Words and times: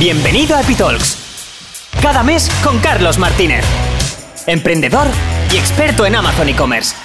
Bienvenido 0.00 0.56
a 0.56 0.62
Epitalks. 0.62 1.90
Cada 2.00 2.22
mes 2.22 2.50
con 2.64 2.78
Carlos 2.78 3.18
Martínez, 3.18 3.66
emprendedor 4.46 5.06
y 5.52 5.58
experto 5.58 6.06
en 6.06 6.16
Amazon 6.16 6.48
e-commerce. 6.48 6.96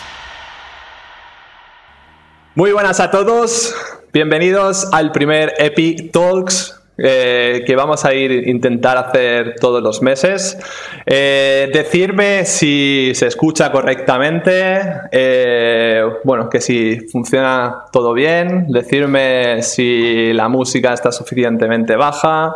Muy 2.56 2.72
buenas 2.72 3.02
a 3.02 3.12
todos, 3.12 3.76
bienvenidos 4.14 4.88
al 4.94 5.12
primer 5.12 5.56
Epi 5.58 6.10
Talks 6.10 6.75
eh, 6.98 7.64
que 7.66 7.76
vamos 7.76 8.06
a 8.06 8.14
ir 8.14 8.48
intentar 8.48 8.98
hacer 8.98 9.56
todos 9.60 9.84
los 9.84 10.02
meses. 10.02 10.58
Eh, 11.06 11.70
decirme 11.74 12.46
si 12.46 13.12
se 13.14 13.28
escucha 13.28 13.72
correctamente, 13.72 15.02
eh, 15.12 16.04
bueno, 16.24 16.50
que 16.50 16.62
si 16.62 17.00
funciona 17.12 17.86
todo 17.92 18.14
bien, 18.14 18.68
decirme 18.70 19.62
si 19.62 20.32
la 20.34 20.48
música 20.48 20.94
está 20.94 21.12
suficientemente 21.12 21.96
baja, 21.96 22.56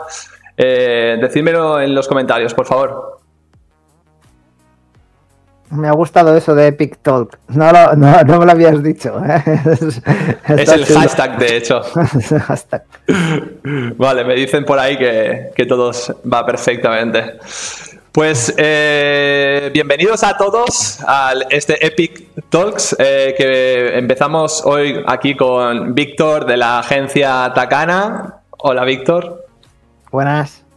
decírmelo 0.56 1.80
en 1.80 1.96
los 1.96 2.08
comentarios, 2.08 2.54
por 2.54 2.66
favor. 2.66 3.19
Me 5.72 5.88
ha 5.88 5.92
gustado 5.92 6.36
eso 6.36 6.56
de 6.56 6.68
Epic 6.68 6.98
Talk. 7.02 7.38
No, 7.50 7.66
me 8.40 8.46
lo 8.46 8.52
habías 8.52 8.82
dicho. 8.82 9.22
¿eh? 9.24 9.44
Es, 10.58 10.70
el 10.70 10.86
hashtag, 10.86 11.38
de 11.38 11.58
hecho. 11.58 11.82
hashtag. 12.48 12.84
Vale, 13.98 14.24
me 14.24 14.34
dicen 14.36 14.66
por 14.66 14.80
ahí 14.80 14.98
que, 14.98 15.52
que 15.56 15.66
todo 15.66 15.92
va 16.32 16.46
perfectamente. 16.46 17.38
Pues 18.12 18.54
eh, 18.58 19.70
bienvenidos 19.72 20.24
a 20.24 20.36
todos 20.36 21.00
a 21.08 21.34
este 21.52 21.86
Epic 21.86 22.28
Talks 22.50 22.96
eh, 22.98 23.36
que 23.38 23.98
empezamos 23.98 24.64
hoy 24.66 25.04
aquí 25.06 25.36
con 25.36 25.94
Víctor 25.94 26.46
de 26.46 26.58
la 26.58 26.80
agencia 26.80 27.52
Takana. 27.54 28.42
Hola 28.58 28.84
Víctor. 28.84 29.46
Buenas. 30.12 30.69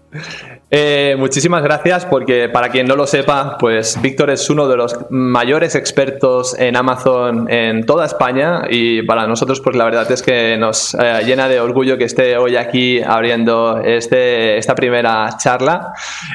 Eh, 0.71 1.17
muchísimas 1.19 1.62
gracias 1.62 2.05
porque 2.06 2.48
para 2.48 2.69
quien 2.70 2.86
no 2.86 2.97
lo 2.97 3.06
sepa, 3.06 3.56
pues 3.59 4.00
Víctor 4.00 4.31
es 4.31 4.48
uno 4.50 4.69
de 4.69 4.77
los 4.77 4.97
mayores 5.11 5.75
expertos 5.75 6.59
en 6.59 6.77
Amazon 6.77 7.50
en 7.50 7.84
toda 7.84 8.06
España 8.06 8.62
y 8.70 9.03
para 9.03 9.27
nosotros 9.27 9.61
pues 9.61 9.77
la 9.77 9.84
verdad 9.84 10.11
es 10.11 10.23
que 10.23 10.56
nos 10.56 10.95
eh, 10.95 11.23
llena 11.25 11.48
de 11.48 11.61
orgullo 11.61 11.98
que 11.98 12.05
esté 12.05 12.36
hoy 12.36 12.56
aquí 12.56 13.03
abriendo 13.03 13.78
este, 13.78 14.59
esta 14.59 14.75
primera 14.75 15.28
charla. 15.39 15.92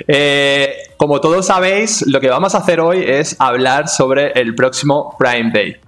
Eh, 0.07 0.75
como 0.97 1.21
todos 1.21 1.45
sabéis, 1.45 2.05
lo 2.07 2.19
que 2.19 2.29
vamos 2.29 2.55
a 2.55 2.59
hacer 2.59 2.79
hoy 2.79 3.03
es 3.07 3.35
hablar 3.39 3.87
sobre 3.87 4.31
el 4.31 4.55
próximo 4.55 5.15
Prime 5.19 5.51
Day. 5.51 5.86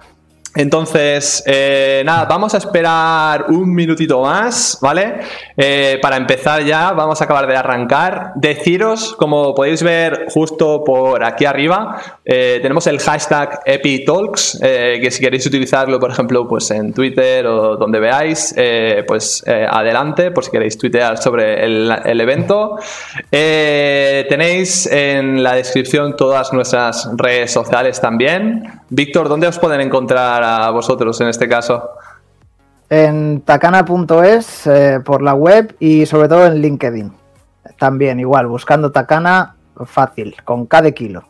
Entonces, 0.56 1.44
eh, 1.46 2.02
nada, 2.04 2.26
vamos 2.26 2.56
a 2.56 2.58
esperar 2.58 3.46
un 3.50 3.74
minutito 3.74 4.22
más, 4.22 4.80
¿vale? 4.82 5.20
Eh, 5.56 6.00
para 6.02 6.18
empezar 6.18 6.64
ya, 6.64 6.92
vamos 6.92 7.22
a 7.22 7.26
acabar 7.26 7.46
de 7.46 7.56
arrancar. 7.56 8.32
Deciros, 8.36 9.14
como 9.16 9.54
podéis 9.54 9.84
ver 9.84 10.26
justo 10.34 10.84
por 10.84 11.24
aquí 11.24 11.46
arriba, 11.46 12.02
eh, 12.26 12.58
tenemos 12.64 12.88
el 12.88 13.00
hashtag 13.00 13.60
EpiTalks, 13.64 14.60
que 14.60 15.12
si 15.12 15.22
queréis 15.22 15.46
utilizarlo, 15.46 16.00
por 16.00 16.10
ejemplo, 16.12 16.48
pues 16.48 16.72
en 16.72 16.94
Twitter 16.94 17.46
o 17.46 17.78
donde 17.78 18.00
veáis, 18.00 18.56
pues 19.08 19.44
adelante, 19.48 20.32
por 20.32 20.44
si 20.44 20.52
queréis 20.52 20.78
tuitear 20.78 21.18
sobre 21.22 21.64
el, 21.64 21.92
el 22.06 22.22
evento. 22.22 22.78
tenéis 23.30 24.88
en 24.88 25.44
la 25.44 25.54
descripción 25.54 26.16
todas 26.16 26.52
nuestras 26.54 27.10
redes 27.16 27.52
sociales 27.52 28.02
también. 28.02 28.80
Víctor, 28.90 29.30
¿dónde 29.30 29.48
os 29.48 29.60
pueden 29.60 29.82
encontrar? 29.82 30.39
A 30.44 30.70
vosotros 30.72 31.20
en 31.22 31.28
este 31.28 31.48
caso? 31.48 31.90
En 32.90 33.42
takana.es, 33.42 34.68
eh, 34.68 35.00
por 35.04 35.22
la 35.22 35.34
web 35.34 35.76
y 35.80 36.06
sobre 36.06 36.28
todo 36.28 36.48
en 36.48 36.62
LinkedIn. 36.62 37.12
También 37.78 38.20
igual, 38.20 38.48
buscando 38.48 38.92
Takana, 38.92 39.56
fácil, 39.86 40.36
con 40.44 40.66
cada 40.66 40.92
kilo. 40.92 41.24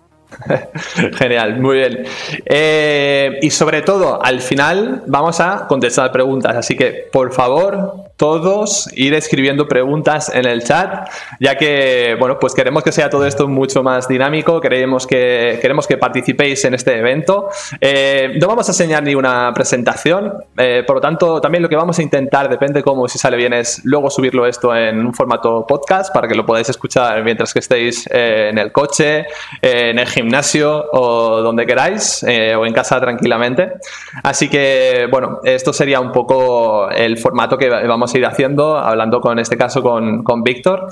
Genial, 1.17 1.59
muy 1.59 1.77
bien. 1.77 2.03
Eh, 2.45 3.39
y 3.42 3.49
sobre 3.49 3.81
todo, 3.81 4.23
al 4.23 4.42
final 4.42 5.03
vamos 5.08 5.39
a 5.39 5.67
contestar 5.67 6.11
preguntas, 6.11 6.55
así 6.55 6.75
que 6.75 7.08
por 7.11 7.31
favor, 7.33 8.08
todos 8.19 8.89
ir 8.95 9.13
escribiendo 9.13 9.65
preguntas 9.69 10.30
en 10.35 10.45
el 10.45 10.61
chat, 10.61 11.09
ya 11.39 11.55
que, 11.55 12.17
bueno, 12.19 12.37
pues 12.37 12.53
queremos 12.53 12.83
que 12.83 12.91
sea 12.91 13.09
todo 13.09 13.25
esto 13.25 13.47
mucho 13.47 13.81
más 13.81 14.09
dinámico, 14.09 14.59
queremos 14.59 15.07
que, 15.07 15.57
queremos 15.61 15.87
que 15.87 15.97
participéis 15.97 16.65
en 16.65 16.73
este 16.73 16.97
evento. 16.97 17.47
Eh, 17.80 18.37
no 18.39 18.47
vamos 18.47 18.67
a 18.67 18.73
enseñar 18.73 19.03
ni 19.03 19.15
una 19.15 19.53
presentación, 19.55 20.33
eh, 20.57 20.83
por 20.85 20.97
lo 20.97 21.02
tanto, 21.02 21.39
también 21.39 21.63
lo 21.63 21.69
que 21.69 21.77
vamos 21.77 21.97
a 21.97 22.02
intentar, 22.02 22.49
depende 22.49 22.83
cómo, 22.83 23.07
si 23.07 23.17
sale 23.17 23.37
bien, 23.37 23.53
es 23.53 23.85
luego 23.85 24.09
subirlo 24.09 24.45
esto 24.45 24.75
en 24.75 25.05
un 25.05 25.13
formato 25.13 25.65
podcast 25.65 26.13
para 26.13 26.27
que 26.27 26.36
lo 26.36 26.45
podáis 26.45 26.67
escuchar 26.67 27.23
mientras 27.23 27.53
que 27.53 27.59
estéis 27.59 28.05
eh, 28.11 28.49
en 28.49 28.57
el 28.57 28.73
coche, 28.73 29.27
en 29.61 29.97
el 29.97 30.07
gimnasio 30.07 30.87
o 30.91 31.41
donde 31.41 31.65
queráis, 31.65 32.21
o 32.23 32.65
en 32.65 32.73
casa 32.73 32.99
tranquilamente. 32.99 33.75
Así 34.23 34.49
que, 34.49 35.07
bueno, 35.09 35.39
esto 35.45 35.71
sería 35.71 36.01
un 36.01 36.11
poco 36.11 36.89
el 36.89 37.17
formato 37.17 37.57
que 37.57 37.69
vamos 37.69 38.08
ir 38.15 38.25
haciendo, 38.25 38.77
hablando 38.77 39.21
con 39.21 39.39
este 39.39 39.58
caso 39.58 39.81
con, 39.81 40.23
con 40.23 40.43
Víctor. 40.43 40.87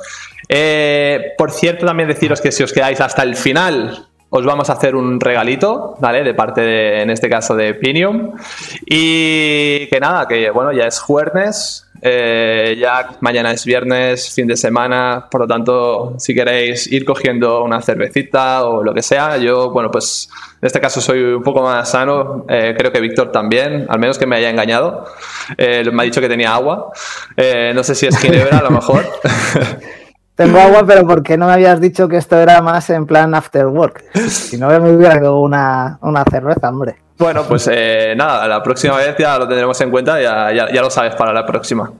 Eh, 0.49 1.33
por 1.37 1.51
cierto, 1.51 1.85
también 1.85 2.07
deciros 2.07 2.41
que 2.41 2.51
si 2.51 2.63
os 2.63 2.71
quedáis 2.71 3.01
hasta 3.01 3.23
el 3.23 3.35
final, 3.35 4.07
os 4.29 4.45
vamos 4.45 4.69
a 4.69 4.73
hacer 4.73 4.95
un 4.95 5.19
regalito, 5.19 5.95
¿vale? 5.99 6.23
De 6.23 6.33
parte 6.33 6.61
de, 6.61 7.01
en 7.01 7.09
este 7.09 7.29
caso, 7.29 7.55
de 7.55 7.73
Pinium. 7.73 8.33
Y 8.85 9.87
que 9.87 9.99
nada, 9.99 10.27
que 10.27 10.49
bueno, 10.51 10.71
ya 10.73 10.85
es 10.85 10.99
jueves, 10.99 11.86
eh, 12.01 12.77
ya 12.79 13.17
mañana 13.21 13.51
es 13.51 13.65
viernes, 13.65 14.33
fin 14.33 14.47
de 14.47 14.55
semana, 14.55 15.27
por 15.29 15.41
lo 15.41 15.47
tanto, 15.47 16.15
si 16.17 16.33
queréis 16.33 16.91
ir 16.91 17.05
cogiendo 17.05 17.63
una 17.63 17.81
cervecita 17.81 18.65
o 18.65 18.83
lo 18.83 18.93
que 18.93 19.01
sea, 19.01 19.37
yo, 19.37 19.71
bueno, 19.71 19.89
pues 19.91 20.29
en 20.61 20.67
este 20.67 20.79
caso 20.79 21.01
soy 21.01 21.21
un 21.21 21.43
poco 21.43 21.61
más 21.61 21.89
sano, 21.89 22.45
eh, 22.49 22.75
creo 22.77 22.91
que 22.91 22.99
Víctor 22.99 23.31
también, 23.31 23.85
al 23.89 23.99
menos 23.99 24.17
que 24.17 24.25
me 24.25 24.35
haya 24.35 24.49
engañado, 24.49 25.05
eh, 25.57 25.83
me 25.91 26.03
ha 26.03 26.05
dicho 26.05 26.21
que 26.21 26.29
tenía 26.29 26.53
agua, 26.53 26.91
no 27.73 27.83
sé 27.83 27.95
si 27.95 28.07
es 28.07 28.17
ginebra 28.17 28.59
a 28.59 28.63
lo 28.63 28.71
mejor. 28.71 29.05
Tengo 30.37 30.59
agua, 30.59 30.83
pero 30.85 31.07
¿por 31.07 31.23
qué 31.23 31.35
no 31.35 31.47
me 31.47 31.53
habías 31.53 31.81
dicho 31.81 32.07
que 32.07 32.17
esto 32.17 32.37
era 32.37 32.61
más 32.61 32.91
en 32.91 33.07
plan 33.07 33.33
after 33.33 33.65
work? 33.65 34.03
Si 34.29 34.55
no 34.55 34.67
me 34.67 34.91
hubiera 34.91 35.31
una, 35.31 35.97
una 36.01 36.23
cerveza, 36.29 36.69
hombre. 36.69 37.06
Bueno, 37.17 37.45
pues 37.47 37.67
eh, 37.71 38.13
nada, 38.15 38.47
la 38.47 38.61
próxima 38.61 38.95
vez 38.97 39.15
ya 39.17 39.39
lo 39.39 39.47
tendremos 39.47 39.79
en 39.81 39.89
cuenta, 39.89 40.21
ya, 40.21 40.51
ya, 40.51 40.81
lo 40.81 40.89
sabes 40.91 41.15
para 41.15 41.33
la 41.33 41.45
próxima. 41.47 41.91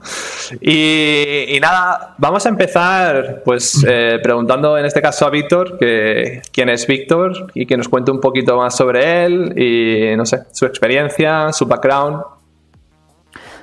Y, 0.60 1.58
nada, 1.60 2.14
vamos 2.18 2.46
a 2.46 2.48
empezar 2.48 3.42
pues 3.44 3.84
eh, 3.88 4.20
preguntando 4.22 4.78
en 4.78 4.84
este 4.84 5.02
caso 5.02 5.26
a 5.26 5.30
Víctor, 5.30 5.76
que, 5.76 6.42
quién 6.52 6.68
es 6.68 6.86
Víctor 6.86 7.50
y 7.54 7.66
que 7.66 7.76
nos 7.76 7.88
cuente 7.88 8.12
un 8.12 8.20
poquito 8.20 8.56
más 8.56 8.76
sobre 8.76 9.24
él 9.24 9.58
y 9.58 10.16
no 10.16 10.24
sé, 10.24 10.44
su 10.52 10.66
experiencia, 10.66 11.52
su 11.52 11.66
background. 11.66 12.22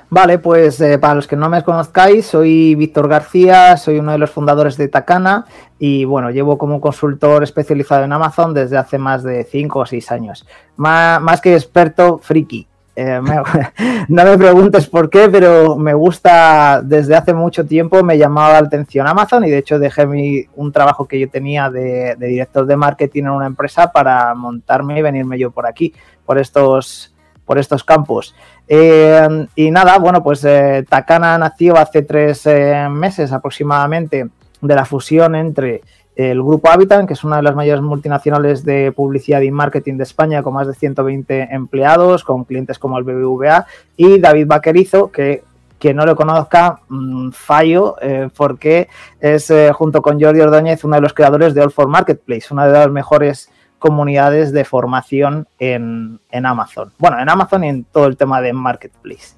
Vale, 0.08 0.38
pues 0.38 0.80
eh, 0.80 0.98
para 0.98 1.16
los 1.16 1.26
que 1.26 1.34
no 1.34 1.48
me 1.48 1.64
conozcáis, 1.64 2.26
soy 2.26 2.76
Víctor 2.76 3.08
García, 3.08 3.76
soy 3.76 3.98
uno 3.98 4.12
de 4.12 4.18
los 4.18 4.30
fundadores 4.30 4.76
de 4.76 4.86
Takana 4.86 5.46
y 5.80 6.04
bueno, 6.04 6.30
llevo 6.30 6.56
como 6.58 6.80
consultor 6.80 7.42
especializado 7.42 8.04
en 8.04 8.12
Amazon 8.12 8.54
desde 8.54 8.76
hace 8.76 8.98
más 8.98 9.24
de 9.24 9.42
5 9.42 9.80
o 9.80 9.86
6 9.86 10.12
años. 10.12 10.46
Más, 10.76 11.40
que 11.40 11.54
experto, 11.54 12.18
friki. 12.18 12.68
Eh, 12.94 13.20
no 14.08 14.24
me 14.24 14.38
preguntes 14.38 14.86
por 14.86 15.10
qué, 15.10 15.28
pero 15.28 15.76
me 15.76 15.92
gusta 15.92 16.82
desde 16.84 17.16
hace 17.16 17.34
mucho 17.34 17.66
tiempo, 17.66 18.04
me 18.04 18.16
llamaba 18.16 18.60
la 18.60 18.68
atención 18.68 19.08
Amazon 19.08 19.44
y 19.44 19.50
de 19.50 19.58
hecho 19.58 19.80
dejé 19.80 20.06
mi, 20.06 20.44
un 20.54 20.70
trabajo 20.70 21.06
que 21.06 21.18
yo 21.18 21.28
tenía 21.28 21.68
de, 21.68 22.14
de 22.16 22.26
director 22.28 22.64
de 22.64 22.76
marketing 22.76 23.24
en 23.24 23.30
una 23.30 23.46
empresa 23.46 23.90
para 23.90 24.32
montarme 24.36 25.00
y 25.00 25.02
venirme 25.02 25.36
yo 25.36 25.50
por 25.50 25.66
aquí, 25.66 25.92
por 26.24 26.38
estos, 26.38 27.12
por 27.46 27.58
estos 27.58 27.84
campos. 27.84 28.34
Eh, 28.68 29.46
y 29.54 29.70
nada, 29.70 29.98
bueno, 29.98 30.22
pues 30.22 30.44
eh, 30.44 30.84
Takana 30.86 31.38
nació 31.38 31.76
hace 31.78 32.02
tres 32.02 32.44
eh, 32.46 32.88
meses 32.90 33.32
aproximadamente 33.32 34.28
de 34.60 34.74
la 34.74 34.84
fusión 34.84 35.36
entre 35.36 35.82
el 36.16 36.42
grupo 36.42 36.70
Habitat, 36.70 37.06
que 37.06 37.12
es 37.12 37.24
una 37.24 37.36
de 37.36 37.42
las 37.42 37.54
mayores 37.54 37.82
multinacionales 37.82 38.64
de 38.64 38.90
publicidad 38.90 39.42
y 39.42 39.50
marketing 39.50 39.98
de 39.98 40.02
España, 40.02 40.42
con 40.42 40.54
más 40.54 40.66
de 40.66 40.74
120 40.74 41.48
empleados, 41.52 42.24
con 42.24 42.44
clientes 42.44 42.78
como 42.78 42.98
el 42.98 43.04
BBVA, 43.04 43.66
y 43.98 44.18
David 44.18 44.46
Vaquerizo, 44.46 45.12
que 45.12 45.44
quien 45.78 45.94
no 45.94 46.06
lo 46.06 46.16
conozca, 46.16 46.80
mm, 46.88 47.32
fallo, 47.32 47.96
porque 48.34 48.88
es, 49.20 49.52
junto 49.74 50.00
con 50.00 50.18
Jordi 50.18 50.40
Ordóñez, 50.40 50.84
uno 50.84 50.96
de 50.96 51.02
los 51.02 51.12
creadores 51.12 51.52
de 51.52 51.60
All 51.60 51.70
for 51.70 51.86
Marketplace, 51.86 52.46
una 52.50 52.66
de 52.66 52.72
las 52.72 52.90
mejores 52.90 53.50
comunidades 53.78 54.52
de 54.52 54.64
formación 54.64 55.46
en, 55.58 56.20
Amazon. 56.32 56.92
Bueno, 56.98 57.20
en 57.20 57.28
Amazon 57.28 57.64
y 57.64 57.68
en 57.68 57.84
todo 57.84 58.06
el 58.06 58.16
tema 58.16 58.40
de 58.40 58.52
Marketplace. 58.52 59.36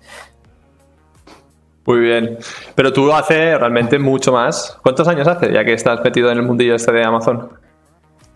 Muy 1.85 2.01
bien. 2.01 2.39
Pero 2.75 2.93
tú 2.93 3.13
hace 3.13 3.57
realmente 3.57 3.99
mucho 3.99 4.33
más. 4.33 4.79
¿Cuántos 4.83 5.09
años 5.09 5.27
hace 5.27 5.53
ya 5.53 5.65
que 5.65 5.73
estás 5.73 6.03
metido 6.05 6.31
en 6.31 6.39
el 6.39 6.45
mundillo 6.45 6.75
este 6.75 6.93
de 6.93 7.05
Amazon? 7.05 7.49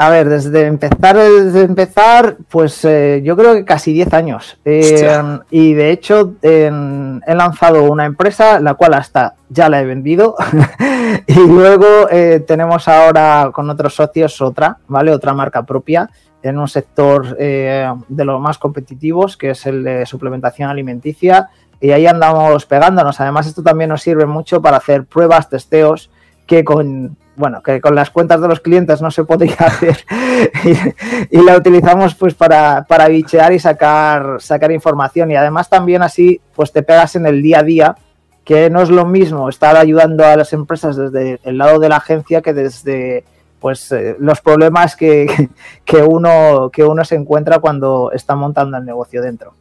A 0.03 0.11
ver, 0.11 0.29
desde 0.29 0.67
empezar, 0.67 1.17
desde 1.17 1.63
empezar, 1.63 2.37
pues 2.51 2.85
eh, 2.85 3.21
yo 3.23 3.37
creo 3.37 3.55
que 3.55 3.65
casi 3.65 3.93
10 3.93 4.13
años. 4.15 4.59
Eh, 4.65 5.17
y 5.49 5.75
de 5.75 5.93
hecho 5.93 6.35
he 6.43 6.69
lanzado 7.29 7.85
una 7.85 8.05
empresa, 8.05 8.59
la 8.59 8.75
cual 8.75 8.95
hasta 8.95 9.37
ya 9.49 9.69
la 9.69 9.81
he 9.81 9.85
vendido. 9.85 10.35
y 11.29 11.47
luego 11.47 12.09
eh, 12.11 12.43
tenemos 12.45 12.89
ahora 12.89 13.51
con 13.53 13.71
otros 13.71 13.95
socios 13.95 14.41
otra, 14.41 14.79
¿vale? 14.89 15.13
Otra 15.13 15.35
marca 15.35 15.63
propia 15.63 16.11
en 16.43 16.59
un 16.59 16.67
sector 16.67 17.37
de 17.37 18.25
los 18.25 18.41
más 18.41 18.59
competitivos, 18.59 19.37
que 19.37 19.51
es 19.51 19.67
el 19.67 19.85
de 19.85 20.05
suplementación 20.05 20.69
alimenticia. 20.69 21.51
Y 21.81 21.93
ahí 21.93 22.09
andamos 22.09 22.67
pegándonos. 22.67 23.21
Además, 23.21 23.47
esto 23.47 23.63
también 23.63 23.91
nos 23.91 24.03
sirve 24.03 24.27
mucho 24.27 24.61
para 24.61 24.79
hacer 24.79 25.05
pruebas, 25.05 25.49
testeos, 25.49 26.11
que 26.45 26.65
con 26.65 27.17
bueno, 27.37 27.63
que 27.63 27.81
con 27.81 27.95
las 27.95 28.11
cuentas 28.11 28.41
de 28.41 28.49
los 28.49 28.61
clientes 28.61 29.01
no 29.01 29.11
se 29.11 29.25
podía 29.25 29.55
hacer 29.59 30.05
y, 31.31 31.43
la 31.43 31.57
utilizamos 31.57 32.15
pues 32.15 32.35
para, 32.35 32.85
para 32.85 33.09
bichear 33.09 33.53
y 33.53 33.59
sacar, 33.59 34.37
sacar 34.41 34.73
información 34.73 35.31
y 35.31 35.37
además 35.37 35.69
también 35.69 36.03
así 36.03 36.41
pues 36.55 36.73
te 36.73 36.83
pegas 36.83 37.17
en 37.17 37.27
el 37.27 37.43
día 37.43 37.61
a 37.61 37.63
día 37.63 37.97
que 38.45 38.71
no 38.71 38.83
es 38.83 38.91
lo 38.91 39.07
mismo 39.07 39.49
estar 39.49 39.77
ayudando 39.77 40.25
a 40.25 40.37
las 40.37 40.53
empresas 40.53 40.97
desde 40.97 41.41
el 41.45 41.59
lado 41.59 41.79
de 41.79 41.89
la 41.89 41.97
agencia 41.97 42.43
que 42.43 42.53
desde 42.53 43.25
pues 43.61 43.93
eh, 43.93 44.17
los 44.19 44.41
problemas 44.41 44.97
que, 44.97 45.49
que, 45.85 46.03
uno, 46.03 46.69
que 46.73 46.85
uno 46.85 47.05
se 47.05 47.15
encuentra 47.15 47.61
cuando 47.61 48.11
está 48.13 48.35
montando 48.35 48.77
el 48.77 48.85
negocio 48.85 49.23
dentro. 49.23 49.55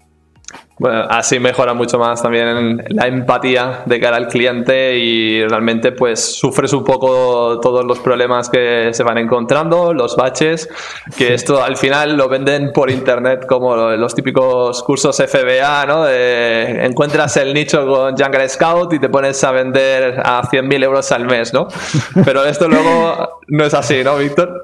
Bueno, 0.82 1.06
así 1.10 1.40
mejora 1.40 1.76
mucho 1.76 2.00
más 2.00 2.24
también 2.24 2.84
la 2.90 3.06
empatía 3.06 3.84
de 3.86 4.00
cara 4.00 4.18
al 4.18 4.28
cliente 4.28 4.98
y 4.98 5.46
realmente 5.46 5.92
pues 5.92 6.20
sufres 6.40 6.74
un 6.74 6.84
poco 6.84 7.60
todos 7.60 7.86
los 7.86 8.00
problemas 8.00 8.50
que 8.50 8.90
se 8.92 9.04
van 9.04 9.20
encontrando, 9.20 9.94
los 9.94 10.16
baches, 10.16 10.68
que 11.16 11.36
esto 11.36 11.62
al 11.62 11.78
final 11.78 12.18
lo 12.18 12.28
venden 12.28 12.74
por 12.74 12.90
internet 12.90 13.46
como 13.48 13.76
los 13.76 14.16
típicos 14.16 14.82
cursos 14.82 15.18
FBA, 15.18 15.86
¿no? 15.86 16.06
De, 16.06 16.84
encuentras 16.84 17.38
el 17.38 17.54
nicho 17.54 17.86
con 17.86 18.18
Jungle 18.18 18.50
Scout 18.50 18.92
y 18.94 18.98
te 18.98 19.10
pones 19.10 19.44
a 19.44 19.52
vender 19.52 20.20
a 20.26 20.42
100.000 20.42 20.84
euros 20.84 21.12
al 21.12 21.26
mes, 21.26 21.54
¿no? 21.54 21.68
Pero 22.26 22.44
esto 22.44 22.68
luego 22.68 23.42
no 23.50 23.66
es 23.66 23.74
así, 23.76 24.04
¿no, 24.04 24.18
Víctor? 24.18 24.60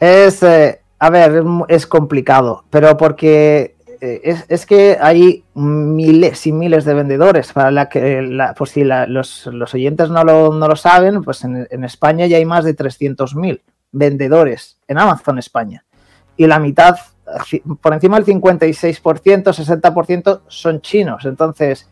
Es, 0.00 0.42
eh, 0.42 0.80
a 0.98 1.10
ver, 1.10 1.44
es 1.68 1.86
complicado, 1.86 2.64
pero 2.70 2.96
porque 2.96 3.76
eh, 4.00 4.36
es, 4.48 4.66
que 4.66 4.96
hay 5.00 5.44
miles 5.54 6.46
y 6.46 6.52
miles 6.52 6.84
de 6.84 6.94
vendedores. 6.94 7.52
Para 7.52 7.70
la 7.70 7.88
que, 7.88 8.22
la, 8.22 8.54
pues 8.54 8.70
si 8.70 8.84
los, 8.84 9.46
oyentes 9.46 10.10
no 10.10 10.24
lo, 10.24 10.52
no 10.52 10.68
lo, 10.68 10.76
saben, 10.76 11.22
pues 11.22 11.44
en, 11.44 11.84
España 11.84 12.26
ya 12.26 12.36
hay 12.36 12.44
más 12.44 12.64
de 12.64 12.76
300.000 12.76 13.60
vendedores 13.92 14.78
en 14.86 14.98
Amazon 14.98 15.38
España. 15.38 15.84
Y 16.36 16.46
la 16.46 16.58
mitad, 16.58 16.96
por 17.80 17.92
encima 17.92 18.20
del 18.20 18.26
56%, 18.26 19.00
60% 19.02 20.40
son 20.46 20.80
chinos. 20.80 21.24
Entonces, 21.24 21.88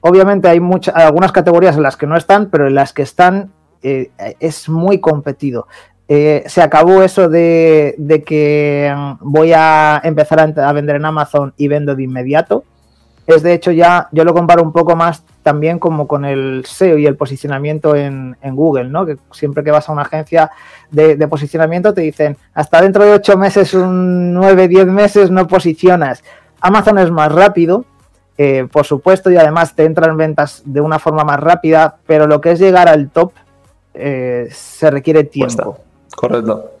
obviamente 0.00 0.48
hay 0.48 0.60
muchas, 0.60 0.94
algunas 0.96 1.32
categorías 1.32 1.76
en 1.76 1.82
las 1.82 1.96
que 1.96 2.06
no 2.06 2.16
están, 2.16 2.50
pero 2.50 2.66
en 2.66 2.74
las 2.74 2.92
que 2.92 3.02
están 3.02 3.52
eh, 3.82 4.10
es 4.40 4.68
muy 4.68 5.00
competido. 5.00 5.68
Eh, 6.08 6.44
se 6.46 6.62
acabó 6.62 7.02
eso 7.02 7.28
de, 7.28 8.22
que 8.24 8.94
mm, 8.96 9.14
voy 9.20 9.52
a 9.52 10.00
empezar 10.04 10.40
a, 10.56 10.72
vender 10.72 10.96
en 10.96 11.04
Amazon 11.04 11.52
y 11.56 11.68
vendo 11.68 11.96
de 11.96 12.04
inmediato. 12.04 12.64
Es 13.26 13.42
de 13.42 13.54
hecho 13.54 13.72
ya, 13.72 14.08
yo 14.12 14.24
lo 14.24 14.32
comparo 14.32 14.62
un 14.62 14.72
poco 14.72 14.94
más 14.94 15.24
también 15.42 15.80
como 15.80 16.06
con 16.06 16.24
el 16.24 16.64
SEO 16.64 16.96
y 16.96 17.06
el 17.06 17.16
posicionamiento 17.16 17.96
en, 17.96 18.36
Google, 18.40 18.84
¿no? 18.84 19.04
Que 19.04 19.16
siempre 19.32 19.64
que 19.64 19.72
vas 19.72 19.88
a 19.88 19.92
una 19.92 20.02
agencia 20.02 20.52
de, 20.92 21.16
posicionamiento 21.26 21.92
te 21.92 22.02
dicen, 22.02 22.36
hasta 22.54 22.80
dentro 22.80 23.04
de 23.04 23.14
8 23.14 23.36
meses, 23.36 23.74
un 23.74 24.32
9, 24.32 24.68
10 24.68 24.86
meses 24.86 25.30
no 25.32 25.48
posicionas. 25.48 26.22
Amazon 26.60 26.98
es 26.98 27.10
más 27.10 27.32
rápido, 27.32 27.84
eh, 28.38 28.68
por 28.70 28.86
supuesto, 28.86 29.28
y 29.32 29.36
además 29.36 29.74
te 29.74 29.84
entran 29.84 30.16
ventas 30.16 30.62
de 30.64 30.80
una 30.80 31.00
forma 31.00 31.24
más 31.24 31.40
rápida, 31.40 31.96
pero 32.06 32.28
lo 32.28 32.40
que 32.40 32.52
es 32.52 32.60
llegar 32.60 32.88
al 32.88 33.10
top 33.10 33.32
eh, 33.94 34.48
se 34.52 34.88
requiere 34.88 35.24
tiempo. 35.24 35.80
Correcto. 36.14 36.72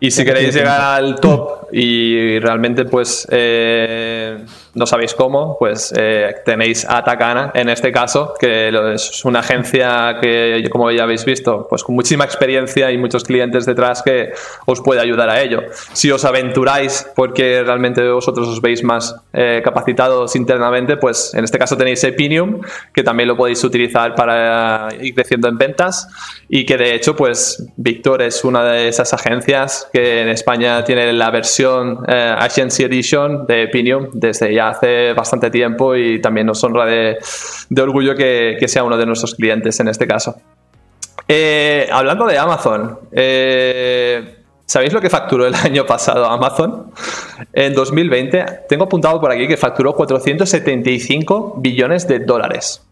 Y 0.00 0.10
si 0.10 0.24
queréis 0.24 0.54
llegar 0.54 0.80
al 0.80 1.18
top 1.18 1.72
y 1.72 2.38
realmente 2.38 2.84
pues 2.84 3.26
eh, 3.30 4.44
no 4.78 4.86
sabéis 4.86 5.14
cómo, 5.14 5.56
pues 5.58 5.92
eh, 5.96 6.36
tenéis 6.44 6.86
a 6.88 7.02
Takana 7.02 7.50
en 7.54 7.68
este 7.68 7.92
caso, 7.92 8.34
que 8.38 8.68
es 8.94 9.24
una 9.24 9.40
agencia 9.40 10.18
que, 10.20 10.66
como 10.70 10.90
ya 10.90 11.02
habéis 11.02 11.24
visto, 11.24 11.66
pues 11.68 11.82
con 11.82 11.94
muchísima 11.94 12.24
experiencia 12.24 12.90
y 12.90 12.98
muchos 12.98 13.24
clientes 13.24 13.66
detrás 13.66 14.02
que 14.02 14.32
os 14.66 14.80
puede 14.80 15.00
ayudar 15.00 15.28
a 15.28 15.40
ello. 15.42 15.62
Si 15.92 16.10
os 16.10 16.24
aventuráis 16.24 17.10
porque 17.14 17.62
realmente 17.62 18.08
vosotros 18.08 18.48
os 18.48 18.60
veis 18.60 18.82
más 18.84 19.16
eh, 19.32 19.60
capacitados 19.64 20.36
internamente, 20.36 20.96
pues 20.96 21.34
en 21.34 21.44
este 21.44 21.58
caso 21.58 21.76
tenéis 21.76 22.02
Epinium, 22.04 22.60
que 22.92 23.02
también 23.02 23.28
lo 23.28 23.36
podéis 23.36 23.62
utilizar 23.64 24.14
para 24.14 24.88
ir 25.00 25.14
creciendo 25.14 25.48
en 25.48 25.58
ventas 25.58 26.08
y 26.48 26.64
que 26.64 26.76
de 26.76 26.94
hecho, 26.94 27.16
pues 27.16 27.66
Víctor 27.76 28.22
es 28.22 28.44
una 28.44 28.64
de 28.64 28.88
esas 28.88 29.12
agencias 29.12 29.88
que 29.92 30.22
en 30.22 30.28
España 30.28 30.84
tiene 30.84 31.12
la 31.12 31.30
versión 31.30 32.04
eh, 32.06 32.34
Agency 32.38 32.84
Edition 32.84 33.46
de 33.46 33.64
Epinium 33.64 34.08
desde 34.12 34.54
ya 34.54 34.67
hace 34.68 35.12
bastante 35.12 35.50
tiempo 35.50 35.94
y 35.96 36.20
también 36.20 36.46
nos 36.46 36.62
honra 36.64 36.86
de, 36.86 37.18
orgullo 37.80 38.14
que, 38.14 38.62
sea 38.66 38.84
uno 38.84 38.96
de 38.96 39.06
nuestros 39.06 39.34
clientes 39.34 39.78
en 39.80 39.88
este 39.88 40.06
caso. 40.06 40.36
Eh, 41.26 41.88
hablando 41.92 42.26
de 42.26 42.38
Amazon, 42.38 42.98
eh, 43.12 44.38
¿sabéis 44.64 44.92
lo 44.92 45.00
que 45.00 45.10
facturó 45.10 45.46
el 45.46 45.54
año 45.62 45.84
pasado 45.84 46.26
Amazon? 46.26 46.92
En 47.52 47.74
2020, 47.74 48.44
tengo 48.68 48.84
apuntado 48.84 49.20
por 49.20 49.30
aquí 49.30 49.46
que 49.46 49.56
facturó 49.56 49.94
475 49.94 51.54
billones 51.58 52.08
de 52.08 52.20
dólares. 52.20 52.87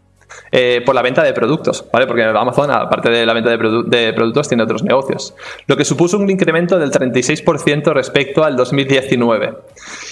Eh, 0.51 0.83
por 0.85 0.95
la 0.95 1.03
venta 1.03 1.23
de 1.23 1.33
productos, 1.33 1.85
¿vale? 1.93 2.07
Porque 2.07 2.23
Amazon, 2.23 2.71
aparte 2.71 3.11
de 3.11 3.27
la 3.27 3.33
venta 3.33 3.51
de, 3.51 3.57
de, 3.87 4.13
productos, 4.13 4.49
tiene 4.49 4.63
otros 4.63 4.83
negocios. 4.83 5.35
Lo 5.67 5.77
que 5.77 5.85
supuso 5.85 6.19
un 6.19 6.31
incremento 6.31 6.79
del 6.79 6.91
36% 6.91 7.93
respecto 7.93 8.45
al 8.45 8.57
2019 8.57 9.57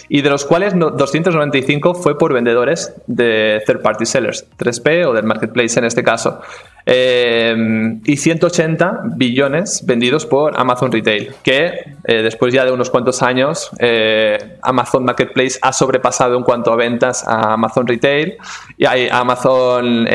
y 0.08 0.22
de 0.22 0.30
los 0.30 0.44
cuales 0.44 0.74
295 0.76 1.94
fue 1.94 2.18
por 2.18 2.32
vendedores 2.32 2.94
de 3.06 3.62
third 3.66 3.82
party 3.82 4.06
sellers, 4.06 4.46
3P 4.58 5.06
o 5.06 5.12
del 5.12 5.24
marketplace 5.24 5.78
en 5.78 5.84
este 5.86 6.02
caso. 6.02 6.40
Eh, 6.86 7.98
y 8.04 8.16
180 8.16 9.02
billones 9.16 9.84
vendidos 9.86 10.26
por 10.26 10.58
Amazon 10.58 10.92
Retail, 10.92 11.34
que 11.42 11.94
eh, 12.04 12.22
después 12.22 12.52
ya 12.52 12.64
de 12.64 12.72
unos 12.72 12.90
cuantos 12.90 13.22
años 13.22 13.70
eh, 13.78 14.58
Amazon 14.60 15.04
Marketplace 15.04 15.58
ha 15.62 15.72
sobrepasado 15.72 16.36
en 16.36 16.42
cuanto 16.42 16.72
a 16.72 16.76
ventas 16.76 17.26
a 17.26 17.54
Amazon 17.54 17.86
Retail 17.86 18.36
y 18.76 18.84
hay 18.84 19.08
Amazon, 19.10 20.06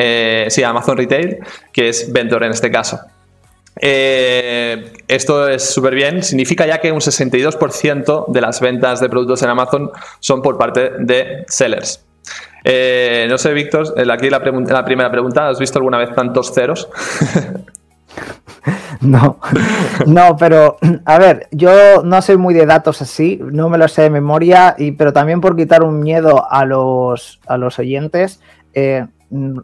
sí, 0.48 0.62
Amazon 0.62 0.96
Retail, 0.96 1.38
que 1.72 1.88
es 1.88 2.12
vendedor 2.12 2.44
en 2.44 2.52
este 2.52 2.70
caso. 2.70 3.00
esto 3.76 5.48
es 5.48 5.64
súper 5.64 5.94
bien. 5.94 6.22
Significa 6.22 6.66
ya 6.66 6.80
que 6.80 6.92
un 6.92 7.00
62% 7.00 8.26
de 8.28 8.40
las 8.40 8.60
ventas 8.60 9.00
de 9.00 9.08
productos 9.08 9.42
en 9.42 9.48
Amazon 9.48 9.90
son 10.20 10.42
por 10.42 10.56
parte 10.56 10.92
de 11.00 11.44
sellers. 11.48 12.04
Eh, 12.64 13.26
no 13.28 13.38
sé, 13.38 13.52
Víctor, 13.52 13.94
aquí 14.10 14.28
la, 14.30 14.38
la 14.38 14.84
primera 14.84 15.10
pregunta, 15.10 15.48
¿has 15.48 15.58
visto 15.58 15.78
alguna 15.78 15.98
vez 15.98 16.14
tantos 16.14 16.52
ceros? 16.52 16.88
No, 19.00 19.38
no, 20.06 20.36
pero 20.36 20.76
a 21.06 21.18
ver, 21.18 21.48
yo 21.52 22.02
no 22.04 22.20
soy 22.20 22.36
muy 22.36 22.52
de 22.52 22.66
datos 22.66 23.00
así, 23.00 23.40
no 23.42 23.70
me 23.70 23.78
lo 23.78 23.88
sé 23.88 24.02
de 24.02 24.10
memoria, 24.10 24.74
y, 24.76 24.92
pero 24.92 25.14
también 25.14 25.40
por 25.40 25.56
quitar 25.56 25.82
un 25.82 26.00
miedo 26.00 26.46
a 26.50 26.66
los, 26.66 27.40
a 27.46 27.56
los 27.56 27.78
oyentes, 27.78 28.40
eh, 28.74 29.06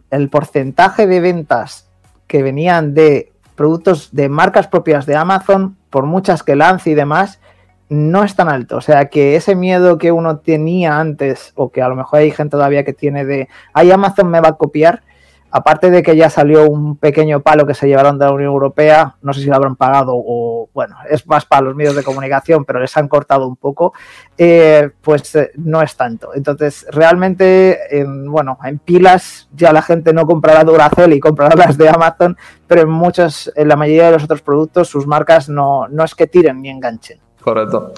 el 0.09 0.29
porcentaje 0.29 1.05
de 1.05 1.19
ventas 1.19 1.87
que 2.25 2.41
venían 2.41 2.95
de 2.95 3.31
productos 3.55 4.09
de 4.11 4.27
marcas 4.27 4.67
propias 4.67 5.05
de 5.05 5.15
Amazon, 5.15 5.77
por 5.91 6.05
muchas 6.05 6.41
que 6.41 6.55
lance 6.55 6.89
y 6.89 6.95
demás, 6.95 7.39
no 7.89 8.23
es 8.23 8.35
tan 8.35 8.49
alto. 8.49 8.77
O 8.77 8.81
sea, 8.81 9.09
que 9.09 9.35
ese 9.35 9.55
miedo 9.55 9.97
que 9.97 10.11
uno 10.11 10.39
tenía 10.39 10.99
antes, 10.99 11.53
o 11.55 11.71
que 11.71 11.81
a 11.81 11.89
lo 11.89 11.95
mejor 11.95 12.19
hay 12.19 12.31
gente 12.31 12.51
todavía 12.51 12.83
que 12.83 12.93
tiene 12.93 13.25
de, 13.25 13.47
ay, 13.73 13.91
Amazon 13.91 14.29
me 14.29 14.41
va 14.41 14.49
a 14.49 14.57
copiar, 14.57 15.01
aparte 15.49 15.89
de 15.89 16.03
que 16.03 16.15
ya 16.15 16.29
salió 16.29 16.69
un 16.69 16.97
pequeño 16.97 17.39
palo 17.39 17.65
que 17.65 17.73
se 17.73 17.87
llevaron 17.87 18.19
de 18.19 18.25
la 18.25 18.31
Unión 18.31 18.51
Europea, 18.51 19.15
no 19.21 19.33
sé 19.33 19.41
si 19.41 19.47
lo 19.47 19.55
habrán 19.55 19.75
pagado 19.77 20.11
o, 20.13 20.69
bueno, 20.73 20.97
es 21.09 21.25
más 21.25 21.45
para 21.45 21.61
los 21.61 21.75
medios 21.75 21.95
de 21.95 22.03
comunicación, 22.03 22.65
pero 22.65 22.79
les 22.79 22.95
han 22.97 23.07
cortado 23.07 23.47
un 23.47 23.55
poco, 23.55 23.93
eh, 24.37 24.89
pues 25.01 25.33
eh, 25.35 25.51
no 25.55 25.81
es 25.81 25.95
tanto. 25.95 26.31
Entonces, 26.35 26.85
realmente, 26.91 27.79
bueno, 28.27 28.59
en 28.63 28.79
pilas 28.79 29.47
ya 29.53 29.71
la 29.71 29.81
gente 29.81 30.13
no 30.13 30.25
comprará 30.27 30.63
Duracell 30.63 31.13
y 31.13 31.19
comprará 31.19 31.55
las 31.55 31.77
de 31.77 31.89
Amazon, 31.89 32.37
pero 32.67 32.81
en 32.81 32.89
muchos, 32.89 33.51
en 33.55 33.69
la 33.69 33.77
mayoría 33.77 34.07
de 34.07 34.11
los 34.11 34.23
otros 34.25 34.41
productos, 34.41 34.89
sus 34.89 35.07
marcas 35.07 35.47
no, 35.47 35.87
no 35.87 36.03
es 36.03 36.13
que 36.13 36.27
tiren 36.27 36.61
ni 36.61 36.69
enganchen. 36.69 37.19
Correcto. 37.47 37.93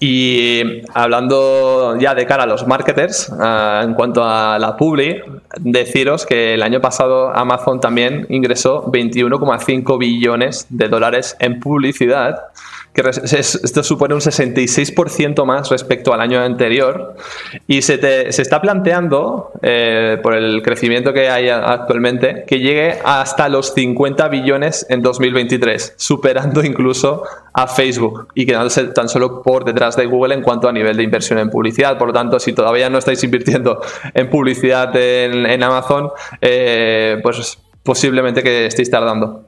Y 0.00 0.82
hablando 0.92 1.96
ya 2.00 2.16
de 2.16 2.26
cara 2.26 2.42
a 2.42 2.46
los 2.46 2.66
marketers, 2.66 3.32
ah, 3.38 3.82
en 3.84 3.94
cuanto 3.94 4.24
a 4.24 4.58
la 4.58 4.76
Publi, 4.76 5.22
deciros 5.60 6.26
que 6.26 6.54
el 6.54 6.64
año 6.64 6.80
pasado 6.80 7.30
Amazon 7.32 7.78
también 7.78 8.26
ingresó 8.28 8.90
21,5 8.90 9.98
billones 9.98 10.66
de 10.70 10.88
dólares 10.88 11.36
en 11.38 11.60
publicidad 11.60 12.46
que 13.02 13.10
esto 13.10 13.82
supone 13.82 14.14
un 14.14 14.20
66% 14.20 15.44
más 15.44 15.70
respecto 15.70 16.12
al 16.12 16.20
año 16.20 16.40
anterior 16.40 17.14
y 17.66 17.82
se, 17.82 18.32
se 18.32 18.42
está 18.42 18.60
planteando, 18.60 19.52
eh, 19.62 20.18
por 20.22 20.34
el 20.34 20.62
crecimiento 20.62 21.12
que 21.12 21.28
hay 21.28 21.48
actualmente, 21.48 22.44
que 22.46 22.58
llegue 22.58 22.98
hasta 23.04 23.48
los 23.48 23.72
50 23.74 24.28
billones 24.28 24.86
en 24.88 25.02
2023, 25.02 25.94
superando 25.96 26.64
incluso 26.64 27.22
a 27.52 27.66
Facebook 27.68 28.28
y 28.34 28.46
quedándose 28.46 28.84
tan 28.88 29.08
solo 29.08 29.42
por 29.42 29.64
detrás 29.64 29.96
de 29.96 30.06
Google 30.06 30.34
en 30.34 30.42
cuanto 30.42 30.68
a 30.68 30.72
nivel 30.72 30.96
de 30.96 31.04
inversión 31.04 31.38
en 31.38 31.50
publicidad. 31.50 31.98
Por 31.98 32.08
lo 32.08 32.14
tanto, 32.14 32.40
si 32.40 32.52
todavía 32.52 32.90
no 32.90 32.98
estáis 32.98 33.22
invirtiendo 33.22 33.80
en 34.14 34.28
publicidad 34.28 34.94
en, 34.96 35.62
Amazon, 35.62 36.10
eh, 36.40 37.20
pues 37.22 37.58
posiblemente 37.82 38.42
que 38.42 38.66
estéis 38.66 38.90
tardando. 38.90 39.44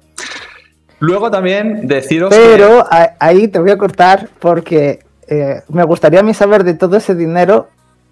Luego 1.01 1.31
también 1.31 1.89
deciros. 1.89 2.35
Pero 2.35 2.87
ahí 3.19 3.49
te 3.49 3.59
voy 3.59 3.71
a 3.71 3.79
cortar 3.79 4.29
porque 4.39 5.01
eh, 5.27 5.63
me 5.69 5.85
gustaría 5.85 6.21
a 6.21 6.23
mí 6.23 6.35
saber 6.35 6.63
de 6.63 6.75
todo 6.75 6.97
ese 6.97 7.15
dinero 7.15 7.69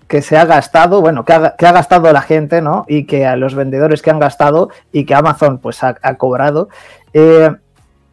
que 0.09 0.23
se 0.23 0.39
ha 0.39 0.47
gastado, 0.47 1.03
bueno, 1.03 1.25
que 1.25 1.35
ha, 1.35 1.55
gastado 1.59 2.11
la 2.13 2.23
gente, 2.23 2.63
¿no? 2.63 2.87
Y 2.89 3.05
que 3.05 3.27
a 3.27 3.37
los 3.37 3.55
vendedores 3.55 4.01
que 4.01 4.11
han 4.11 4.19
gastado 4.19 4.71
y 4.91 5.05
que 5.05 5.15
Amazon 5.15 5.59
pues 5.59 5.85
ha, 5.85 5.95
cobrado. 6.15 6.71
Eh, 7.13 7.51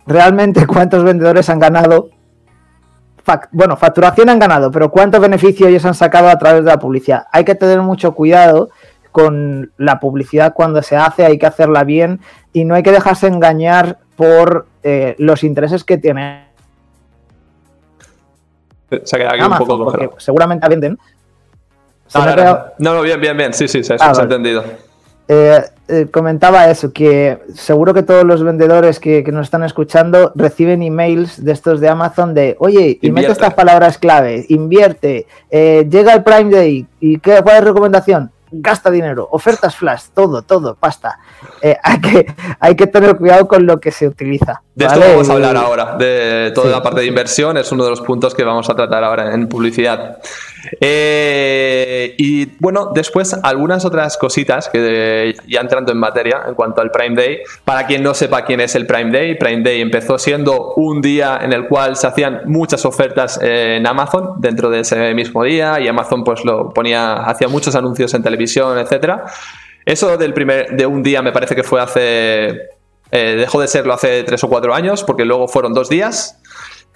realmente 0.05 0.67
cuántos 0.67 1.03
vendedores 1.05 1.49
han 1.49 1.59
ganado. 1.59 2.09
bueno, 3.51 3.77
facturación 3.77 4.27
han 4.27 4.39
ganado, 4.39 4.71
pero 4.71 4.91
cuánto 4.91 5.21
beneficio 5.21 5.67
ellos 5.67 5.85
han 5.85 5.95
sacado 5.95 6.27
a 6.27 6.37
través 6.37 6.65
de 6.65 6.71
la 6.71 6.79
publicidad. 6.79 7.27
Hay 7.31 7.45
que 7.45 7.55
tener 7.55 7.79
mucho 7.81 8.13
cuidado 8.13 8.69
con 9.13 9.71
la 9.77 10.01
publicidad 10.01 10.53
cuando 10.53 10.83
se 10.83 10.97
hace, 10.97 11.25
hay 11.25 11.37
que 11.37 11.45
hacerla 11.45 11.85
bien 11.85 12.19
y 12.51 12.65
no 12.65 12.75
hay 12.75 12.83
que 12.83 12.91
dejarse 12.91 13.27
engañar 13.27 13.99
por 14.15 14.67
eh, 14.83 15.15
los 15.19 15.43
intereses 15.43 15.83
que 15.83 15.97
tiene. 15.97 16.45
Se 19.03 19.15
ha 19.15 19.19
quedado 19.19 19.35
aquí 19.35 19.43
un 19.43 19.57
poco 19.57 19.85
porque 19.85 20.09
seguramente 20.17 20.67
venden. 20.69 20.97
No, 22.13 22.93
no, 22.93 23.01
bien, 23.01 23.19
bien, 23.19 23.35
bien. 23.35 23.53
Sí, 23.53 23.67
sí, 23.67 23.83
se, 23.83 23.93
ha 23.93 23.97
ah, 23.99 24.13
entendido. 24.21 24.63
Eh, 25.27 25.59
eh, 25.87 26.07
comentaba 26.11 26.69
eso, 26.69 26.93
que 26.93 27.39
seguro 27.55 27.95
que 27.95 28.03
todos 28.03 28.23
los 28.23 28.43
vendedores 28.43 28.99
que, 28.99 29.23
nos 29.31 29.47
están 29.47 29.63
escuchando 29.63 30.31
reciben 30.35 30.83
emails 30.83 31.43
de 31.43 31.51
estos 31.51 31.79
de 31.81 31.89
Amazon 31.89 32.35
de, 32.35 32.55
oye, 32.59 32.99
y 33.01 33.11
mete 33.11 33.31
estas 33.31 33.55
palabras 33.55 33.97
clave, 33.97 34.45
invierte, 34.49 35.25
llega 35.51 36.13
el 36.13 36.23
Prime 36.23 36.51
Day, 36.51 36.85
¿y 36.99 37.17
qué, 37.17 37.41
cuál 37.41 37.55
es 37.55 37.61
la 37.61 37.67
recomendación? 37.69 38.31
Gasta 38.61 38.89
dinero, 38.89 39.27
ofertas 39.31 39.75
flash, 39.75 40.05
todo, 40.13 40.41
todo, 40.41 40.75
pasta. 40.75 41.19
Eh, 41.61 41.77
hay, 41.83 42.01
que, 42.01 42.35
hay 42.59 42.75
que 42.75 42.87
tener 42.87 43.15
cuidado 43.17 43.47
con 43.47 43.65
lo 43.65 43.79
que 43.79 43.91
se 43.91 44.07
utiliza. 44.07 44.61
De 44.73 44.85
esto 44.85 44.99
vamos 44.99 45.29
a 45.29 45.33
hablar 45.33 45.57
ahora, 45.57 45.95
de 45.97 46.51
toda 46.53 46.69
la 46.69 46.81
parte 46.81 47.01
de 47.01 47.07
inversión, 47.07 47.57
es 47.57 47.71
uno 47.71 47.83
de 47.83 47.89
los 47.91 48.01
puntos 48.01 48.33
que 48.33 48.43
vamos 48.43 48.69
a 48.69 48.75
tratar 48.75 49.03
ahora 49.03 49.33
en 49.33 49.47
publicidad. 49.47 50.17
Eh, 50.79 52.15
y 52.17 52.45
bueno, 52.59 52.91
después 52.93 53.35
algunas 53.43 53.85
otras 53.85 54.17
cositas 54.17 54.69
que 54.69 55.35
ya 55.47 55.61
entrando 55.61 55.91
en 55.91 55.97
materia 55.97 56.43
en 56.47 56.55
cuanto 56.55 56.81
al 56.81 56.91
Prime 56.91 57.15
Day. 57.15 57.39
Para 57.63 57.85
quien 57.87 58.03
no 58.03 58.13
sepa 58.13 58.45
quién 58.45 58.61
es 58.61 58.75
el 58.75 58.85
Prime 58.85 59.11
Day, 59.11 59.35
Prime 59.35 59.63
Day 59.63 59.81
empezó 59.81 60.17
siendo 60.17 60.73
un 60.75 61.01
día 61.01 61.39
en 61.41 61.53
el 61.53 61.67
cual 61.67 61.95
se 61.95 62.07
hacían 62.07 62.41
muchas 62.45 62.85
ofertas 62.85 63.39
en 63.41 63.85
Amazon 63.85 64.33
dentro 64.39 64.69
de 64.69 64.81
ese 64.81 65.13
mismo 65.13 65.43
día 65.43 65.79
y 65.79 65.87
Amazon 65.87 66.23
pues 66.23 66.43
lo 66.45 66.69
ponía, 66.69 67.15
hacía 67.23 67.47
muchos 67.47 67.75
anuncios 67.75 68.13
en 68.13 68.23
televisión, 68.23 68.77
etcétera. 68.77 69.25
Eso 69.85 70.17
del 70.17 70.33
primer, 70.33 70.75
de 70.75 70.85
un 70.85 71.03
día 71.03 71.21
me 71.21 71.31
parece 71.31 71.55
que 71.55 71.63
fue 71.63 71.79
hace 71.79 72.75
eh, 73.11 73.35
dejó 73.37 73.61
de 73.61 73.67
serlo 73.67 73.93
hace 73.93 74.23
tres 74.23 74.43
o 74.43 74.49
cuatro 74.49 74.73
años, 74.73 75.03
porque 75.03 75.25
luego 75.25 75.47
fueron 75.47 75.73
dos 75.73 75.89
días. 75.89 76.39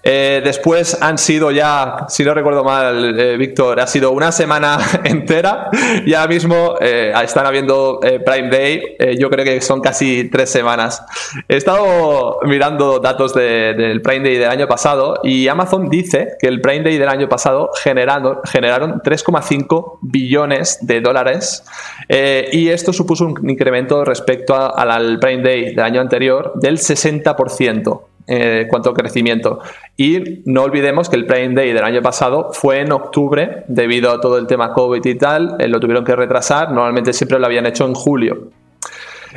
Eh, 0.03 0.41
después 0.43 1.01
han 1.01 1.17
sido 1.17 1.51
ya, 1.51 2.05
si 2.07 2.23
no 2.23 2.33
recuerdo 2.33 2.63
mal, 2.63 3.19
eh, 3.19 3.37
Víctor, 3.37 3.79
ha 3.79 3.87
sido 3.87 4.11
una 4.11 4.31
semana 4.31 4.77
entera. 5.03 5.69
Y 6.05 6.13
ahora 6.13 6.27
mismo 6.27 6.75
eh, 6.79 7.13
están 7.23 7.45
habiendo 7.45 7.99
Prime 7.99 8.49
Day, 8.49 8.97
yo 9.17 9.29
creo 9.29 9.45
que 9.45 9.61
son 9.61 9.81
casi 9.81 10.29
tres 10.29 10.49
semanas. 10.49 11.03
He 11.47 11.57
estado 11.57 12.39
mirando 12.43 12.99
datos 12.99 13.33
del 13.33 14.01
Prime 14.01 14.27
Day 14.27 14.37
del 14.37 14.49
año 14.49 14.67
pasado 14.67 15.19
y 15.23 15.47
Amazon 15.47 15.89
dice 15.89 16.35
que 16.39 16.47
el 16.47 16.61
Prime 16.61 16.83
Day 16.83 16.97
del 16.97 17.09
año 17.09 17.27
pasado 17.27 17.69
generaron, 17.83 18.39
generaron 18.45 19.01
3,5 19.01 19.99
billones 20.01 20.79
de 20.81 21.01
dólares. 21.01 21.63
Y 22.09 22.69
esto 22.69 22.93
supuso 22.93 23.25
un 23.25 23.49
incremento 23.49 24.03
respecto 24.05 24.55
al 24.55 25.19
Prime 25.19 25.43
Day 25.43 25.75
del 25.75 25.83
año 25.83 26.01
anterior 26.01 26.53
del 26.55 26.77
60% 26.77 28.01
eh, 28.29 28.67
cuanto 28.69 28.91
a 28.91 28.93
crecimiento. 28.93 29.59
Y 29.97 30.43
no 30.45 30.63
olvidemos 30.63 31.09
que 31.09 31.15
el 31.15 31.25
Prime 31.25 31.55
Day 31.55 31.73
del 31.73 31.83
año 31.83 32.01
pasado 32.03 32.51
fue 32.53 32.81
en 32.81 32.91
octubre, 32.91 33.63
debido 33.67 34.11
a 34.11 34.21
todo 34.21 34.37
el 34.37 34.45
tema 34.45 34.71
COVID 34.71 35.03
y 35.03 35.15
tal, 35.15 35.55
eh, 35.59 35.67
lo 35.67 35.79
tuvieron 35.79 36.05
que 36.05 36.15
retrasar, 36.15 36.69
normalmente 36.71 37.11
siempre 37.11 37.39
lo 37.39 37.47
habían 37.47 37.65
hecho 37.65 37.87
en 37.87 37.95
julio. 37.95 38.51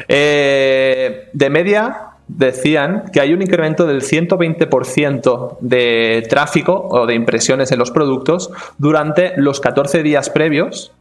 Eh, 0.08 1.28
de 1.32 1.50
media, 1.50 2.12
decían 2.28 3.04
que 3.12 3.20
hay 3.20 3.32
un 3.32 3.42
incremento 3.42 3.86
del 3.86 4.02
120% 4.02 5.56
de 5.60 6.26
tráfico 6.28 6.88
o 6.90 7.06
de 7.06 7.14
impresiones 7.14 7.72
en 7.72 7.78
los 7.78 7.90
productos 7.90 8.50
durante 8.78 9.32
los 9.36 9.60
14 9.60 10.02
días 10.02 10.30
previos 10.30 10.92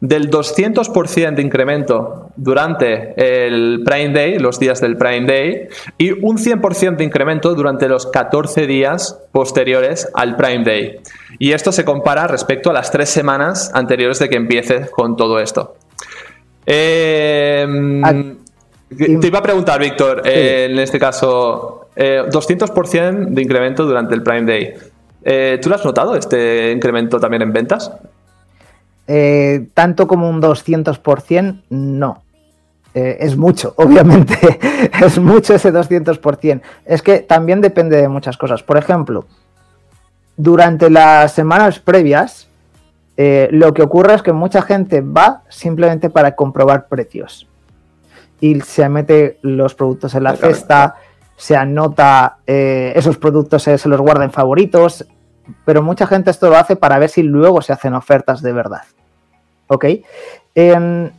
del 0.00 0.30
200% 0.30 1.34
de 1.34 1.42
incremento 1.42 2.30
durante 2.36 3.14
el 3.16 3.82
Prime 3.84 4.12
Day, 4.12 4.38
los 4.38 4.58
días 4.58 4.80
del 4.80 4.96
Prime 4.96 5.26
Day, 5.26 5.68
y 5.98 6.12
un 6.12 6.38
100% 6.38 6.96
de 6.96 7.04
incremento 7.04 7.54
durante 7.54 7.88
los 7.88 8.06
14 8.06 8.66
días 8.66 9.18
posteriores 9.32 10.08
al 10.14 10.36
Prime 10.36 10.64
Day. 10.64 11.00
Y 11.38 11.52
esto 11.52 11.72
se 11.72 11.84
compara 11.84 12.26
respecto 12.26 12.70
a 12.70 12.72
las 12.72 12.90
tres 12.90 13.08
semanas 13.08 13.70
anteriores 13.74 14.18
de 14.18 14.28
que 14.28 14.36
empiece 14.36 14.88
con 14.90 15.16
todo 15.16 15.40
esto. 15.40 15.76
Ah, 18.04 18.12
te 18.88 19.26
iba 19.26 19.38
a 19.38 19.42
preguntar, 19.42 19.80
Víctor, 19.80 20.22
eh, 20.24 20.68
en 20.70 20.78
este 20.78 20.98
caso, 20.98 21.88
200% 21.96 23.22
eh, 23.22 23.26
de 23.30 23.42
incremento 23.42 23.84
durante 23.84 24.14
el 24.14 24.22
Prime 24.22 24.44
Day. 24.44 24.74
Eh, 25.24 25.58
¿Tú 25.60 25.68
lo 25.68 25.74
has 25.74 25.84
notado, 25.84 26.14
este 26.14 26.70
incremento 26.70 27.18
también 27.18 27.42
en 27.42 27.52
ventas? 27.52 27.90
Eh, 29.08 29.68
tanto 29.74 30.08
como 30.08 30.28
un 30.28 30.42
200%, 30.42 31.62
no. 31.70 32.22
Eh, 32.94 33.18
es 33.20 33.36
mucho, 33.36 33.74
obviamente, 33.78 34.58
es 35.04 35.18
mucho 35.18 35.54
ese 35.54 35.72
200%. 35.72 36.60
Es 36.84 37.02
que 37.02 37.20
también 37.20 37.60
depende 37.60 38.00
de 38.00 38.08
muchas 38.08 38.36
cosas. 38.36 38.62
Por 38.62 38.76
ejemplo, 38.76 39.26
durante 40.36 40.90
las 40.90 41.32
semanas 41.32 41.78
previas, 41.78 42.48
eh, 43.16 43.48
lo 43.52 43.72
que 43.72 43.82
ocurre 43.82 44.14
es 44.14 44.22
que 44.22 44.32
mucha 44.32 44.62
gente 44.62 45.00
va 45.00 45.42
simplemente 45.48 46.10
para 46.10 46.34
comprobar 46.34 46.88
precios. 46.88 47.46
Y 48.40 48.60
se 48.60 48.88
mete 48.88 49.38
los 49.40 49.74
productos 49.74 50.14
en 50.14 50.24
la 50.24 50.36
cesta, 50.36 50.96
se 51.36 51.56
anota 51.56 52.38
esos 52.46 53.16
productos, 53.16 53.62
se 53.62 53.88
los 53.88 54.00
guarda 54.00 54.24
en 54.24 54.30
favoritos, 54.30 55.06
pero 55.64 55.82
mucha 55.82 56.06
gente 56.06 56.30
esto 56.30 56.50
lo 56.50 56.56
hace 56.56 56.76
para 56.76 56.98
ver 56.98 57.08
si 57.08 57.22
luego 57.22 57.62
se 57.62 57.72
hacen 57.72 57.94
ofertas 57.94 58.42
de 58.42 58.52
verdad. 58.52 58.82
¿Ok? 59.68 59.84
Em, 60.54 61.10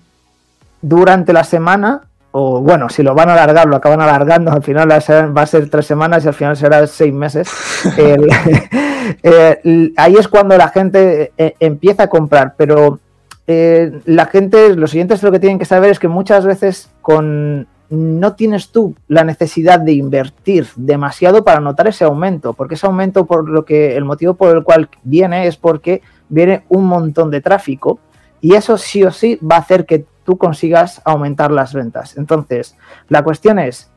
durante 0.81 1.33
la 1.33 1.43
semana, 1.43 2.01
o 2.31 2.61
bueno, 2.61 2.89
si 2.89 3.03
lo 3.03 3.15
van 3.15 3.29
a 3.29 3.33
alargar, 3.33 3.67
lo 3.67 3.75
acaban 3.75 4.01
alargando, 4.01 4.51
al 4.51 4.63
final 4.63 4.89
va 4.91 5.41
a 5.41 5.45
ser 5.45 5.69
tres 5.69 5.85
semanas 5.85 6.23
y 6.25 6.27
al 6.27 6.33
final 6.33 6.55
será 6.57 6.85
seis 6.87 7.13
meses. 7.13 7.49
Eh, 9.23 9.93
ahí 9.95 10.15
es 10.15 10.27
cuando 10.27 10.57
la 10.57 10.69
gente 10.69 11.31
eh, 11.37 11.55
empieza 11.59 12.03
a 12.03 12.09
comprar, 12.09 12.55
pero 12.57 12.99
eh, 13.47 14.01
la 14.05 14.25
gente, 14.25 14.75
los 14.75 14.91
siguientes 14.91 15.23
lo 15.23 15.31
que 15.31 15.39
tienen 15.39 15.59
que 15.59 15.65
saber 15.65 15.91
es 15.91 15.99
que 15.99 16.07
muchas 16.07 16.45
veces 16.45 16.89
con 17.01 17.67
no 17.89 18.33
tienes 18.33 18.69
tú 18.71 18.95
la 19.07 19.23
necesidad 19.23 19.79
de 19.79 19.93
invertir 19.93 20.67
demasiado 20.75 21.45
para 21.45 21.61
notar 21.61 21.87
ese 21.87 22.03
aumento, 22.03 22.51
porque 22.51 22.75
ese 22.75 22.85
aumento 22.85 23.25
por 23.25 23.47
lo 23.47 23.63
que 23.63 23.95
el 23.95 24.03
motivo 24.03 24.33
por 24.33 24.55
el 24.55 24.63
cual 24.63 24.89
viene 25.03 25.47
es 25.47 25.55
porque 25.55 26.01
viene 26.27 26.63
un 26.67 26.85
montón 26.85 27.31
de 27.31 27.39
tráfico 27.39 27.99
y 28.41 28.53
eso 28.55 28.77
sí 28.77 29.03
o 29.03 29.11
sí 29.11 29.39
va 29.39 29.57
a 29.57 29.59
hacer 29.59 29.85
que 29.85 30.05
tú 30.23 30.37
consigas 30.37 31.01
aumentar 31.05 31.51
las 31.51 31.73
ventas. 31.73 32.17
Entonces, 32.17 32.75
la 33.09 33.23
cuestión 33.23 33.59
es, 33.59 33.89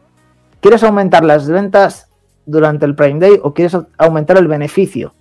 ¿quieres 0.61 0.82
aumentar 0.82 1.25
las 1.25 1.49
ventas 1.49 2.09
durante 2.47 2.87
el 2.87 2.94
Prime 2.94 3.18
Day 3.18 3.40
o 3.42 3.52
quieres 3.52 3.76
aumentar 3.99 4.38
el 4.38 4.49
beneficio? 4.49 5.14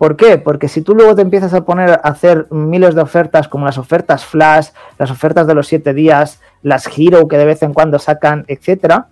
¿Por 0.00 0.16
qué? 0.16 0.38
Porque 0.38 0.66
si 0.66 0.80
tú 0.80 0.94
luego 0.94 1.14
te 1.14 1.20
empiezas 1.20 1.52
a 1.52 1.64
poner 1.64 1.90
a 1.90 1.94
hacer 1.94 2.46
miles 2.50 2.94
de 2.94 3.02
ofertas 3.02 3.48
como 3.48 3.66
las 3.66 3.76
ofertas 3.76 4.24
flash, 4.24 4.68
las 4.98 5.10
ofertas 5.10 5.46
de 5.46 5.54
los 5.54 5.66
7 5.66 5.92
días, 5.92 6.40
las 6.62 6.86
Hero 6.86 7.28
que 7.28 7.36
de 7.36 7.44
vez 7.44 7.62
en 7.62 7.74
cuando 7.74 7.98
sacan, 7.98 8.46
etcétera, 8.48 9.08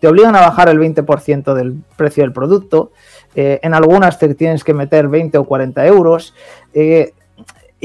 te 0.00 0.08
obligan 0.08 0.34
a 0.34 0.40
bajar 0.40 0.68
el 0.68 0.80
20% 0.80 1.54
del 1.54 1.76
precio 1.96 2.24
del 2.24 2.32
producto. 2.32 2.90
Eh, 3.36 3.60
en 3.62 3.72
algunas 3.72 4.18
te 4.18 4.34
tienes 4.34 4.64
que 4.64 4.74
meter 4.74 5.08
20 5.08 5.38
o 5.38 5.44
40 5.44 5.86
euros. 5.86 6.34
Eh, 6.74 7.14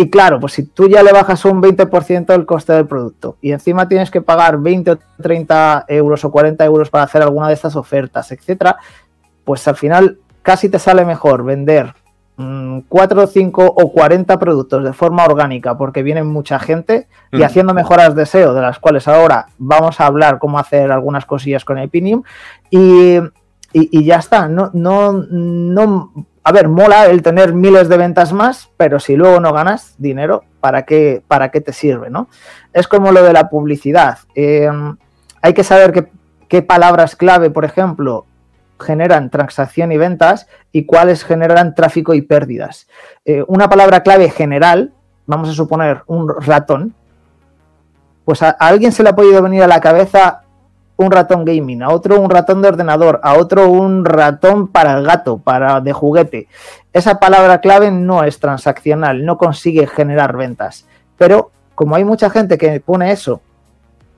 y 0.02 0.10
claro, 0.10 0.40
pues 0.40 0.54
si 0.54 0.64
tú 0.64 0.88
ya 0.88 1.04
le 1.04 1.12
bajas 1.12 1.44
un 1.44 1.62
20% 1.62 2.34
el 2.34 2.46
coste 2.46 2.72
del 2.72 2.88
producto 2.88 3.36
y 3.42 3.52
encima 3.52 3.90
tienes 3.90 4.10
que 4.10 4.22
pagar 4.22 4.58
20 4.58 4.92
o 4.92 5.00
30 5.22 5.84
euros 5.90 6.24
o 6.24 6.32
40 6.32 6.64
euros 6.64 6.90
para 6.90 7.04
hacer 7.04 7.22
alguna 7.22 7.50
de 7.50 7.56
estas 7.56 7.76
ofertas, 7.76 8.32
etcétera, 8.32 8.78
pues 9.44 9.68
al 9.68 9.76
final 9.76 10.20
casi 10.42 10.70
te 10.70 10.80
sale 10.80 11.04
mejor 11.04 11.44
vender 11.44 11.94
4, 12.88 13.28
5 13.28 13.66
o 13.66 13.92
40 13.92 14.40
productos 14.40 14.86
de 14.86 14.94
forma 14.94 15.26
orgánica 15.26 15.78
porque 15.78 16.02
viene 16.02 16.24
mucha 16.24 16.60
gente 16.60 17.10
y 17.34 17.44
haciendo 17.44 17.74
mejoras 17.74 18.16
de 18.16 18.26
SEO, 18.26 18.54
de 18.54 18.62
las 18.62 18.80
cuales 18.80 19.06
ahora 19.06 19.48
vamos 19.58 20.00
a 20.00 20.06
hablar 20.06 20.40
cómo 20.40 20.60
hacer 20.60 20.94
algunas 20.94 21.26
cosillas 21.26 21.66
con 21.66 21.78
Epinium 21.78 22.24
y, 22.70 23.18
y, 23.74 24.06
ya 24.06 24.16
está. 24.16 24.48
No, 24.48 24.72
no, 24.74 25.12
no, 25.12 26.14
a 26.44 26.52
ver, 26.52 26.68
mola 26.68 27.08
el 27.08 27.22
tener 27.22 27.54
miles 27.54 27.90
de 27.90 27.98
ventas 27.98 28.34
más, 28.34 28.70
pero 28.78 29.00
si 29.00 29.16
luego 29.16 29.40
no 29.40 29.54
ganas 29.54 29.96
dinero, 29.98 30.44
¿para 30.60 30.84
qué, 30.84 31.22
para 31.28 31.50
qué 31.52 31.62
te 31.62 31.74
sirve? 31.74 32.10
¿no? 32.10 32.28
Es 32.74 32.88
como 32.88 33.12
lo 33.12 33.24
de 33.24 33.34
la 33.34 33.50
publicidad. 33.50 34.20
Eh, 34.36 34.70
hay 35.42 35.54
que 35.54 35.64
saber 35.64 35.92
qué, 35.92 36.10
qué 36.48 36.62
palabras 36.62 37.16
clave, 37.16 37.50
por 37.50 37.66
ejemplo, 37.66 38.26
generan 38.80 39.30
transacción 39.30 39.92
y 39.92 39.98
ventas 39.98 40.48
y 40.72 40.86
cuáles 40.86 41.24
generan 41.24 41.76
tráfico 41.76 42.14
y 42.14 42.22
pérdidas. 42.22 42.88
Eh, 43.26 43.44
una 43.48 43.70
palabra 43.70 44.02
clave 44.02 44.30
general, 44.30 44.94
vamos 45.26 45.50
a 45.50 45.54
suponer 45.54 46.04
un 46.08 46.30
ratón, 46.42 46.96
pues 48.26 48.42
a, 48.42 48.50
alguien 48.50 48.92
se 48.92 49.04
le 49.04 49.10
ha 49.10 49.16
podido 49.16 49.42
venir 49.42 49.64
a 49.64 49.68
la 49.68 49.82
cabeza 49.82 50.44
un 51.00 51.12
ratón 51.12 51.46
gaming, 51.46 51.82
a 51.82 51.90
otro 51.90 52.20
un 52.20 52.30
ratón 52.30 52.62
de 52.62 52.68
ordenador, 52.68 53.22
a 53.24 53.38
otro 53.38 53.70
un 53.70 54.04
ratón 54.04 54.68
para 54.68 54.98
el 54.98 55.06
gato, 55.06 55.38
para 55.38 55.80
de 55.80 55.94
juguete. 55.94 56.50
Esa 56.92 57.20
palabra 57.20 57.62
clave 57.62 57.90
no 57.90 58.26
es 58.26 58.40
transaccional, 58.40 59.26
no 59.26 59.38
consigue 59.38 59.88
generar 59.88 60.36
ventas. 60.36 60.86
Pero 61.18 61.52
como 61.74 61.96
hay 61.96 62.04
mucha 62.04 62.30
gente 62.30 62.58
que 62.58 62.82
pone 62.82 63.14
eso 63.14 63.40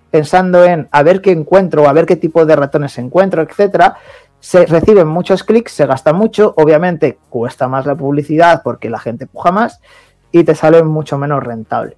pensando 0.09 0.65
en 0.65 0.87
a 0.91 1.03
ver 1.03 1.21
qué 1.21 1.31
encuentro, 1.31 1.87
a 1.87 1.93
ver 1.93 2.07
qué 2.07 2.15
tipo 2.15 2.47
de 2.47 2.55
ratones 2.55 2.97
encuentro, 2.97 3.43
etcétera, 3.43 3.97
se 4.39 4.65
reciben 4.65 5.07
muchos 5.07 5.43
clics, 5.43 5.73
se 5.73 5.85
gasta 5.85 6.13
mucho, 6.13 6.55
obviamente 6.57 7.19
cuesta 7.29 7.67
más 7.67 7.85
la 7.85 7.93
publicidad 7.93 8.63
porque 8.63 8.89
la 8.89 8.97
gente 8.97 9.27
puja 9.27 9.51
más 9.51 9.79
y 10.31 10.43
te 10.43 10.55
sale 10.55 10.81
mucho 10.81 11.19
menos 11.19 11.43
rentable. 11.43 11.95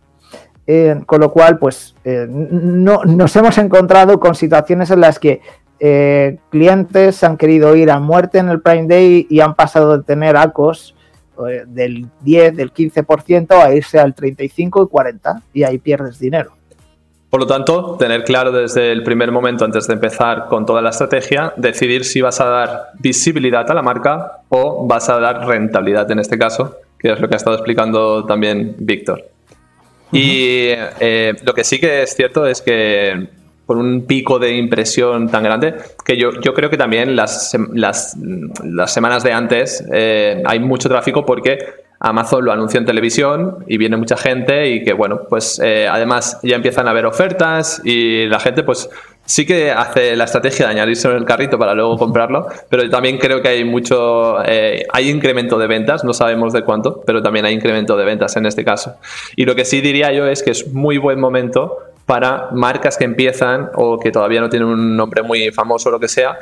Eh, 0.65 1.01
con 1.05 1.20
lo 1.20 1.32
cual, 1.32 1.60
pues 1.60 1.93
eh, 2.05 2.25
no, 2.29 3.03
nos 3.03 3.36
hemos 3.36 3.58
encontrado 3.58 4.20
con 4.20 4.34
situaciones 4.34 4.91
en 4.91 5.01
las 5.01 5.20
que 5.20 5.41
eh, 5.79 6.38
clientes 6.50 7.24
han 7.24 7.36
querido 7.36 7.75
ir 7.75 7.91
a 7.91 8.00
muerte 8.00 8.38
en 8.38 8.48
el 8.48 8.62
Prime 8.62 8.88
Day 8.88 9.27
y 9.29 9.41
han 9.41 9.55
pasado 9.55 9.98
de 9.98 10.03
tener 10.03 10.38
ACOS 10.38 10.96
del 11.67 12.08
10, 12.22 12.55
del 12.55 12.72
15% 12.72 13.51
a 13.60 13.74
irse 13.74 14.00
al 14.00 14.13
35 14.13 14.84
y 14.84 14.88
40 14.88 15.41
y 15.51 15.63
ahí 15.63 15.79
pierdes 15.79 16.20
dinero. 16.20 16.53
Por 17.32 17.39
lo 17.39 17.48
tanto, 17.48 17.98
tener 17.98 18.24
claro 18.24 18.51
desde 18.51 18.91
el 18.91 19.01
primer 19.01 19.32
momento, 19.32 19.65
antes 19.65 19.88
de 19.88 19.96
empezar 19.96 20.46
con 20.48 20.67
toda 20.67 20.84
la 20.84 20.91
estrategia, 20.91 21.51
decidir 21.58 22.05
si 22.05 22.22
vas 22.22 22.39
a 22.39 22.46
dar 22.46 22.91
visibilidad 23.00 23.70
a 23.70 23.74
la 23.74 23.82
marca 23.82 24.43
o 24.50 24.86
vas 24.86 25.10
a 25.10 25.20
dar 25.20 25.48
rentabilidad 25.48 26.10
en 26.12 26.20
este 26.20 26.38
caso, 26.38 26.77
que 27.00 27.12
es 27.12 27.20
lo 27.20 27.27
que 27.27 27.34
ha 27.34 27.38
estado 27.38 27.55
explicando 27.55 28.24
también 28.25 28.75
Víctor. 28.77 29.32
Y 30.13 30.67
eh, 31.00 31.34
lo 31.43 31.53
que 31.53 31.63
sí 31.63 31.79
que 31.79 32.03
es 32.03 32.15
cierto 32.15 32.46
es 32.46 32.62
que 32.62 33.27
por 33.65 33.77
un 33.77 34.05
pico 34.05 34.39
de 34.39 34.55
impresión 34.55 35.29
tan 35.29 35.43
grande, 35.43 35.75
que 36.05 36.17
yo, 36.17 36.39
yo 36.41 36.53
creo 36.53 36.70
que 36.70 36.77
también 36.77 37.15
las, 37.15 37.58
las, 37.74 38.15
las 38.63 38.93
semanas 38.93 39.24
de 39.24 39.32
antes 39.32 39.84
eh, 39.91 40.43
hay 40.46 40.60
mucho 40.60 40.89
tráfico 40.89 41.25
porque 41.25 41.82
Amazon 42.03 42.43
lo 42.43 42.51
anuncia 42.51 42.77
en 42.77 42.86
televisión 42.86 43.63
y 43.65 43.77
viene 43.77 43.95
mucha 43.95 44.17
gente 44.17 44.69
y 44.69 44.83
que, 44.83 44.91
bueno, 44.91 45.22
pues 45.29 45.60
eh, 45.63 45.88
además 45.88 46.38
ya 46.43 46.57
empiezan 46.57 46.88
a 46.88 46.91
haber 46.91 47.05
ofertas 47.05 47.81
y 47.86 48.25
la 48.27 48.41
gente, 48.41 48.63
pues 48.63 48.89
sí 49.25 49.45
que 49.45 49.72
hace 49.72 50.17
la 50.17 50.25
estrategia 50.25 50.65
de 50.65 50.74
añadirse 50.74 51.10
en 51.10 51.15
el 51.15 51.24
carrito 51.24 51.57
para 51.57 51.74
luego 51.74 51.98
comprarlo, 51.98 52.48
pero 52.69 52.89
también 52.89 53.17
creo 53.17 53.41
que 53.41 53.48
hay 53.48 53.63
mucho, 53.63 54.43
eh, 54.45 54.86
hay 54.91 55.10
incremento 55.10 55.57
de 55.57 55.67
ventas, 55.67 56.03
no 56.03 56.12
sabemos 56.12 56.51
de 56.51 56.63
cuánto, 56.63 57.01
pero 57.05 57.22
también 57.22 57.45
hay 57.45 57.53
incremento 57.53 57.95
de 57.95 58.03
ventas 58.03 58.36
en 58.36 58.48
este 58.48 58.65
caso. 58.65 58.98
Y 59.38 59.45
lo 59.45 59.55
que 59.55 59.63
sí 59.63 59.79
diría 59.79 60.12
yo 60.12 60.27
es 60.27 60.43
que 60.43 60.51
es 60.51 60.74
muy 60.74 60.98
buen 60.98 61.22
momento 61.22 61.77
para 62.05 62.50
marcas 62.51 62.98
que 62.98 63.05
empiezan 63.05 63.69
o 63.75 63.98
que 63.98 64.12
todavía 64.12 64.41
no 64.41 64.50
tienen 64.50 64.67
un 64.67 64.98
nombre 64.98 65.24
muy 65.24 65.51
famoso 65.51 65.88
o 65.88 65.93
lo 65.93 66.01
que 66.01 66.10
sea, 66.10 66.38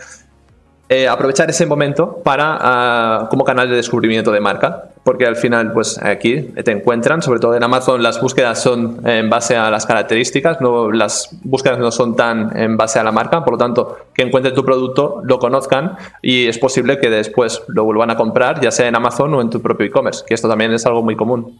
eh, 0.93 1.07
aprovechar 1.07 1.49
ese 1.49 1.65
momento 1.65 2.17
para 2.21 2.57
ah, 2.59 3.27
como 3.29 3.45
canal 3.45 3.69
de 3.69 3.77
descubrimiento 3.77 4.29
de 4.29 4.41
marca, 4.41 4.89
porque 5.05 5.25
al 5.25 5.37
final, 5.37 5.71
pues 5.71 5.97
aquí 6.03 6.51
te 6.65 6.69
encuentran, 6.71 7.21
sobre 7.21 7.39
todo 7.39 7.55
en 7.55 7.63
Amazon, 7.63 8.03
las 8.03 8.19
búsquedas 8.19 8.61
son 8.61 8.99
en 9.07 9.29
base 9.29 9.55
a 9.55 9.71
las 9.71 9.85
características, 9.85 10.59
no, 10.59 10.91
las 10.91 11.29
búsquedas 11.43 11.79
no 11.79 11.91
son 11.91 12.17
tan 12.17 12.57
en 12.57 12.75
base 12.75 12.99
a 12.99 13.05
la 13.05 13.13
marca, 13.13 13.41
por 13.45 13.53
lo 13.53 13.57
tanto, 13.57 13.99
que 14.13 14.23
encuentren 14.23 14.53
tu 14.53 14.65
producto, 14.65 15.21
lo 15.23 15.39
conozcan 15.39 15.95
y 16.21 16.47
es 16.47 16.57
posible 16.57 16.99
que 16.99 17.09
después 17.09 17.63
lo 17.69 17.85
vuelvan 17.85 18.09
a 18.09 18.17
comprar, 18.17 18.59
ya 18.59 18.71
sea 18.71 18.89
en 18.89 18.95
Amazon 18.97 19.33
o 19.33 19.39
en 19.39 19.49
tu 19.49 19.61
propio 19.61 19.87
e-commerce, 19.87 20.25
que 20.27 20.33
esto 20.33 20.49
también 20.49 20.73
es 20.73 20.85
algo 20.85 21.01
muy 21.01 21.15
común. 21.15 21.57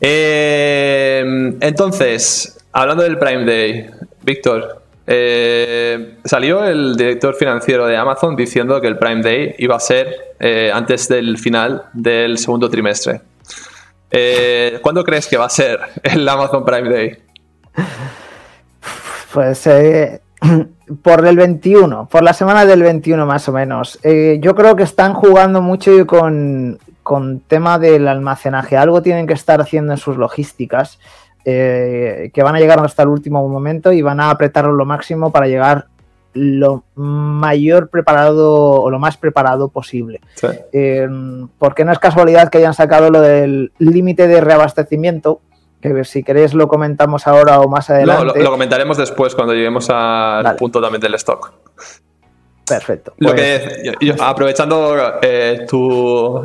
Eh, 0.00 1.22
entonces, 1.60 2.58
hablando 2.72 3.02
del 3.02 3.18
Prime 3.18 3.44
Day, 3.44 3.90
Víctor, 4.22 4.81
eh, 5.06 6.18
salió 6.24 6.64
el 6.64 6.96
director 6.96 7.34
financiero 7.34 7.86
de 7.86 7.96
Amazon 7.96 8.36
diciendo 8.36 8.80
que 8.80 8.86
el 8.86 8.98
Prime 8.98 9.22
Day 9.22 9.54
iba 9.58 9.76
a 9.76 9.80
ser 9.80 10.34
eh, 10.38 10.70
antes 10.72 11.08
del 11.08 11.38
final 11.38 11.84
del 11.92 12.38
segundo 12.38 12.70
trimestre. 12.70 13.20
Eh, 14.10 14.78
¿Cuándo 14.82 15.02
crees 15.04 15.26
que 15.26 15.36
va 15.36 15.46
a 15.46 15.50
ser 15.50 15.80
el 16.02 16.28
Amazon 16.28 16.64
Prime 16.64 16.88
Day? 16.88 17.18
Pues 19.32 19.68
por 21.02 21.26
el 21.26 21.36
21, 21.36 22.08
por 22.10 22.22
la 22.22 22.32
semana 22.32 22.64
del 22.66 22.82
21 22.82 23.26
más 23.26 23.48
o 23.48 23.52
menos. 23.52 23.98
yo 24.02 24.54
creo 24.54 24.76
que 24.76 24.82
están 24.82 25.14
jugando 25.14 25.62
mucho 25.62 26.06
con, 26.06 26.78
con 27.02 27.40
tema 27.40 27.78
del 27.78 28.06
almacenaje. 28.06 28.76
Algo 28.76 29.02
tienen 29.02 29.26
que 29.26 29.34
estar 29.34 29.60
haciendo 29.60 29.92
en 29.92 29.98
sus 29.98 30.16
logísticas. 30.16 30.98
Eh, 31.44 32.30
que 32.32 32.42
van 32.42 32.54
a 32.54 32.60
llegar 32.60 32.78
hasta 32.84 33.02
el 33.02 33.08
último 33.08 33.46
momento 33.48 33.92
y 33.92 34.00
van 34.00 34.20
a 34.20 34.30
apretarlo 34.30 34.72
lo 34.72 34.84
máximo 34.84 35.32
para 35.32 35.48
llegar 35.48 35.86
lo 36.34 36.84
mayor 36.94 37.88
preparado 37.88 38.80
o 38.80 38.90
lo 38.90 38.98
más 38.98 39.16
preparado 39.16 39.68
posible. 39.68 40.20
Eh, 40.72 41.08
porque 41.58 41.84
no 41.84 41.92
es 41.92 41.98
casualidad 41.98 42.48
que 42.48 42.58
hayan 42.58 42.74
sacado 42.74 43.10
lo 43.10 43.20
del 43.20 43.72
límite 43.78 44.28
de 44.28 44.40
reabastecimiento, 44.40 45.40
que 45.80 46.04
si 46.04 46.22
queréis 46.22 46.54
lo 46.54 46.68
comentamos 46.68 47.26
ahora 47.26 47.60
o 47.60 47.68
más 47.68 47.90
adelante. 47.90 48.40
lo, 48.40 48.50
comentaremos 48.50 48.96
después 48.96 49.34
cuando 49.34 49.52
lleguemos 49.52 49.90
al 49.90 50.56
punto 50.56 50.80
también 50.80 51.00
del 51.00 51.14
stock. 51.14 51.52
Perfecto. 52.66 53.14
Lo 53.18 53.34
que, 53.34 53.92
aprovechando 54.20 54.96
eh, 55.20 55.66
tu, 55.68 56.42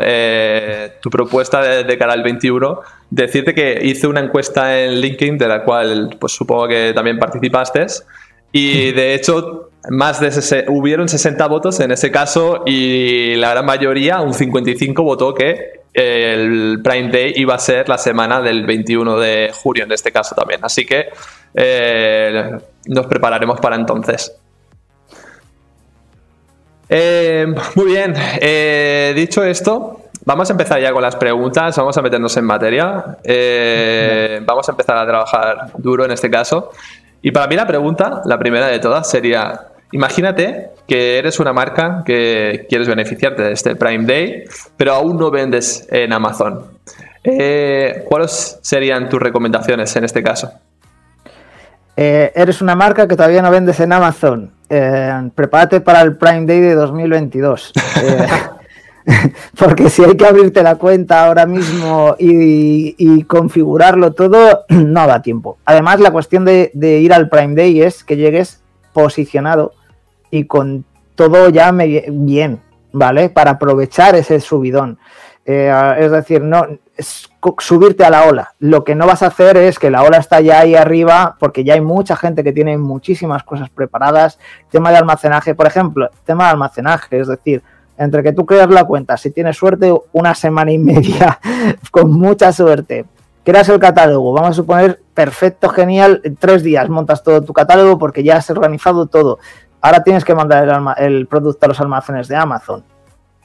eh, 0.00 0.92
tu, 1.00 1.10
propuesta 1.10 1.60
de, 1.82 1.98
cara 1.98 2.12
al 2.12 2.22
21, 2.22 2.80
decirte 3.10 3.52
que 3.52 3.80
hice 3.82 4.06
una 4.06 4.20
encuesta 4.20 4.80
en 4.80 5.00
LinkedIn 5.00 5.38
de 5.38 5.48
la 5.48 5.64
cual 5.64 6.16
pues 6.18 6.32
supongo 6.32 6.68
que 6.68 6.92
también 6.94 7.18
participaste 7.18 7.86
y 8.52 8.92
de 8.92 9.14
hecho 9.14 9.70
más 9.88 10.20
de 10.20 10.64
hubieron 10.68 11.08
60 11.08 11.46
votos 11.48 11.80
en 11.80 11.90
ese 11.90 12.10
caso 12.10 12.62
y 12.66 13.34
la 13.36 13.50
gran 13.50 13.66
mayoría, 13.66 14.20
un 14.20 14.34
55 14.34 15.02
votó 15.02 15.34
que 15.34 15.80
el 15.92 16.80
Prime 16.84 17.10
Day 17.10 17.32
iba 17.36 17.54
a 17.54 17.58
ser 17.58 17.88
la 17.88 17.98
semana 17.98 18.40
del 18.40 18.64
21 18.66 19.18
de 19.18 19.50
julio 19.52 19.84
en 19.84 19.92
este 19.92 20.12
caso 20.12 20.34
también. 20.34 20.60
Así 20.62 20.84
que 20.86 21.08
eh, 21.54 22.50
nos 22.86 23.06
prepararemos 23.06 23.60
para 23.60 23.76
entonces. 23.76 24.36
Eh, 26.92 27.46
muy 27.76 27.86
bien, 27.86 28.14
eh, 28.40 29.12
dicho 29.14 29.44
esto, 29.44 30.06
vamos 30.24 30.50
a 30.50 30.52
empezar 30.52 30.80
ya 30.80 30.92
con 30.92 31.00
las 31.00 31.14
preguntas, 31.14 31.76
vamos 31.76 31.96
a 31.96 32.02
meternos 32.02 32.36
en 32.36 32.44
materia, 32.44 33.16
eh, 33.22 34.40
vamos 34.44 34.68
a 34.68 34.72
empezar 34.72 34.96
a 34.96 35.06
trabajar 35.06 35.70
duro 35.78 36.04
en 36.04 36.10
este 36.10 36.28
caso. 36.28 36.72
Y 37.22 37.30
para 37.30 37.46
mí 37.46 37.54
la 37.54 37.64
pregunta, 37.64 38.22
la 38.24 38.40
primera 38.40 38.66
de 38.66 38.80
todas, 38.80 39.08
sería, 39.08 39.68
imagínate 39.92 40.70
que 40.88 41.18
eres 41.18 41.38
una 41.38 41.52
marca 41.52 42.02
que 42.04 42.66
quieres 42.68 42.88
beneficiarte 42.88 43.42
de 43.42 43.52
este 43.52 43.76
Prime 43.76 44.04
Day, 44.04 44.44
pero 44.76 44.94
aún 44.94 45.16
no 45.16 45.30
vendes 45.30 45.86
en 45.92 46.12
Amazon. 46.12 46.64
¿Cuáles 47.22 48.58
serían 48.62 49.08
tus 49.08 49.20
recomendaciones 49.22 49.94
en 49.94 50.04
este 50.04 50.24
caso? 50.24 50.50
eres 51.94 52.62
una 52.62 52.74
marca 52.74 53.06
que 53.06 53.14
todavía 53.14 53.42
no 53.42 53.50
vendes 53.50 53.78
en 53.78 53.92
Amazon 53.92 54.59
eh, 54.70 55.30
prepárate 55.34 55.80
para 55.80 56.00
el 56.00 56.16
Prime 56.16 56.46
Day 56.46 56.60
de 56.60 56.74
2022. 56.76 57.72
Eh, 58.02 58.26
porque 59.58 59.90
si 59.90 60.04
hay 60.04 60.16
que 60.16 60.24
abrirte 60.24 60.62
la 60.62 60.76
cuenta 60.76 61.26
ahora 61.26 61.44
mismo 61.44 62.14
y, 62.18 63.24
configurarlo 63.24 64.12
todo, 64.12 64.64
no 64.68 65.06
da 65.08 65.22
tiempo. 65.22 65.58
Además, 65.64 65.98
la 65.98 66.12
cuestión 66.12 66.44
de, 66.44 66.70
ir 66.72 67.12
al 67.12 67.28
Prime 67.28 67.56
Day 67.56 67.82
es 67.82 68.04
que 68.04 68.16
llegues 68.16 68.62
posicionado 68.92 69.72
y 70.30 70.44
con 70.44 70.84
todo 71.16 71.48
ya 71.50 71.72
bien, 71.72 72.60
¿vale? 72.92 73.28
Para 73.28 73.52
aprovechar 73.52 74.14
ese 74.14 74.38
subidón. 74.38 74.98
Eh, 75.52 75.96
es 75.98 76.12
decir, 76.12 76.42
no 76.42 76.64
es 76.96 77.28
subirte 77.58 78.04
a 78.04 78.10
la 78.10 78.26
ola. 78.26 78.54
Lo 78.60 78.84
que 78.84 78.94
no 78.94 79.04
vas 79.04 79.24
a 79.24 79.26
hacer 79.26 79.56
es 79.56 79.80
que 79.80 79.90
la 79.90 80.04
ola 80.04 80.18
está 80.18 80.40
ya 80.40 80.60
ahí 80.60 80.76
arriba, 80.76 81.36
porque 81.40 81.64
ya 81.64 81.74
hay 81.74 81.80
mucha 81.80 82.14
gente 82.14 82.44
que 82.44 82.52
tiene 82.52 82.78
muchísimas 82.78 83.42
cosas 83.42 83.68
preparadas. 83.68 84.38
Tema 84.70 84.92
de 84.92 84.98
almacenaje, 84.98 85.56
por 85.56 85.66
ejemplo, 85.66 86.08
tema 86.24 86.44
de 86.44 86.50
almacenaje, 86.50 87.18
es 87.18 87.26
decir, 87.26 87.64
entre 87.98 88.22
que 88.22 88.32
tú 88.32 88.46
creas 88.46 88.70
la 88.70 88.84
cuenta, 88.84 89.16
si 89.16 89.32
tienes 89.32 89.56
suerte, 89.56 89.92
una 90.12 90.36
semana 90.36 90.70
y 90.70 90.78
media, 90.78 91.40
con 91.90 92.12
mucha 92.12 92.52
suerte, 92.52 93.06
creas 93.42 93.68
el 93.70 93.80
catálogo, 93.80 94.32
vamos 94.32 94.50
a 94.50 94.54
suponer, 94.54 95.02
perfecto, 95.14 95.68
genial, 95.68 96.20
en 96.22 96.36
tres 96.36 96.62
días 96.62 96.88
montas 96.88 97.24
todo 97.24 97.42
tu 97.42 97.52
catálogo 97.52 97.98
porque 97.98 98.22
ya 98.22 98.36
has 98.36 98.48
organizado 98.50 99.06
todo. 99.06 99.40
Ahora 99.80 100.04
tienes 100.04 100.24
que 100.24 100.34
mandar 100.34 100.68
el, 100.96 101.04
el 101.04 101.26
producto 101.26 101.66
a 101.66 101.70
los 101.70 101.80
almacenes 101.80 102.28
de 102.28 102.36
Amazon. 102.36 102.84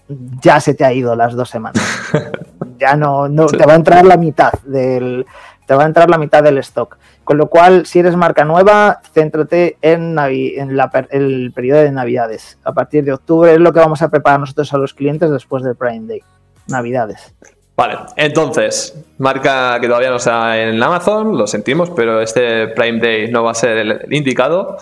Ya 0.07 0.59
se 0.59 0.73
te 0.73 0.85
ha 0.85 0.93
ido 0.93 1.15
las 1.15 1.33
dos 1.35 1.49
semanas. 1.49 1.83
ya 2.79 2.95
no, 2.95 3.27
no 3.27 3.47
te 3.47 3.65
va 3.65 3.73
a 3.73 3.77
entrar 3.77 4.05
la 4.05 4.17
mitad 4.17 4.53
del, 4.65 5.25
te 5.65 5.73
va 5.73 5.83
a 5.83 5.87
entrar 5.87 6.09
la 6.09 6.17
mitad 6.17 6.43
del 6.43 6.57
stock. 6.59 6.97
Con 7.23 7.37
lo 7.37 7.47
cual, 7.47 7.85
si 7.85 7.99
eres 7.99 8.15
marca 8.15 8.45
nueva, 8.45 9.01
céntrate 9.13 9.77
en, 9.81 10.17
en 10.19 10.79
el 11.09 11.51
periodo 11.53 11.81
de 11.81 11.91
Navidades. 11.91 12.59
A 12.63 12.73
partir 12.73 13.03
de 13.03 13.13
octubre 13.13 13.51
es 13.53 13.59
lo 13.59 13.73
que 13.73 13.79
vamos 13.79 14.01
a 14.01 14.09
preparar 14.09 14.39
nosotros 14.39 14.71
a 14.73 14.77
los 14.77 14.93
clientes 14.93 15.31
después 15.31 15.63
del 15.63 15.75
Prime 15.75 16.07
Day. 16.07 16.21
Navidades. 16.67 17.33
Vale, 17.75 17.97
entonces, 18.15 18.97
marca 19.17 19.77
que 19.81 19.87
todavía 19.87 20.09
no 20.09 20.15
está 20.15 20.57
en 20.57 20.81
Amazon, 20.81 21.37
lo 21.37 21.45
sentimos, 21.45 21.89
pero 21.89 22.21
este 22.21 22.69
Prime 22.69 22.99
Day 22.99 23.29
no 23.29 23.43
va 23.43 23.51
a 23.51 23.55
ser 23.55 23.77
el 23.77 24.13
indicado. 24.13 24.77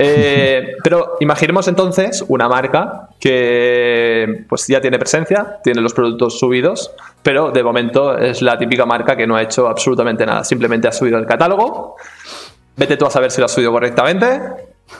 Eh, 0.00 0.76
pero 0.84 1.16
imaginemos 1.18 1.66
entonces 1.66 2.24
una 2.28 2.48
marca 2.48 3.08
que 3.18 4.44
pues 4.48 4.66
ya 4.68 4.80
tiene 4.80 4.98
presencia, 4.98 5.58
tiene 5.62 5.80
los 5.80 5.92
productos 5.92 6.38
subidos, 6.38 6.92
pero 7.22 7.50
de 7.50 7.64
momento 7.64 8.16
es 8.16 8.40
la 8.40 8.56
típica 8.56 8.86
marca 8.86 9.16
que 9.16 9.26
no 9.26 9.34
ha 9.34 9.42
hecho 9.42 9.68
absolutamente 9.68 10.24
nada. 10.24 10.44
Simplemente 10.44 10.86
ha 10.86 10.92
subido 10.92 11.18
el 11.18 11.26
catálogo. 11.26 11.96
Vete 12.76 12.96
tú 12.96 13.06
a 13.06 13.10
saber 13.10 13.32
si 13.32 13.40
lo 13.40 13.46
ha 13.46 13.48
subido 13.48 13.72
correctamente. 13.72 14.40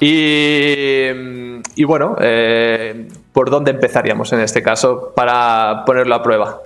Y, 0.00 1.84
bueno, 1.84 2.16
eh, 2.20 3.08
¿por 3.32 3.50
dónde 3.50 3.70
empezaríamos 3.70 4.32
en 4.32 4.40
este 4.40 4.62
caso 4.62 5.12
para 5.14 5.84
ponerlo 5.87 6.14
a 6.16 6.22
prueba? 6.22 6.61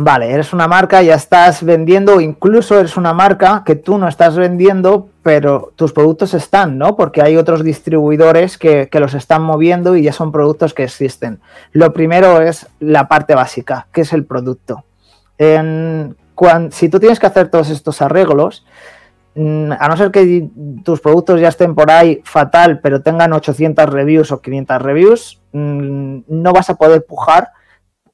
Vale, 0.00 0.30
eres 0.30 0.52
una 0.52 0.68
marca, 0.68 1.02
ya 1.02 1.16
estás 1.16 1.64
vendiendo, 1.64 2.20
incluso 2.20 2.78
eres 2.78 2.96
una 2.96 3.12
marca 3.12 3.64
que 3.66 3.74
tú 3.74 3.98
no 3.98 4.06
estás 4.06 4.36
vendiendo, 4.36 5.08
pero 5.24 5.72
tus 5.74 5.92
productos 5.92 6.34
están, 6.34 6.78
¿no? 6.78 6.94
Porque 6.94 7.20
hay 7.20 7.36
otros 7.36 7.64
distribuidores 7.64 8.58
que, 8.58 8.88
los 8.92 9.14
están 9.14 9.42
moviendo 9.42 9.96
y 9.96 10.04
ya 10.04 10.12
son 10.12 10.30
productos 10.30 10.72
que 10.72 10.84
existen. 10.84 11.40
Lo 11.72 11.92
primero 11.92 12.40
es 12.40 12.68
la 12.78 13.08
parte 13.08 13.34
básica, 13.34 13.88
que 13.92 14.02
es 14.02 14.12
el 14.12 14.24
producto. 14.24 14.84
si 15.36 16.88
tú 16.88 17.00
tienes 17.00 17.18
que 17.18 17.26
hacer 17.26 17.50
todos 17.50 17.68
estos 17.68 18.00
arreglos, 18.00 18.64
mm, 19.34 19.72
a 19.72 19.88
no 19.88 19.96
ser 19.96 20.12
que 20.12 20.48
tus 20.84 21.00
productos 21.00 21.40
ya 21.40 21.48
estén 21.48 21.74
por 21.74 21.90
ahí 21.90 22.22
fatal, 22.22 22.78
pero 22.78 23.02
tengan 23.02 23.32
800 23.32 23.90
reviews 23.90 24.30
o 24.30 24.40
500 24.40 24.80
reviews, 24.80 25.40
mm, 25.50 26.18
no 26.28 26.52
vas 26.52 26.70
a 26.70 26.76
poder 26.76 27.04
pujar 27.04 27.57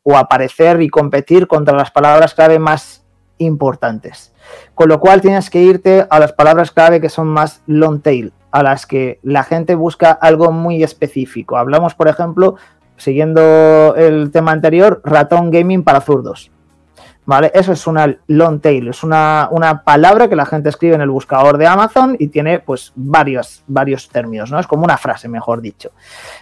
o 0.05 0.17
aparecer 0.17 0.81
y 0.81 0.89
competir 0.89 1.49
contra 1.49 1.77
las 1.77 1.91
palabras 1.91 2.35
clave 2.35 2.61
más 2.61 3.05
importantes. 3.39 4.33
Con 4.75 4.89
lo 4.89 5.01
cual 5.01 5.21
tienes 5.21 5.51
que 5.51 5.63
irte 5.63 6.07
a 6.09 6.21
las 6.21 6.33
palabras 6.33 6.71
clave 6.71 7.01
que 7.01 7.09
son 7.09 7.27
más 7.27 7.63
long 7.67 8.01
tail, 8.01 8.33
a 8.53 8.63
las 8.63 8.87
que 8.87 9.19
la 9.23 9.43
gente 9.43 9.75
busca 9.75 10.13
algo 10.13 10.53
muy 10.53 10.85
específico. 10.85 11.57
Hablamos, 11.57 11.95
por 11.95 12.07
ejemplo, 12.07 12.57
siguiendo 12.97 13.95
el 13.97 14.31
tema 14.31 14.53
anterior, 14.53 15.01
ratón 15.05 15.51
gaming 15.51 15.83
para 15.83 16.01
zurdos. 16.01 16.51
¿Vale? 17.27 17.51
Eso 17.55 17.73
es 17.73 17.87
una 17.87 18.19
long 18.27 18.61
tail, 18.61 18.89
es 18.89 19.03
una, 19.03 19.49
palabra 19.83 20.29
que 20.29 20.37
la 20.37 20.45
gente 20.45 20.69
escribe 20.69 20.95
en 20.95 21.01
el 21.01 21.09
buscador 21.09 21.57
de 21.57 21.67
Amazon 21.67 22.17
y 22.19 22.29
tiene 22.29 22.59
pues 22.59 22.93
varios, 22.95 23.65
varios 23.67 24.11
términos, 24.11 24.51
¿no? 24.51 24.61
Es 24.61 24.67
como 24.67 24.85
una 24.85 24.99
frase, 24.99 25.27
mejor 25.27 25.63
dicho. 25.63 25.93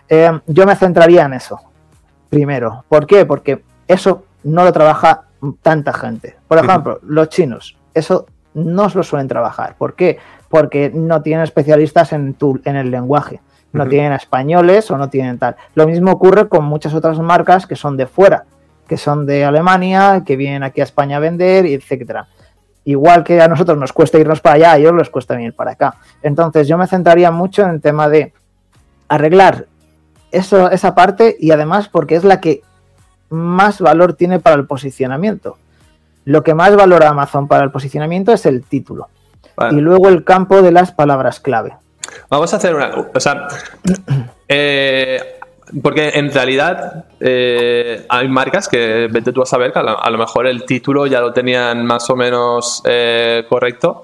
Eh, 0.08 0.40
yo 0.48 0.66
me 0.66 0.74
centraría 0.74 1.26
en 1.26 1.34
eso, 1.34 1.60
primero. 2.32 2.86
¿Por 2.88 3.06
qué? 3.06 3.26
Porque 3.26 3.62
eso 3.86 4.24
no 4.42 4.64
lo 4.64 4.72
trabaja 4.72 5.24
tanta 5.60 5.92
gente. 5.92 6.34
Por 6.48 6.56
ejemplo, 6.56 6.98
los 7.02 7.28
chinos, 7.28 7.76
eso 7.92 8.24
no 8.54 8.88
lo 8.88 9.02
suelen 9.02 9.28
trabajar. 9.28 9.76
¿Por 9.76 9.94
qué? 9.94 10.16
Porque 10.48 10.90
no 10.94 11.20
tienen 11.20 11.44
especialistas 11.44 12.14
en, 12.14 12.34
en 12.64 12.76
el 12.76 12.90
lenguaje. 12.90 13.42
No 13.74 13.86
tienen 13.86 14.14
españoles 14.14 14.90
o 14.90 14.96
no 14.96 15.10
tienen 15.10 15.38
tal. 15.38 15.56
Lo 15.74 15.86
mismo 15.86 16.10
ocurre 16.12 16.48
con 16.48 16.64
muchas 16.64 16.94
otras 16.94 17.18
marcas 17.18 17.66
que 17.66 17.76
son 17.76 17.98
de 17.98 18.06
fuera, 18.06 18.44
que 18.88 18.96
son 18.96 19.26
de 19.26 19.44
Alemania, 19.44 20.22
que 20.24 20.36
vienen 20.36 20.62
aquí 20.62 20.80
a 20.80 20.84
España 20.84 21.18
a 21.18 21.20
vender, 21.20 21.66
etcétera. 21.66 22.28
Igual 22.84 23.24
que 23.24 23.42
a 23.42 23.48
nosotros 23.48 23.76
nos 23.76 23.92
cuesta 23.92 24.18
irnos 24.18 24.40
para 24.40 24.56
allá, 24.56 24.72
a 24.72 24.78
ellos 24.78 24.94
les 24.94 25.10
cuesta 25.10 25.34
venir 25.34 25.54
para 25.54 25.72
acá. 25.72 25.96
Entonces 26.22 26.66
yo 26.66 26.78
me 26.78 26.86
centraría 26.86 27.30
mucho 27.30 27.62
en 27.62 27.70
el 27.70 27.80
tema 27.80 28.08
de 28.08 28.32
arreglar 29.08 29.66
eso, 30.32 30.70
esa 30.70 30.94
parte 30.94 31.36
y 31.38 31.50
además 31.50 31.88
porque 31.88 32.16
es 32.16 32.24
la 32.24 32.40
que 32.40 32.62
más 33.30 33.80
valor 33.80 34.14
tiene 34.14 34.40
para 34.40 34.56
el 34.56 34.66
posicionamiento. 34.66 35.56
Lo 36.24 36.42
que 36.42 36.54
más 36.54 36.76
valora 36.76 37.08
Amazon 37.08 37.48
para 37.48 37.64
el 37.64 37.70
posicionamiento 37.70 38.32
es 38.32 38.46
el 38.46 38.62
título. 38.62 39.08
Y 39.70 39.76
luego 39.76 40.08
el 40.08 40.24
campo 40.24 40.62
de 40.62 40.72
las 40.72 40.92
palabras 40.92 41.40
clave. 41.40 41.74
Vamos 42.28 42.52
a 42.52 42.56
hacer 42.56 42.74
una. 42.74 42.90
O 43.14 43.20
sea. 43.20 43.48
Eh, 44.54 45.38
porque 45.82 46.10
en 46.10 46.30
realidad 46.30 47.06
eh, 47.18 48.04
hay 48.06 48.28
marcas 48.28 48.68
que 48.68 49.08
vete 49.10 49.32
tú 49.32 49.40
a 49.40 49.46
saber 49.46 49.72
que 49.72 49.78
a 49.78 50.10
lo, 50.10 50.18
mejor 50.18 50.46
el 50.46 50.64
título 50.64 51.06
ya 51.06 51.22
lo 51.22 51.32
tenían 51.32 51.86
más 51.86 52.10
o 52.10 52.16
menos 52.16 52.82
eh, 52.84 53.46
correcto 53.48 54.02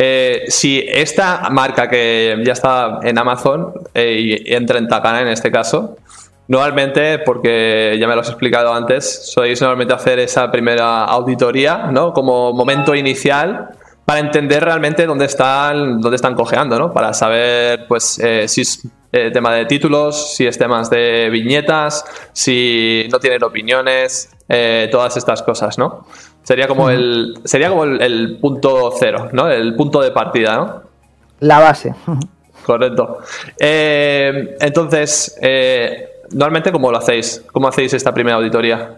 eh, 0.00 0.44
si 0.46 0.84
esta 0.86 1.48
marca 1.50 1.88
que 1.88 2.40
ya 2.44 2.52
está 2.52 3.00
en 3.02 3.18
Amazon 3.18 3.72
eh, 3.92 4.44
y 4.46 4.54
entra 4.54 4.78
en 4.78 4.86
Takana 4.86 5.22
en 5.22 5.28
este 5.28 5.50
caso, 5.50 5.96
normalmente, 6.46 7.18
porque 7.18 7.96
ya 7.98 8.06
me 8.06 8.14
lo 8.14 8.20
has 8.20 8.28
explicado 8.28 8.72
antes, 8.72 9.32
sois 9.32 9.60
normalmente 9.60 9.92
hacer 9.92 10.20
esa 10.20 10.52
primera 10.52 11.04
auditoría, 11.04 11.88
¿no? 11.90 12.12
Como 12.12 12.52
momento 12.52 12.94
inicial 12.94 13.70
para 14.04 14.20
entender 14.20 14.64
realmente 14.64 15.04
dónde 15.04 15.24
están, 15.24 16.00
dónde 16.00 16.14
están 16.14 16.36
cojeando, 16.36 16.78
¿no? 16.78 16.92
Para 16.92 17.12
saber, 17.12 17.86
pues, 17.88 18.20
eh, 18.20 18.46
si 18.46 18.60
es 18.60 18.88
tema 19.32 19.52
de 19.54 19.64
títulos, 19.64 20.36
si 20.36 20.46
es 20.46 20.56
temas 20.58 20.90
de 20.90 21.28
viñetas, 21.30 22.04
si 22.32 23.08
no 23.10 23.18
tienen 23.18 23.42
opiniones, 23.42 24.30
todas 24.90 25.16
estas 25.16 25.42
cosas, 25.42 25.76
¿no? 25.78 26.06
Sería 26.48 26.66
como 26.66 26.88
el 26.88 27.40
sería 27.44 27.68
como 27.68 27.84
el, 27.84 28.38
punto 28.40 28.90
cero, 28.98 29.28
¿no? 29.32 29.50
El 29.50 29.76
punto 29.76 30.00
de 30.00 30.12
partida, 30.12 30.56
¿no? 30.56 30.82
La 31.40 31.58
base. 31.58 31.94
Correcto. 32.64 33.18
Eh, 33.58 34.56
entonces, 34.58 35.38
eh, 35.42 36.22
normalmente, 36.30 36.72
¿cómo 36.72 36.90
lo 36.90 36.96
hacéis? 36.96 37.44
¿Cómo 37.52 37.68
hacéis 37.68 37.92
esta 37.92 38.14
primera 38.14 38.38
auditoría? 38.38 38.96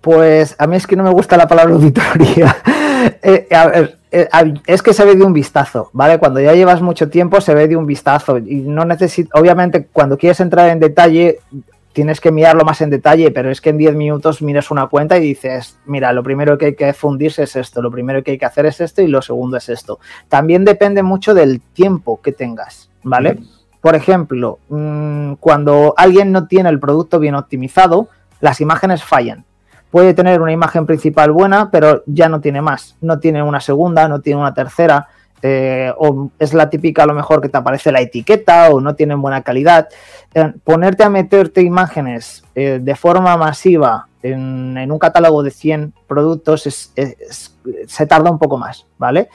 Pues 0.00 0.56
a 0.58 0.66
mí 0.66 0.76
es 0.76 0.86
que 0.86 0.96
no 0.96 1.02
me 1.02 1.10
gusta 1.10 1.36
la 1.36 1.46
palabra 1.46 1.74
auditoría. 1.74 2.56
Eh, 3.22 3.46
es 4.66 4.82
que 4.82 4.94
se 4.94 5.04
ve 5.04 5.16
de 5.16 5.22
un 5.22 5.34
vistazo, 5.34 5.90
¿vale? 5.92 6.18
Cuando 6.18 6.40
ya 6.40 6.54
llevas 6.54 6.80
mucho 6.80 7.10
tiempo 7.10 7.42
se 7.42 7.54
ve 7.54 7.68
de 7.68 7.76
un 7.76 7.84
vistazo 7.84 8.38
y 8.38 8.62
no 8.62 8.86
necesito, 8.86 9.38
obviamente 9.38 9.86
cuando 9.92 10.16
quieres 10.16 10.40
entrar 10.40 10.70
en 10.70 10.80
detalle 10.80 11.40
tienes 11.92 12.20
que 12.20 12.30
mirarlo 12.30 12.64
más 12.64 12.80
en 12.80 12.90
detalle, 12.90 13.30
pero 13.30 13.50
es 13.50 13.60
que 13.60 13.70
en 13.70 13.78
10 13.78 13.94
minutos 13.94 14.42
miras 14.42 14.70
una 14.70 14.86
cuenta 14.86 15.18
y 15.18 15.20
dices, 15.20 15.78
mira, 15.86 16.12
lo 16.12 16.22
primero 16.22 16.56
que 16.56 16.66
hay 16.66 16.74
que 16.74 16.92
fundirse 16.92 17.42
es 17.44 17.56
esto, 17.56 17.82
lo 17.82 17.90
primero 17.90 18.22
que 18.22 18.32
hay 18.32 18.38
que 18.38 18.46
hacer 18.46 18.66
es 18.66 18.80
esto 18.80 19.02
y 19.02 19.08
lo 19.08 19.22
segundo 19.22 19.56
es 19.56 19.68
esto. 19.68 19.98
También 20.28 20.64
depende 20.64 21.02
mucho 21.02 21.34
del 21.34 21.60
tiempo 21.60 22.20
que 22.22 22.32
tengas, 22.32 22.90
¿vale? 23.02 23.38
Por 23.80 23.94
ejemplo, 23.94 24.58
mm, 24.68 25.34
cuando 25.40 25.94
alguien 25.96 26.32
no 26.32 26.46
tiene 26.46 26.68
el 26.68 26.78
producto 26.78 27.18
bien 27.18 27.34
optimizado, 27.34 28.08
las 28.40 28.60
imágenes 28.60 29.02
fallan. 29.02 29.44
Puede 29.90 30.14
tener 30.14 30.40
una 30.40 30.52
imagen 30.52 30.86
principal 30.86 31.32
buena, 31.32 31.70
pero 31.70 32.04
ya 32.06 32.28
no 32.28 32.40
tiene 32.40 32.62
más. 32.62 32.96
No 33.00 33.18
tiene 33.18 33.42
una 33.42 33.60
segunda, 33.60 34.06
no 34.08 34.20
tiene 34.20 34.40
una 34.40 34.54
tercera. 34.54 35.08
Eh, 35.42 35.90
o 35.96 36.30
es 36.38 36.52
la 36.52 36.68
típica 36.68 37.04
a 37.04 37.06
lo 37.06 37.14
mejor 37.14 37.40
que 37.40 37.48
te 37.48 37.56
aparece 37.56 37.90
la 37.90 38.02
etiqueta 38.02 38.68
o 38.68 38.80
no 38.80 38.94
tienen 38.94 39.20
buena 39.20 39.42
calidad. 39.42 39.88
Eh, 40.32 40.52
ponerte 40.62 41.02
a 41.02 41.10
meterte 41.10 41.60
imágenes 41.60 42.44
eh, 42.54 42.78
de 42.80 42.94
forma 42.94 43.36
masiva 43.36 44.06
en, 44.22 44.90
un 44.90 44.98
catálogo 44.98 45.42
de 45.42 45.50
100 45.50 45.92
productos 46.06 46.62
se 47.86 48.06
tarda 48.06 48.30
un 48.30 48.38
poco 48.38 48.58
más, 48.58 48.86
¿vale? 48.98 49.28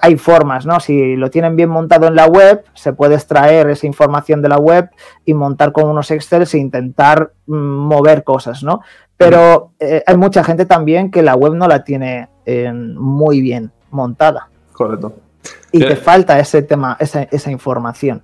hay 0.00 0.16
formas, 0.16 0.66
¿no? 0.66 0.80
Si 0.80 1.14
lo 1.14 1.30
tienen 1.30 1.56
bien 1.56 1.68
montado 1.68 2.08
en 2.08 2.16
la 2.16 2.26
web, 2.26 2.64
se 2.72 2.94
puede 2.94 3.14
extraer 3.14 3.68
esa 3.68 3.86
información 3.86 4.40
de 4.42 4.48
la 4.48 4.56
web 4.56 4.88
y 5.26 5.34
montar 5.34 5.72
con 5.72 5.88
unos 5.88 6.10
Excel 6.10 6.46
e 6.50 6.58
intentar 6.58 7.32
mm, 7.46 7.54
mover 7.54 8.24
cosas, 8.24 8.62
¿no? 8.62 8.80
Pero 9.16 9.72
hay 9.78 10.16
mucha 10.16 10.42
gente 10.42 10.66
también 10.66 11.10
que 11.10 11.22
la 11.22 11.36
web 11.36 11.54
no 11.54 11.68
la 11.68 11.84
tiene 11.84 12.28
muy 12.74 13.40
bien 13.40 13.70
montada. 13.90 14.48
Correcto. 14.72 15.14
Y 15.70 15.80
te 15.80 15.96
falta 15.96 16.38
ese 16.38 16.62
tema, 16.62 16.96
esa, 16.98 17.22
esa 17.24 17.50
información. 17.50 18.22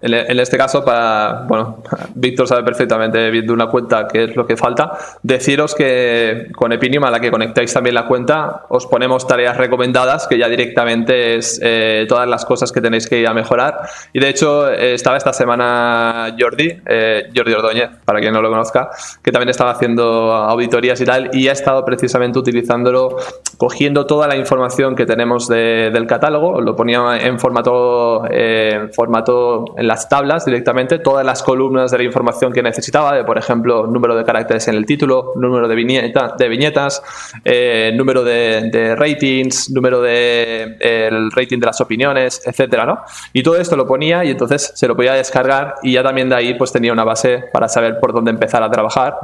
En, 0.00 0.38
este 0.38 0.56
caso, 0.56 0.84
para, 0.84 1.44
bueno, 1.48 1.82
Víctor 2.14 2.46
sabe 2.46 2.62
perfectamente, 2.62 3.30
viendo 3.30 3.52
una 3.52 3.68
cuenta, 3.68 4.06
qué 4.06 4.24
es 4.24 4.36
lo 4.36 4.46
que 4.46 4.56
falta. 4.56 4.92
Deciros 5.22 5.74
que 5.74 6.48
con 6.54 6.72
Epinium, 6.72 7.04
a 7.04 7.10
la 7.10 7.20
que 7.20 7.30
conectáis 7.30 7.72
también 7.72 7.94
la 7.94 8.06
cuenta, 8.06 8.66
os 8.68 8.86
ponemos 8.86 9.26
tareas 9.26 9.56
recomendadas, 9.56 10.26
que 10.26 10.38
ya 10.38 10.48
directamente 10.48 11.36
es 11.36 11.60
eh, 11.62 12.04
todas 12.08 12.28
las 12.28 12.44
cosas 12.44 12.72
que 12.72 12.80
tenéis 12.80 13.08
que 13.08 13.18
ir 13.20 13.28
a 13.28 13.34
mejorar. 13.34 13.80
Y 14.12 14.20
de 14.20 14.28
hecho, 14.28 14.68
eh, 14.68 14.94
estaba 14.94 15.16
esta 15.16 15.32
semana 15.32 16.34
Jordi, 16.38 16.80
eh, 16.84 17.30
Jordi 17.34 17.52
Ordóñez, 17.52 17.90
para 18.04 18.20
quien 18.20 18.32
no 18.32 18.42
lo 18.42 18.50
conozca, 18.50 18.90
que 19.22 19.32
también 19.32 19.50
estaba 19.50 19.70
haciendo 19.70 20.32
auditorías 20.32 21.00
y 21.00 21.04
tal, 21.04 21.30
y 21.32 21.48
ha 21.48 21.52
estado 21.52 21.84
precisamente 21.84 22.38
utilizándolo, 22.38 23.16
cogiendo 23.56 24.06
toda 24.06 24.26
la 24.26 24.36
información 24.36 24.94
que 24.94 25.06
tenemos 25.06 25.48
del 25.48 26.06
catálogo, 26.06 26.60
lo 26.60 26.74
ponía 26.74 27.18
en 27.18 27.38
formato, 27.38 28.24
en 28.30 28.92
formato 28.92 29.75
en 29.76 29.86
las 29.86 30.08
tablas 30.08 30.44
directamente 30.44 30.98
todas 30.98 31.24
las 31.24 31.42
columnas 31.42 31.90
de 31.90 31.98
la 31.98 32.04
información 32.04 32.52
que 32.52 32.62
necesitaba, 32.62 33.14
de 33.14 33.24
por 33.24 33.38
ejemplo, 33.38 33.86
número 33.86 34.16
de 34.16 34.24
caracteres 34.24 34.68
en 34.68 34.74
el 34.74 34.86
título, 34.86 35.32
número 35.36 35.68
de, 35.68 35.74
viñeta, 35.74 36.34
de 36.38 36.48
viñetas, 36.48 37.02
eh, 37.44 37.92
número 37.94 38.24
de, 38.24 38.94
ratings, 38.96 39.70
número 39.70 40.00
de 40.00 40.76
el 40.80 41.30
rating 41.30 41.58
de 41.58 41.66
las 41.66 41.80
opiniones, 41.80 42.42
etcétera, 42.44 42.86
¿no? 42.86 43.00
Y 43.32 43.42
todo 43.42 43.56
esto 43.56 43.76
lo 43.76 43.86
ponía 43.86 44.24
y 44.24 44.30
entonces 44.30 44.72
se 44.74 44.88
lo 44.88 44.96
podía 44.96 45.14
descargar 45.14 45.76
y 45.82 45.92
ya 45.92 46.02
también 46.02 46.28
de 46.28 46.36
ahí 46.36 46.54
pues 46.54 46.72
tenía 46.72 46.92
una 46.92 47.04
base 47.04 47.44
para 47.52 47.68
saber 47.68 47.98
por 48.00 48.12
dónde 48.12 48.30
empezar 48.30 48.62
a 48.62 48.70
trabajar, 48.70 49.16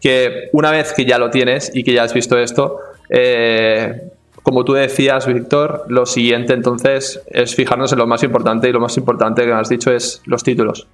que 0.00 0.48
una 0.52 0.70
vez 0.70 0.92
que 0.92 1.04
ya 1.04 1.18
lo 1.18 1.30
tienes 1.30 1.70
y 1.74 1.84
que 1.84 1.92
ya 1.92 2.04
has 2.04 2.14
visto 2.14 2.38
esto, 2.38 2.78
eh, 3.10 4.10
como 4.42 4.64
tú 4.64 4.72
decías, 4.72 5.26
Víctor, 5.26 5.84
lo 5.88 6.06
siguiente 6.06 6.52
entonces 6.52 7.22
es 7.26 7.54
fijarnos 7.54 7.92
en 7.92 7.98
lo 7.98 8.06
más 8.06 8.22
importante 8.22 8.68
y 8.68 8.72
lo 8.72 8.80
más 8.80 8.96
importante 8.96 9.44
que 9.44 9.52
has 9.52 9.68
dicho 9.68 9.92
es 9.92 10.22
los 10.24 10.42
títulos. 10.42 10.88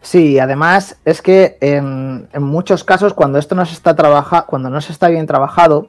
Sí, 0.00 0.38
además 0.38 0.98
es 1.04 1.20
que 1.20 1.58
en, 1.60 2.28
muchos 2.38 2.84
casos 2.84 3.12
cuando 3.12 3.38
esto 3.38 3.54
no 3.54 3.66
se 3.66 3.72
está 3.74 3.96
trabaja, 3.96 4.42
cuando 4.42 4.70
no 4.70 4.80
se 4.80 4.92
está 4.92 5.08
bien 5.08 5.26
trabajado, 5.26 5.88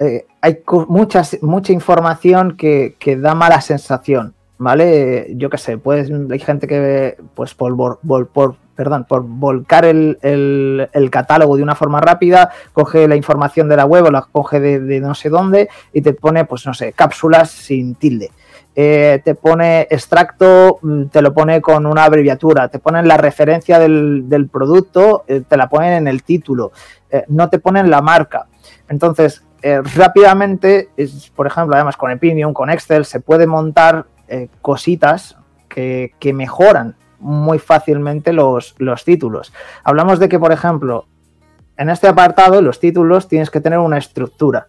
eh, 0.00 0.26
hay 0.40 0.62
muchas, 0.88 1.38
mucha 1.42 1.72
información 1.72 2.56
que, 2.56 2.96
da 3.20 3.34
mala 3.34 3.60
sensación, 3.60 4.34
¿vale? 4.58 5.28
Yo 5.36 5.48
qué 5.48 5.58
sé, 5.58 5.78
pues 5.78 6.10
hay 6.10 6.38
gente 6.40 6.66
que 6.66 7.16
pues 7.34 7.54
por, 7.54 8.00
por 8.00 8.56
perdón, 8.76 9.06
por 9.08 9.22
volcar 9.22 9.84
el, 9.86 10.88
catálogo 11.10 11.56
de 11.56 11.62
una 11.62 11.74
forma 11.74 12.00
rápida, 12.00 12.50
coge 12.72 13.08
la 13.08 13.16
información 13.16 13.68
de 13.68 13.76
la 13.76 13.86
web 13.86 14.04
o 14.04 14.10
la 14.10 14.22
coge 14.30 14.60
de, 14.60 15.00
no 15.00 15.14
sé 15.14 15.30
dónde 15.30 15.68
y 15.92 16.02
te 16.02 16.12
pone, 16.12 16.44
pues 16.44 16.66
no 16.66 16.74
sé, 16.74 16.92
cápsulas 16.92 17.50
sin 17.50 17.94
tilde. 17.94 18.30
Eh, 18.78 19.22
te 19.24 19.34
pone 19.34 19.86
extracto, 19.90 20.78
mm, 20.82 21.04
te 21.06 21.22
lo 21.22 21.32
pone 21.32 21.62
con 21.62 21.86
una 21.86 22.04
abreviatura, 22.04 22.68
te 22.68 22.78
ponen 22.78 23.08
la 23.08 23.16
referencia 23.16 23.78
del, 23.78 24.50
producto, 24.52 25.24
eh, 25.26 25.42
te 25.48 25.56
la 25.56 25.68
ponen 25.68 25.94
en 25.94 26.08
el 26.08 26.22
título, 26.22 26.72
eh, 27.10 27.24
no 27.28 27.48
te 27.48 27.58
ponen 27.58 27.90
la 27.90 28.02
marca. 28.02 28.46
Entonces, 28.88 29.42
rápidamente, 29.96 30.90
por 31.34 31.48
ejemplo, 31.48 31.74
además 31.74 31.96
con 31.96 32.12
Epinium, 32.12 32.52
con 32.52 32.70
Excel, 32.70 33.04
se 33.04 33.18
puede 33.18 33.48
montar 33.48 34.06
cositas 34.62 35.36
que, 35.68 36.12
que 36.20 36.32
mejoran 36.32 36.94
muy 37.18 37.58
fácilmente 37.58 38.32
los, 38.32 38.74
los 38.78 39.04
títulos. 39.04 39.52
Hablamos 39.84 40.18
de 40.18 40.28
que, 40.28 40.38
por 40.38 40.52
ejemplo, 40.52 41.06
en 41.76 41.90
este 41.90 42.08
apartado, 42.08 42.62
los 42.62 42.80
títulos 42.80 43.28
tienes 43.28 43.50
que 43.50 43.60
tener 43.60 43.78
una 43.78 43.98
estructura. 43.98 44.68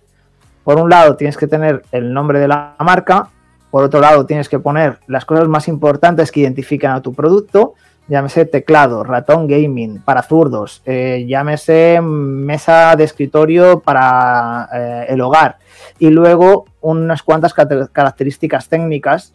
Por 0.63 0.77
un 0.77 0.89
lado, 0.89 1.15
tienes 1.15 1.38
que 1.38 1.47
tener 1.47 1.83
el 1.91 2.13
nombre 2.13 2.39
de 2.39 2.49
la 2.49 2.75
marca. 2.79 3.29
Por 3.71 3.83
otro 3.83 4.01
lado, 4.01 4.25
tienes 4.25 4.49
que 4.49 4.60
poner 4.60 4.99
las 5.07 5.23
cosas 5.23 5.47
más 5.47 5.67
importantes 5.69 6.31
que 6.31 6.41
identifican 6.41 6.91
a 6.91 7.01
tu 7.01 7.13
producto. 7.13 7.75
Llámese 8.10 8.45
teclado, 8.45 9.03
ratón 9.03 9.47
gaming 9.47 9.99
para 9.99 10.23
zurdos. 10.23 10.81
Eh, 10.86 11.25
llámese 11.27 11.99
mesa 12.01 12.95
de 12.95 13.03
escritorio 13.03 13.79
para 13.79 14.69
eh, 14.73 15.05
el 15.10 15.21
hogar. 15.21 15.57
Y 15.99 16.10
luego 16.10 16.65
unas 16.81 17.23
cuantas 17.23 17.53
características 17.53 18.67
técnicas 18.69 19.33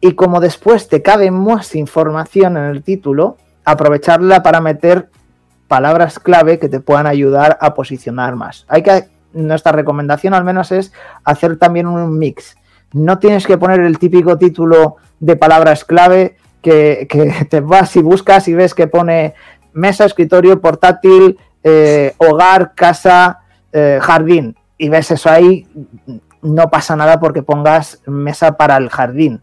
y 0.00 0.12
como 0.12 0.40
después 0.40 0.88
te 0.88 1.02
cabe 1.02 1.30
más 1.30 1.74
información 1.74 2.56
en 2.56 2.64
el 2.64 2.82
título, 2.82 3.36
aprovecharla 3.64 4.42
para 4.42 4.60
meter 4.60 5.10
palabras 5.66 6.18
clave 6.18 6.58
que 6.58 6.68
te 6.68 6.80
puedan 6.80 7.06
ayudar 7.06 7.58
a 7.60 7.74
posicionar 7.74 8.36
más. 8.36 8.64
Hay 8.68 8.82
que 8.82 9.08
nuestra 9.32 9.72
recomendación 9.72 10.34
al 10.34 10.44
menos 10.44 10.72
es 10.72 10.92
hacer 11.24 11.58
también 11.58 11.86
un 11.86 12.18
mix. 12.18 12.56
No 12.92 13.18
tienes 13.18 13.46
que 13.46 13.58
poner 13.58 13.80
el 13.80 13.98
típico 13.98 14.38
título 14.38 14.96
de 15.20 15.36
palabras 15.36 15.84
clave 15.84 16.36
que, 16.62 17.06
te 17.50 17.60
vas 17.60 17.94
y 17.96 18.02
buscas 18.02 18.48
y 18.48 18.54
ves 18.54 18.74
que 18.74 18.86
pone 18.86 19.34
mesa, 19.72 20.04
escritorio, 20.04 20.60
portátil, 20.60 21.38
eh, 21.62 22.14
hogar, 22.18 22.74
casa, 22.74 23.40
eh, 23.72 23.98
jardín. 24.00 24.56
Y 24.78 24.88
ves 24.88 25.10
eso 25.10 25.28
ahí, 25.28 25.66
no 26.40 26.70
pasa 26.70 26.94
nada 26.94 27.18
porque 27.18 27.42
pongas 27.42 28.00
mesa 28.06 28.56
para 28.56 28.76
el 28.76 28.88
jardín 28.88 29.42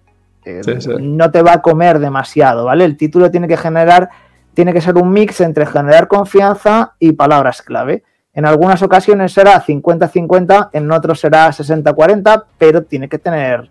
no 0.99 1.31
te 1.31 1.41
va 1.41 1.53
a 1.53 1.61
comer 1.61 1.99
demasiado, 1.99 2.65
¿vale? 2.65 2.85
El 2.85 2.97
título 2.97 3.31
tiene 3.31 3.47
que 3.47 3.57
generar, 3.57 4.09
tiene 4.53 4.73
que 4.73 4.81
ser 4.81 4.95
un 4.95 5.11
mix 5.11 5.41
entre 5.41 5.65
generar 5.65 6.07
confianza 6.07 6.93
y 6.99 7.13
palabras 7.13 7.61
clave. 7.61 8.03
En 8.33 8.45
algunas 8.45 8.81
ocasiones 8.81 9.31
será 9.31 9.63
50-50, 9.63 10.69
en 10.73 10.91
otros 10.91 11.19
será 11.19 11.49
60-40, 11.49 12.43
pero 12.57 12.83
tiene 12.83 13.07
que 13.07 13.17
tener, 13.17 13.69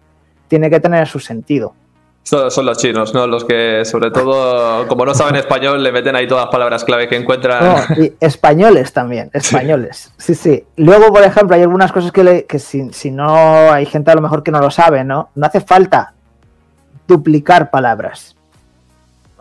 tiene 0.48 0.70
que 0.70 0.80
tener 0.80 1.06
su 1.06 1.20
sentido. 1.20 1.74
Son 2.24 2.64
los 2.64 2.78
chinos, 2.78 3.12
¿no? 3.12 3.26
Los 3.26 3.44
que, 3.44 3.84
sobre 3.84 4.10
todo, 4.10 4.86
como 4.88 5.04
no 5.04 5.14
saben 5.14 5.36
español, 5.36 5.82
le 5.82 5.92
meten 5.92 6.16
ahí 6.16 6.26
todas 6.26 6.46
las 6.46 6.52
palabras 6.52 6.82
clave 6.82 7.06
que 7.06 7.16
encuentran. 7.16 7.84
y 7.98 8.12
españoles 8.18 8.94
también, 8.94 9.30
españoles. 9.34 10.10
Sí. 10.16 10.34
sí, 10.34 10.64
Luego, 10.76 11.12
por 11.12 11.22
ejemplo, 11.22 11.54
hay 11.54 11.62
algunas 11.62 11.92
cosas 11.92 12.10
que, 12.10 12.46
que 12.48 12.58
si, 12.58 12.90
si, 12.92 13.10
no 13.10 13.70
hay 13.70 13.84
gente 13.84 14.10
a 14.10 14.14
lo 14.14 14.22
mejor 14.22 14.42
que 14.42 14.50
no 14.50 14.60
lo 14.60 14.70
sabe, 14.70 15.04
¿no? 15.04 15.28
No 15.34 15.46
hace 15.46 15.60
falta 15.60 16.14
duplicar 17.06 17.70
palabras. 17.70 18.36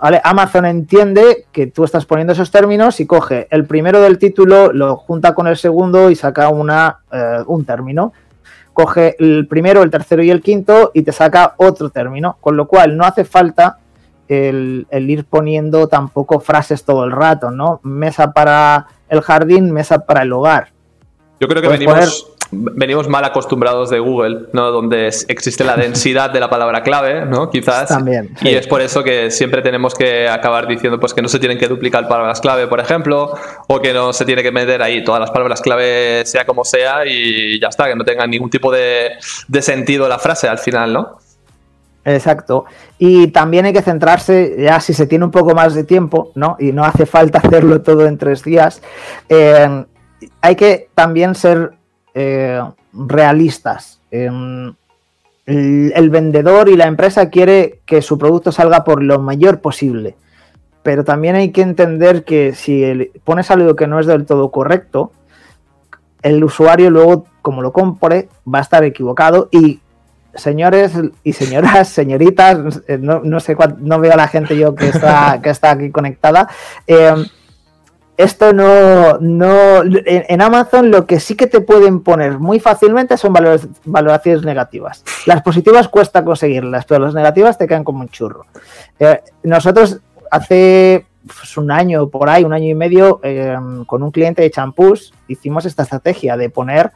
¿Vale? 0.02 0.20
Amazon 0.24 0.66
entiende 0.66 1.46
que 1.54 1.68
tú 1.68 1.86
estás 1.86 2.06
poniendo 2.06 2.34
esos 2.34 2.52
términos 2.52 3.00
y 3.00 3.06
coge 3.06 3.48
el 3.52 3.66
primero 3.66 4.02
del 4.02 4.18
título, 4.18 4.74
lo 4.74 4.98
junta 4.98 5.34
con 5.34 5.48
el 5.48 5.56
segundo 5.56 6.10
y 6.10 6.16
saca 6.16 6.50
una, 6.50 7.00
eh, 7.12 7.38
un 7.48 7.64
término. 7.64 8.12
Coge 8.74 9.16
el 9.20 9.48
primero, 9.48 9.82
el 9.82 9.92
tercero 9.92 10.22
y 10.24 10.30
el 10.30 10.42
quinto 10.42 10.92
y 10.94 11.04
te 11.04 11.14
saca 11.14 11.54
otro 11.58 11.90
término. 11.90 12.38
Con 12.42 12.58
lo 12.58 12.68
cual 12.68 12.98
no 12.98 13.06
hace 13.06 13.24
falta 13.24 13.78
el, 14.28 14.88
ir 14.92 15.26
poniendo 15.26 15.88
tampoco 15.88 16.40
frases 16.40 16.84
todo 16.84 17.04
el 17.04 17.12
rato, 17.12 17.52
¿no? 17.52 17.80
Mesa 17.84 18.34
para 18.34 18.88
el 19.10 19.22
jardín, 19.22 19.72
mesa 19.72 20.06
para 20.06 20.24
el 20.24 20.34
hogar. 20.34 20.70
Yo 21.40 21.48
creo 21.48 21.62
que 21.62 21.68
venimos 21.68 22.33
venimos 22.54 23.08
mal 23.08 23.24
acostumbrados 23.26 23.90
de 23.90 24.00
Google, 24.00 24.48
¿no? 24.54 24.72
Donde 24.72 25.08
existe 25.28 25.64
la 25.64 25.76
densidad 25.76 26.30
de 26.32 26.40
la 26.40 26.50
palabra 26.50 26.84
clave, 26.84 27.26
¿no? 27.26 27.50
Quizás. 27.50 27.90
También. 27.90 28.36
Y 28.42 28.50
es 28.50 28.68
por 28.68 28.82
eso 28.82 29.04
que 29.04 29.32
siempre 29.32 29.62
tenemos 29.62 29.94
que 29.94 30.28
acabar 30.28 30.68
diciendo 30.68 31.00
pues 31.00 31.14
que 31.14 31.22
no 31.22 31.28
se 31.28 31.40
tienen 31.40 31.58
que 31.58 31.68
duplicar 31.68 32.08
palabras 32.08 32.42
clave, 32.42 32.68
por 32.68 32.80
ejemplo, 32.80 33.34
o 33.68 33.82
que 33.82 33.94
no 33.94 34.14
se 34.14 34.26
tiene 34.26 34.44
que 34.44 34.52
meter 34.52 34.82
ahí 34.82 35.04
todas 35.04 35.20
las 35.20 35.32
palabras 35.32 35.62
clave, 35.62 36.26
sea 36.26 36.46
como 36.46 36.64
sea, 36.64 37.06
y 37.06 37.60
ya 37.60 37.68
está, 37.68 37.88
que 37.88 37.96
no 37.96 38.04
tengan 38.04 38.30
ningún 38.30 38.50
tipo 38.50 38.72
de, 38.72 39.12
de 39.48 39.62
sentido 39.62 40.08
la 40.08 40.20
frase 40.20 40.48
al 40.48 40.60
final, 40.60 40.94
¿no? 40.94 41.18
Exacto. 42.06 42.66
Y 42.98 43.28
también 43.28 43.66
hay 43.66 43.74
que 43.74 43.82
centrarse, 43.82 44.56
ya 44.60 44.80
si 44.80 44.94
se 44.94 45.08
tiene 45.08 45.26
un 45.26 45.32
poco 45.32 45.54
más 45.54 45.74
de 45.74 45.84
tiempo, 45.84 46.32
¿no? 46.36 46.58
Y 46.60 46.72
no 46.72 46.84
hace 46.84 47.06
falta 47.06 47.40
hacerlo 47.44 47.82
todo 47.82 48.06
en 48.06 48.18
tres 48.18 48.44
días, 48.44 48.82
hay 50.42 50.56
que 50.56 50.90
también 50.96 51.36
ser 51.36 51.74
eh, 52.14 52.62
realistas. 52.94 54.00
el, 54.12 54.76
vendedor 56.10 56.70
y 56.70 56.76
la 56.76 56.86
empresa 56.86 57.30
quiere 57.30 57.80
que 57.86 58.02
su 58.02 58.18
producto 58.18 58.52
salga 58.52 58.84
por 58.84 59.04
lo 59.04 59.20
mayor 59.20 59.60
posible. 59.60 60.16
Pero 60.84 61.04
también 61.04 61.36
hay 61.36 61.52
que 61.52 61.62
entender 61.62 62.24
que 62.24 62.54
si 62.54 63.12
pones 63.24 63.50
algo 63.52 63.76
que 63.76 63.88
no 63.88 64.00
es 64.00 64.06
del 64.06 64.26
todo 64.26 64.52
correcto, 64.52 65.12
el 66.22 66.44
usuario 66.44 66.90
luego, 66.90 67.26
como 67.42 67.62
lo 67.62 67.72
compre, 67.72 68.30
va 68.52 68.60
a 68.60 68.64
estar 68.64 68.84
equivocado. 68.84 69.50
Y 69.52 69.80
señores 70.36 70.94
y 71.24 71.34
señoras, 71.34 71.88
señoritas, 71.90 72.82
eh, 72.88 72.98
no, 73.00 73.40
sé 73.40 73.56
no 73.80 74.00
veo 74.00 74.14
a 74.14 74.18
la 74.18 74.28
gente 74.28 74.58
yo 74.58 74.76
que 74.76 74.90
está, 74.90 75.40
que 75.42 75.50
está 75.50 75.72
aquí 75.72 75.92
conectada. 75.92 76.48
Eh, 76.88 77.14
esto 78.18 78.54
no, 78.54 79.18
no 79.20 79.84
en, 79.84 80.42
Amazon 80.42 80.92
lo 80.92 81.06
que 81.06 81.20
sí 81.20 81.36
que 81.36 81.48
te 81.48 81.62
pueden 81.62 82.02
poner 82.02 82.40
muy 82.40 82.60
fácilmente 82.60 83.18
son 83.18 83.34
valoraciones 83.86 84.44
negativas. 84.44 85.04
Las 85.26 85.42
positivas 85.42 85.88
cuesta 85.88 86.24
conseguirlas, 86.24 86.86
pero 86.86 87.06
las 87.06 87.16
negativas 87.16 87.58
te 87.58 87.68
quedan 87.68 87.84
como 87.84 88.02
un 88.02 88.10
churro. 88.10 88.46
Eh, 89.00 89.22
nosotros 89.44 90.00
hace 90.30 91.08
pues, 91.26 91.58
un 91.58 91.72
año 91.72 92.08
por 92.10 92.30
ahí, 92.30 92.44
un 92.44 92.54
año 92.54 92.70
y 92.70 92.76
medio, 92.76 93.20
em, 93.24 93.84
con 93.86 94.04
un 94.04 94.12
cliente 94.12 94.42
de 94.42 94.52
champús, 94.52 95.14
hicimos 95.28 95.66
esta 95.66 95.84
estrategia 95.84 96.38
de 96.38 96.50
poner 96.50 96.92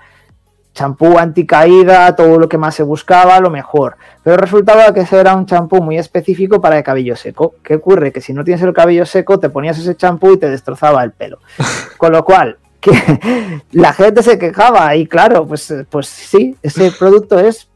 champú 0.78 1.18
anticaída, 1.18 2.16
todo 2.16 2.38
lo 2.38 2.48
que 2.48 2.60
más 2.60 2.76
se 2.76 2.84
buscaba, 2.84 3.40
lo 3.40 3.50
mejor. 3.50 3.98
Pero 4.24 4.38
resultaba 4.38 4.94
que 4.94 5.02
ese 5.02 5.20
era 5.20 5.36
un 5.36 5.48
champú 5.48 5.82
muy 5.82 5.98
específico 5.98 6.62
para 6.62 6.78
el 6.78 6.84
cabello 6.84 7.16
seco. 7.16 7.56
¿Qué 7.64 7.76
ocurre? 7.76 8.12
Que 8.12 8.22
si 8.22 8.32
no 8.32 8.44
tienes 8.44 8.62
el 8.62 8.74
cabello 8.74 9.06
seco, 9.06 9.40
te 9.40 9.50
ponías 9.50 9.80
ese 9.80 9.96
champú 9.96 10.34
y 10.34 10.38
te 10.38 10.50
destrozaba 10.50 11.04
el 11.04 11.12
pelo. 11.12 11.40
Con 11.98 12.12
lo 12.12 12.24
cual, 12.24 12.58
que 12.80 12.92
la 13.72 13.92
gente 13.92 14.22
se 14.22 14.38
quejaba 14.38 14.96
y 14.96 15.08
claro, 15.08 15.48
pues, 15.48 15.74
pues 15.90 16.08
sí, 16.08 16.56
ese 16.62 16.92
producto 16.92 17.40
es 17.40 17.68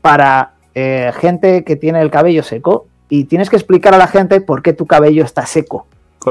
para 0.00 0.52
eh, 0.74 1.12
gente 1.20 1.62
que 1.62 1.76
tiene 1.76 2.00
el 2.00 2.10
cabello 2.10 2.42
seco 2.42 2.86
y 3.10 3.24
tienes 3.24 3.50
que 3.50 3.56
explicar 3.56 3.92
a 3.92 3.98
la 3.98 4.06
gente 4.06 4.40
por 4.40 4.62
qué 4.62 4.72
tu 4.72 4.86
cabello 4.86 5.24
está 5.24 5.44
seco 5.44 5.86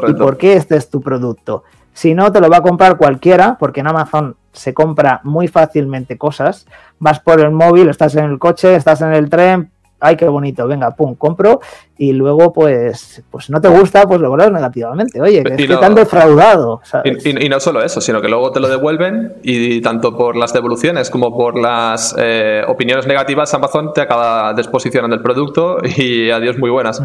y 0.08 0.14
por 0.14 0.38
qué 0.38 0.54
este 0.54 0.76
es 0.76 0.90
tu 0.90 1.02
producto. 1.02 1.64
Si 1.94 2.16
no, 2.16 2.32
te 2.32 2.40
lo 2.40 2.50
va 2.50 2.58
a 2.58 2.62
comprar 2.62 2.98
cualquiera, 2.98 3.58
porque 3.60 3.82
en 3.82 3.88
Amazon 3.88 4.36
se 4.54 4.74
compra 4.74 5.22
muy 5.24 5.48
fácilmente 5.48 6.18
cosas. 6.18 6.66
Vas 7.00 7.20
por 7.20 7.40
el 7.40 7.52
móvil, 7.52 7.90
estás 7.90 8.16
en 8.16 8.26
el 8.26 8.40
coche, 8.40 8.76
estás 8.76 9.02
en 9.02 9.14
el 9.14 9.30
tren, 9.30 9.72
ay, 10.00 10.16
qué 10.16 10.28
bonito, 10.28 10.68
venga, 10.68 10.92
pum, 10.96 11.16
compro, 11.16 11.60
y 11.98 12.14
luego, 12.14 12.54
pues, 12.54 13.22
pues 13.30 13.50
no 13.50 13.60
te 13.60 13.68
gusta, 13.68 14.08
pues 14.08 14.22
lo 14.22 14.30
vuelves 14.30 14.52
negativamente. 14.52 15.22
Oye, 15.22 15.44
que, 15.44 15.54
es 15.54 15.68
que 15.68 15.76
te 15.76 15.86
han 15.86 15.96
defraudado. 15.96 16.82
Y, 17.24 17.50
no 17.50 17.60
solo 17.60 17.84
eso, 17.84 18.00
sino 18.00 18.22
que 18.22 18.30
luego 18.30 18.52
te 18.52 18.60
lo 18.60 18.70
devuelven 18.70 19.34
y 19.44 19.82
tanto 19.82 20.16
por 20.16 20.36
las 20.36 20.54
devoluciones 20.54 21.10
como 21.10 21.36
por 21.36 21.60
las 21.60 22.16
eh, 22.18 22.64
opiniones 22.68 23.08
negativas, 23.08 23.54
Amazon 23.54 23.94
te 23.94 24.02
acaba 24.02 24.54
desposicionando 24.54 25.16
el 25.16 25.22
producto 25.22 25.78
y 25.84 26.32
adiós, 26.32 26.58
muy 26.58 26.70
buenas. 26.70 27.02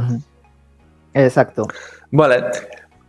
Exacto. 1.13 1.67
Vale. 2.11 2.45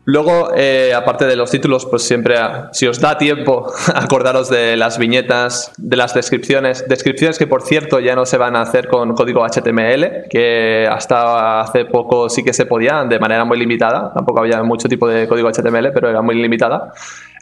Luego, 0.07 0.51
eh, 0.55 0.93
aparte 0.95 1.25
de 1.25 1.35
los 1.35 1.49
títulos, 1.49 1.87
pues 1.87 2.03
siempre, 2.03 2.35
si 2.71 2.85
os 2.85 2.99
da 2.99 3.17
tiempo, 3.17 3.71
acordaros 3.95 4.49
de 4.49 4.77
las 4.77 4.99
viñetas, 4.99 5.71
de 5.77 5.97
las 5.97 6.13
descripciones. 6.13 6.87
Descripciones 6.87 7.39
que, 7.39 7.47
por 7.47 7.63
cierto, 7.63 7.99
ya 7.99 8.15
no 8.15 8.27
se 8.27 8.37
van 8.37 8.55
a 8.55 8.61
hacer 8.61 8.87
con 8.87 9.15
código 9.15 9.43
HTML, 9.43 10.27
que 10.29 10.87
hasta 10.89 11.61
hace 11.61 11.85
poco 11.85 12.29
sí 12.29 12.43
que 12.43 12.53
se 12.53 12.67
podían 12.67 13.09
de 13.09 13.19
manera 13.19 13.45
muy 13.45 13.57
limitada. 13.57 14.11
Tampoco 14.13 14.41
había 14.41 14.61
mucho 14.61 14.87
tipo 14.87 15.07
de 15.07 15.27
código 15.27 15.49
HTML, 15.49 15.91
pero 15.91 16.07
era 16.07 16.21
muy 16.21 16.35
limitada. 16.35 16.93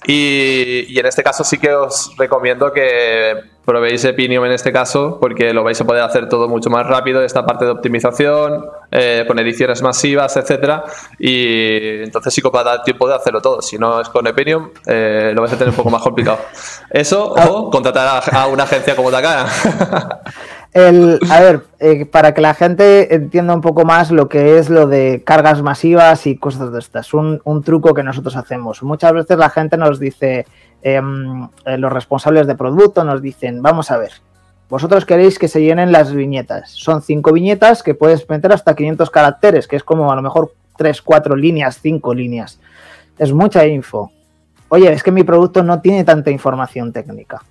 Y, 0.06 0.98
en 0.98 1.06
este 1.06 1.24
caso 1.24 1.44
sí 1.44 1.58
que 1.58 1.74
os 1.74 2.16
recomiendo 2.18 2.72
que 2.72 3.36
probéis 3.66 4.04
Epinium 4.04 4.44
en 4.46 4.52
este 4.52 4.74
caso, 4.74 5.18
porque 5.22 5.54
lo 5.54 5.64
vais 5.64 5.80
a 5.80 5.86
poder 5.86 6.04
hacer 6.04 6.28
todo 6.28 6.50
mucho 6.50 6.70
más 6.70 6.86
rápido, 6.86 7.24
esta 7.24 7.46
parte 7.46 7.64
de 7.64 7.72
optimización, 7.72 8.66
eh, 8.92 9.24
con 9.26 9.40
ediciones 9.40 9.82
masivas, 9.82 10.36
etcétera. 10.36 10.84
Y 11.18 12.04
entonces 12.04 12.34
sí 12.34 12.42
que 12.42 12.50
os 12.50 12.54
va 12.54 12.62
a 12.62 12.64
dar 12.64 12.84
tiempo 12.84 13.08
de 13.08 13.16
hacerlo 13.16 13.42
todo. 13.42 13.62
Si 13.62 13.78
no 13.78 14.02
es 14.02 14.10
con 14.10 14.28
Epinium, 14.28 14.72
eh, 14.86 15.32
lo 15.34 15.42
vais 15.42 15.54
a 15.54 15.58
tener 15.58 15.70
un 15.70 15.78
poco 15.78 15.90
más 15.90 16.02
complicado. 16.02 16.40
Eso 16.90 17.34
o 17.34 17.70
contratar 17.70 18.24
a, 18.32 18.48
una 18.48 18.64
agencia 18.64 18.96
como 18.96 19.10
Takara. 19.12 19.46
a 21.30 21.40
ver, 21.40 21.62
eh, 21.80 22.06
para 22.06 22.34
que 22.34 22.42
la 22.42 22.56
gente 22.56 23.14
entienda 23.14 23.54
un 23.54 23.62
poco 23.62 23.86
más 23.86 24.10
lo 24.10 24.28
que 24.28 24.58
es 24.58 24.70
lo 24.70 24.88
de 24.88 25.22
cargas 25.24 25.62
masivas 25.62 26.26
y 26.26 26.36
cosas 26.36 26.72
de 26.72 26.80
estas, 26.80 27.14
un, 27.14 27.42
un 27.44 27.64
truco 27.64 27.94
que 27.94 28.02
nosotros 28.02 28.36
hacemos. 28.36 28.82
Muchas 28.82 29.14
veces 29.14 29.38
la 29.38 29.50
gente 29.50 29.78
nos 29.78 30.00
dice, 30.00 30.48
em, 30.82 31.48
eh, 31.66 31.78
los 31.78 31.94
responsables 31.94 32.48
de 32.48 32.56
producto 32.56 33.04
nos 33.04 33.22
dicen, 33.22 33.62
vamos 33.62 33.92
a 33.92 33.98
ver, 33.98 34.14
vosotros 34.68 35.06
queréis 35.06 35.38
que 35.38 35.48
se 35.48 35.62
llenen 35.62 35.92
las 35.92 36.12
viñetas. 36.12 36.72
Son 36.72 37.04
cinco 37.04 37.32
viñetas 37.32 37.84
que 37.84 37.94
puedes 37.94 38.28
meter 38.28 38.52
hasta 38.52 38.76
500 38.76 39.12
caracteres, 39.12 39.68
que 39.68 39.76
es 39.76 39.84
como 39.84 40.12
a 40.12 40.16
lo 40.16 40.24
mejor 40.24 40.54
3, 40.78 41.04
4 41.04 41.36
líneas, 41.36 41.80
5 41.82 42.14
líneas. 42.16 42.60
Es 43.20 43.32
mucha 43.32 43.68
info. 43.68 44.12
Oye, 44.70 44.92
es 44.92 45.04
que 45.04 45.12
mi 45.12 45.24
producto 45.24 45.62
no 45.62 45.82
tiene 45.82 46.04
tanta 46.04 46.32
información 46.32 46.92
técnica. 46.92 47.44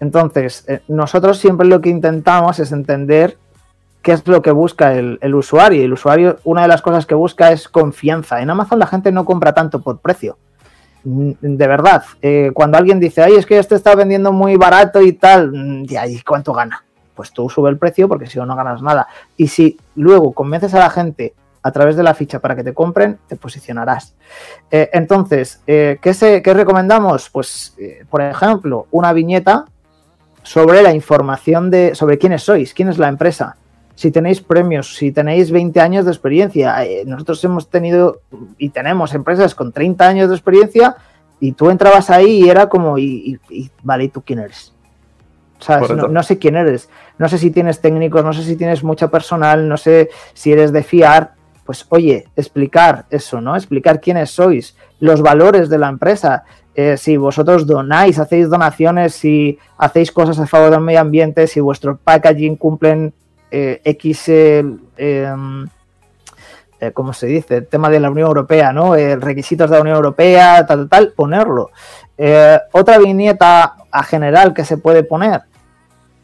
Entonces, 0.00 0.64
eh, 0.68 0.80
nosotros 0.88 1.38
siempre 1.38 1.66
lo 1.66 1.80
que 1.80 1.88
intentamos 1.88 2.58
es 2.58 2.72
entender 2.72 3.38
qué 4.02 4.12
es 4.12 4.26
lo 4.26 4.42
que 4.42 4.50
busca 4.50 4.92
el, 4.94 5.34
usuario. 5.34 5.80
Y 5.80 5.84
el 5.84 5.92
usuario, 5.92 6.38
una 6.44 6.62
de 6.62 6.68
las 6.68 6.82
cosas 6.82 7.06
que 7.06 7.14
busca 7.14 7.52
es 7.52 7.68
confianza. 7.68 8.42
En 8.42 8.50
Amazon 8.50 8.78
la 8.78 8.86
gente 8.86 9.10
no 9.12 9.24
compra 9.24 9.54
tanto 9.54 9.80
por 9.80 9.98
precio. 9.98 10.36
Mm, 11.04 11.32
de 11.40 11.66
verdad, 11.66 12.04
eh, 12.20 12.50
cuando 12.52 12.76
alguien 12.76 13.00
dice, 13.00 13.22
ay, 13.22 13.34
es 13.36 13.46
que 13.46 13.58
este 13.58 13.74
está 13.74 13.94
vendiendo 13.94 14.32
muy 14.32 14.56
barato 14.56 15.00
y 15.00 15.14
tal, 15.14 15.52
mm, 15.52 15.86
¿y 16.06 16.20
cuánto 16.22 16.52
gana? 16.52 16.84
Pues 17.14 17.32
tú 17.32 17.48
sube 17.48 17.70
el 17.70 17.78
precio 17.78 18.08
porque 18.08 18.26
si 18.26 18.38
no, 18.38 18.46
no 18.46 18.56
ganas 18.56 18.82
nada. 18.82 19.06
Y 19.36 19.48
si 19.48 19.78
luego 19.94 20.32
convences 20.32 20.74
a 20.74 20.80
la 20.80 20.90
gente 20.90 21.34
a 21.62 21.72
través 21.72 21.96
de 21.96 22.02
la 22.02 22.12
ficha 22.12 22.40
para 22.40 22.54
que 22.54 22.64
te 22.64 22.74
compren, 22.74 23.18
te 23.26 23.36
posicionarás. 23.36 24.14
Eh, 24.70 24.90
entonces, 24.92 25.62
¿qué, 25.64 25.98
¿qué, 26.44 26.54
recomendamos? 26.54 27.30
Pues, 27.30 27.74
por 28.10 28.20
ejemplo, 28.20 28.86
una 28.90 29.14
viñeta 29.14 29.64
sobre 30.44 30.82
la 30.82 30.94
información 30.94 31.70
de 31.70 31.94
sobre 31.94 32.18
quiénes 32.18 32.44
sois, 32.44 32.72
quién 32.74 32.88
es 32.88 32.98
la 32.98 33.08
empresa, 33.08 33.56
si 33.94 34.10
tenéis 34.10 34.40
premios, 34.40 34.94
si 34.94 35.10
tenéis 35.10 35.50
20 35.50 35.80
años 35.80 36.04
de 36.04 36.12
experiencia. 36.12 36.84
Eh, 36.84 37.04
nosotros 37.06 37.42
hemos 37.44 37.68
tenido 37.68 38.20
y 38.58 38.68
tenemos 38.68 39.14
empresas 39.14 39.54
con 39.54 39.72
30 39.72 40.06
años 40.06 40.28
de 40.28 40.36
experiencia 40.36 40.96
y 41.40 41.52
tú 41.52 41.70
entrabas 41.70 42.10
ahí 42.10 42.44
y 42.44 42.48
era 42.48 42.68
como, 42.68 42.98
y, 42.98 43.40
vale, 43.82 44.04
¿y 44.04 44.08
tú 44.08 44.22
quién 44.22 44.40
eres? 44.40 44.72
No, 45.68 46.08
no, 46.08 46.22
sé 46.22 46.38
quién 46.38 46.56
eres, 46.56 46.90
no 47.16 47.26
sé 47.28 47.38
si 47.38 47.50
tienes 47.50 47.80
técnicos, 47.80 48.22
no 48.22 48.34
sé 48.34 48.42
si 48.42 48.56
tienes 48.56 48.84
mucho 48.84 49.10
personal, 49.10 49.66
no 49.66 49.78
sé 49.78 50.10
si 50.34 50.52
eres 50.52 50.72
de 50.72 50.82
fiar. 50.82 51.32
Pues 51.64 51.86
oye, 51.88 52.28
explicar 52.36 53.06
eso, 53.08 53.40
¿no? 53.40 53.56
Explicar 53.56 53.98
quiénes 53.98 54.30
sois, 54.30 54.76
los 55.00 55.22
valores 55.22 55.70
de 55.70 55.78
la 55.78 55.88
empresa, 55.88 56.44
eh, 56.76 56.96
si 56.96 57.16
vosotros 57.16 57.66
donáis, 57.66 58.18
hacéis 58.18 58.50
donaciones, 58.50 59.14
si 59.14 59.58
hacéis 59.78 60.10
cosas 60.10 60.40
a 60.40 60.46
favor 60.46 60.70
del 60.70 60.80
medio 60.80 61.00
ambiente, 61.00 61.46
si 61.46 61.60
vuestro 61.60 61.96
packaging 61.96 62.56
cumplen 62.56 63.14
eh, 63.52 63.80
X, 63.84 64.28
eh, 64.28 64.64
em, 64.96 65.68
¿cómo 66.92 67.12
se 67.12 67.28
dice? 67.28 67.58
El 67.58 67.66
tema 67.68 67.88
de 67.88 68.00
la 68.00 68.10
Unión 68.10 68.26
Europea, 68.26 68.72
¿no? 68.72 68.94
requisitos 68.94 69.70
de 69.70 69.76
la 69.76 69.82
Unión 69.82 69.96
Europea, 69.96 70.66
tal, 70.66 70.80
tal, 70.80 70.88
tal, 70.88 71.12
ponerlo. 71.12 71.70
otra 72.72 72.98
viñeta 72.98 73.76
a 73.90 74.02
general 74.02 74.52
que 74.52 74.64
se 74.64 74.76
puede 74.76 75.02
poner, 75.04 75.42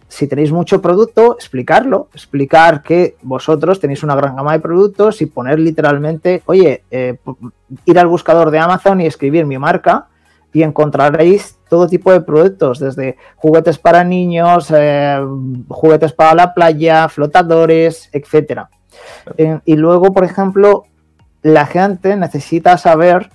si 0.09 0.27
tenéis 0.27 0.53
mucho 0.53 0.83
producto, 0.83 1.35
explicarlo, 1.35 2.09
explicar 2.13 2.83
que 2.83 3.17
vosotros 3.23 3.81
tenéis 3.81 4.03
una 4.03 4.17
gran 4.17 4.37
gama 4.37 4.53
de 4.53 4.61
productos 4.61 5.23
y 5.23 5.27
poner 5.27 5.61
literalmente, 5.61 6.43
oye, 6.45 6.83
ir 6.91 7.99
al 7.99 8.07
buscador 8.09 8.51
de 8.51 8.59
Amazon 8.59 9.01
y 9.01 9.07
escribir 9.07 9.47
mi 9.47 9.57
marca 9.57 10.10
y 10.53 10.63
encontraréis 10.63 11.59
todo 11.69 11.87
tipo 11.87 12.13
de 12.13 12.21
productos, 12.21 12.81
desde 12.81 13.17
juguetes 13.37 13.79
para 13.79 14.03
niños, 14.03 14.73
eh, 14.75 15.19
juguetes 15.69 16.13
para 16.13 16.35
la 16.35 16.53
playa, 16.55 17.09
flotadores, 17.09 18.09
etcétera. 18.13 18.71
Eh, 19.37 19.61
y 19.65 19.77
luego, 19.77 20.13
por 20.13 20.25
ejemplo, 20.25 20.85
la 21.43 21.67
gente 21.67 22.17
necesita 22.17 22.77
saber 22.77 23.31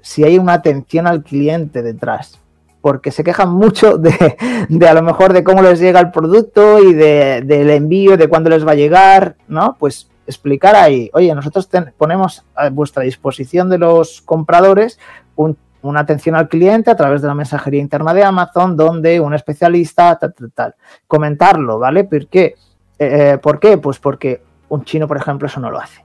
si 0.00 0.24
hay 0.24 0.38
una 0.38 0.54
atención 0.54 1.06
al 1.06 1.22
cliente 1.22 1.82
detrás, 1.82 2.38
porque 2.80 3.10
se 3.10 3.24
quejan 3.24 3.50
mucho 3.50 3.98
de, 3.98 4.36
a 4.88 4.94
lo 4.94 5.02
mejor 5.02 5.32
de 5.32 5.44
cómo 5.44 5.62
les 5.62 5.80
llega 5.80 6.00
el 6.00 6.10
producto 6.10 6.78
y 6.78 6.94
del 6.94 7.70
envío, 7.70 8.16
de 8.16 8.28
cuándo 8.28 8.50
les 8.50 8.66
va 8.66 8.72
a 8.72 8.76
llegar, 8.76 9.36
¿no? 9.48 9.76
Pues 9.78 10.08
explicar 10.26 10.76
ahí, 10.76 11.10
oye, 11.12 11.34
nosotros 11.34 11.68
ponemos 11.98 12.44
a 12.54 12.70
vuestra 12.70 13.02
disposición 13.02 13.68
de 13.68 13.78
los 13.78 14.20
compradores 14.20 15.00
un 15.34 15.56
una 15.82 16.00
atención 16.00 16.34
al 16.34 16.48
cliente 16.48 16.90
a 16.90 16.96
través 16.96 17.22
de 17.22 17.28
la 17.28 17.34
mensajería 17.34 17.80
interna 17.80 18.14
de 18.14 18.24
Amazon, 18.24 18.76
donde 18.76 19.20
un 19.20 19.34
especialista, 19.34 20.16
tal, 20.18 20.34
tal, 20.34 20.52
tal. 20.52 20.74
Comentarlo, 21.06 21.78
¿vale? 21.78 22.04
¿Por 22.04 22.26
qué? 22.26 22.54
Eh, 22.98 23.38
¿Por 23.42 23.58
qué? 23.58 23.78
Pues 23.78 23.98
porque 23.98 24.42
un 24.68 24.84
chino, 24.84 25.08
por 25.08 25.16
ejemplo, 25.16 25.46
eso 25.46 25.60
no 25.60 25.70
lo 25.70 25.78
hace. 25.78 26.04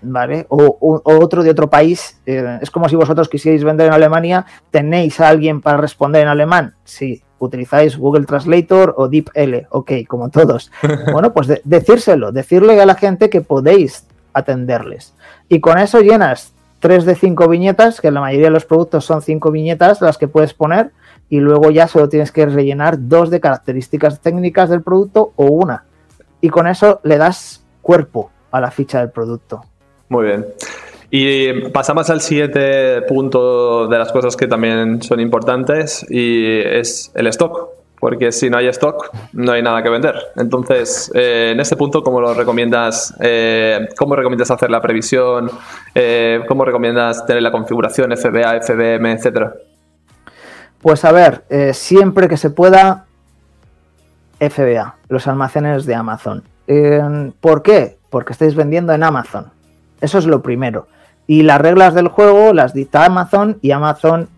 ¿Vale? 0.00 0.46
O, 0.48 1.02
otro 1.02 1.42
de 1.42 1.50
otro 1.50 1.68
país. 1.68 2.20
Eh, 2.24 2.58
es 2.62 2.70
como 2.70 2.88
si 2.88 2.94
vosotros 2.94 3.28
quisierais 3.28 3.64
vender 3.64 3.88
en 3.88 3.94
Alemania, 3.94 4.46
tenéis 4.70 5.20
a 5.20 5.28
alguien 5.28 5.60
para 5.60 5.78
responder 5.78 6.22
en 6.22 6.28
alemán. 6.28 6.74
Sí, 6.84 7.22
utilizáis 7.40 7.96
Google 7.96 8.26
Translator 8.26 8.94
o 8.96 9.08
DeepL, 9.08 9.66
ok, 9.70 9.92
como 10.06 10.28
todos. 10.28 10.70
Bueno, 11.12 11.32
pues 11.32 11.48
decírselo, 11.64 12.32
decirle 12.32 12.80
a 12.80 12.86
la 12.86 12.94
gente 12.94 13.28
que 13.28 13.40
podéis 13.40 14.06
atenderles. 14.32 15.14
Y 15.48 15.60
con 15.60 15.78
eso 15.78 16.00
llenas 16.00 16.54
tres 16.80 17.04
de 17.04 17.14
cinco 17.14 17.48
viñetas, 17.48 18.00
que 18.00 18.10
la 18.10 18.20
mayoría 18.20 18.46
de 18.46 18.52
los 18.52 18.64
productos 18.64 19.04
son 19.04 19.22
cinco 19.22 19.50
viñetas 19.50 20.00
las 20.00 20.18
que 20.18 20.28
puedes 20.28 20.54
poner, 20.54 20.90
y 21.28 21.40
luego 21.40 21.70
ya 21.70 21.88
solo 21.88 22.08
tienes 22.08 22.32
que 22.32 22.46
rellenar 22.46 22.96
dos 22.98 23.30
de 23.30 23.40
características 23.40 24.20
técnicas 24.20 24.70
del 24.70 24.82
producto 24.82 25.32
o 25.36 25.46
una. 25.46 25.84
Y 26.40 26.48
con 26.48 26.66
eso 26.66 27.00
le 27.02 27.18
das 27.18 27.64
cuerpo 27.82 28.30
a 28.50 28.60
la 28.60 28.70
ficha 28.70 29.00
del 29.00 29.10
producto. 29.10 29.62
Muy 30.08 30.26
bien. 30.26 30.46
Y 31.10 31.70
pasamos 31.70 32.10
al 32.10 32.20
siguiente 32.20 33.02
punto 33.02 33.88
de 33.88 33.98
las 33.98 34.12
cosas 34.12 34.36
que 34.36 34.46
también 34.46 35.02
son 35.02 35.20
importantes 35.20 36.06
y 36.08 36.60
es 36.60 37.10
el 37.14 37.26
stock 37.28 37.77
porque 38.00 38.32
si 38.32 38.48
no 38.48 38.58
hay 38.58 38.68
stock, 38.68 39.10
no 39.32 39.52
hay 39.52 39.62
nada 39.62 39.82
que 39.82 39.88
vender. 39.88 40.14
Entonces, 40.36 41.10
eh, 41.14 41.50
en 41.52 41.60
este 41.60 41.76
punto, 41.76 42.02
¿cómo 42.02 42.20
lo 42.20 42.34
recomiendas? 42.34 43.14
Eh, 43.20 43.88
¿Cómo 43.96 44.14
recomiendas 44.14 44.50
hacer 44.50 44.70
la 44.70 44.80
previsión? 44.80 45.50
Eh, 45.94 46.42
¿Cómo 46.46 46.64
recomiendas 46.64 47.26
tener 47.26 47.42
la 47.42 47.50
configuración 47.50 48.16
FBA, 48.16 48.60
FBM, 48.62 49.12
etcétera? 49.12 49.54
Pues 50.80 51.04
a 51.04 51.10
ver, 51.10 51.42
siempre 51.74 52.28
que 52.28 52.36
se 52.36 52.50
pueda, 52.50 53.06
FBA, 54.38 54.94
los 55.08 55.26
almacenes 55.26 55.86
de 55.86 55.94
Amazon. 55.96 56.44
¿Por 57.40 57.62
qué? 57.62 57.98
Porque 58.10 58.32
estáis 58.32 58.54
vendiendo 58.54 58.92
en 58.92 59.02
Amazon. 59.02 59.50
Eso 60.00 60.18
es 60.18 60.26
lo 60.26 60.40
primero. 60.40 60.86
Y 61.26 61.42
las 61.42 61.60
reglas 61.60 61.94
del 61.94 62.06
juego 62.06 62.52
las 62.52 62.74
dicta 62.74 63.04
Amazon 63.04 63.58
y 63.60 63.72
Amazon 63.72 64.28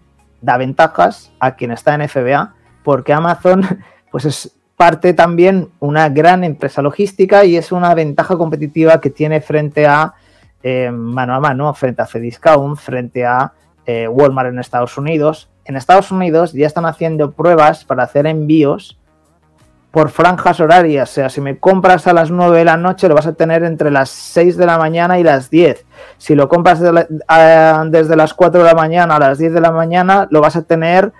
da 0.40 0.56
ventajas 0.56 1.30
a 1.40 1.56
quien 1.56 1.72
está 1.72 1.94
en 1.94 2.08
FBA 2.08 2.54
porque 2.82 3.12
Amazon 3.12 3.62
pues 4.10 4.24
es 4.24 4.56
parte 4.76 5.12
también 5.12 5.68
una 5.78 6.08
gran 6.08 6.42
empresa 6.42 6.80
logística 6.80 7.44
y 7.44 7.56
es 7.56 7.70
una 7.70 7.94
ventaja 7.94 8.36
competitiva 8.36 9.00
que 9.00 9.10
tiene 9.10 9.40
frente 9.40 9.86
a 9.86 10.14
eh, 10.62 10.90
mano 10.90 11.34
a 11.34 11.40
mano, 11.40 11.72
frente 11.74 12.02
a 12.02 12.06
Cdiscount, 12.06 12.78
frente 12.78 13.24
a 13.24 13.52
eh, 13.86 14.08
Walmart 14.08 14.48
en 14.48 14.58
Estados 14.58 14.96
Unidos. 14.96 15.50
En 15.64 15.76
Estados 15.76 16.10
Unidos 16.10 16.52
ya 16.52 16.66
están 16.66 16.86
haciendo 16.86 17.32
pruebas 17.32 17.84
para 17.84 18.04
hacer 18.04 18.26
envíos 18.26 18.98
por 19.90 20.10
franjas 20.10 20.60
horarias. 20.60 21.10
O 21.10 21.12
sea, 21.12 21.28
si 21.28 21.40
me 21.40 21.58
compras 21.58 22.06
a 22.06 22.12
las 22.12 22.30
9 22.30 22.58
de 22.58 22.64
la 22.64 22.76
noche, 22.76 23.08
lo 23.08 23.14
vas 23.14 23.26
a 23.26 23.32
tener 23.32 23.64
entre 23.64 23.90
las 23.90 24.10
6 24.10 24.56
de 24.56 24.66
la 24.66 24.78
mañana 24.78 25.18
y 25.18 25.24
las 25.24 25.50
10. 25.50 25.84
Si 26.18 26.34
lo 26.34 26.48
compras 26.48 26.80
desde 26.80 28.16
las 28.16 28.34
4 28.34 28.62
de 28.62 28.66
la 28.66 28.74
mañana 28.74 29.16
a 29.16 29.18
las 29.18 29.38
10 29.38 29.52
de 29.52 29.60
la 29.60 29.72
mañana, 29.72 30.28
lo 30.30 30.40
vas 30.40 30.56
a 30.56 30.62
tener 30.62 31.12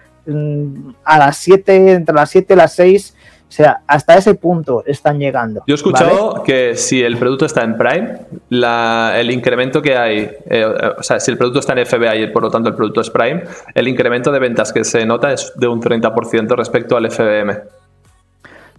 a 1.05 1.19
las 1.19 1.37
7, 1.39 1.93
entre 1.93 2.15
las 2.15 2.31
7 2.31 2.55
y 2.55 2.57
las 2.57 2.75
6. 2.75 3.17
O 3.51 3.53
sea, 3.53 3.81
hasta 3.89 4.17
ese 4.17 4.35
punto 4.35 4.85
están 4.87 5.19
llegando. 5.19 5.65
Yo 5.67 5.75
he 5.75 5.77
escuchado 5.77 6.45
que 6.45 6.77
si 6.77 7.03
el 7.03 7.17
producto 7.17 7.47
está 7.47 7.65
en 7.65 7.77
Prime, 7.77 8.19
el 8.49 9.31
incremento 9.33 9.83
que 9.83 9.97
hay, 9.97 10.31
eh, 10.49 10.65
o 10.65 11.03
sea, 11.03 11.19
si 11.19 11.33
el 11.33 11.37
producto 11.37 11.59
está 11.59 11.73
en 11.73 11.85
FBA 11.85 12.15
y 12.15 12.27
por 12.29 12.43
lo 12.43 12.51
tanto 12.51 12.69
el 12.69 12.77
producto 12.77 13.01
es 13.01 13.11
Prime, 13.11 13.43
el 13.75 13.89
incremento 13.89 14.31
de 14.31 14.39
ventas 14.39 14.73
que 14.73 14.85
se 14.85 15.05
nota 15.05 15.33
es 15.33 15.53
de 15.57 15.67
un 15.67 15.83
30% 15.83 16.57
respecto 16.57 16.97
al 16.97 17.11
FBM. 17.11 17.61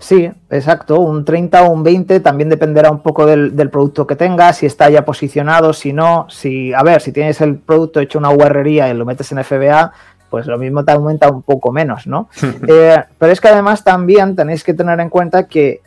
Sí, 0.02 0.32
exacto, 0.50 1.00
un 1.00 1.24
30 1.24 1.62
o 1.62 1.72
un 1.72 1.84
20 1.84 2.22
también 2.22 2.50
dependerá 2.50 2.90
un 2.90 3.04
poco 3.04 3.28
del, 3.28 3.54
producto 3.70 4.08
que 4.08 4.16
tengas, 4.16 4.58
si 4.58 4.66
está 4.66 4.90
ya 4.90 5.06
posicionado, 5.06 5.74
si 5.74 5.94
no, 5.94 6.26
si, 6.28 6.74
a 6.74 6.82
ver, 6.82 7.02
si 7.02 7.12
tienes 7.12 7.40
el 7.40 7.58
producto 7.58 8.00
hecho 8.00 8.18
una 8.18 8.30
guarrería 8.30 8.90
y 8.90 8.96
lo 8.96 9.06
metes 9.06 9.32
en 9.32 9.44
FBA, 9.44 9.94
pues 10.32 10.48
lo 10.48 10.58
mismo 10.58 10.84
te 10.84 10.94
aumenta 10.94 11.30
un 11.30 11.44
poco 11.44 11.72
menos, 11.72 12.08
¿no? 12.08 12.30
Eh, 12.68 13.04
pero 13.20 13.32
es 13.32 13.42
que 13.42 13.50
además 13.50 13.84
también 13.84 14.36
tenéis 14.36 14.64
que 14.64 14.74
tener 14.74 15.00
en 15.00 15.10
cuenta 15.10 15.48
que 15.48 15.82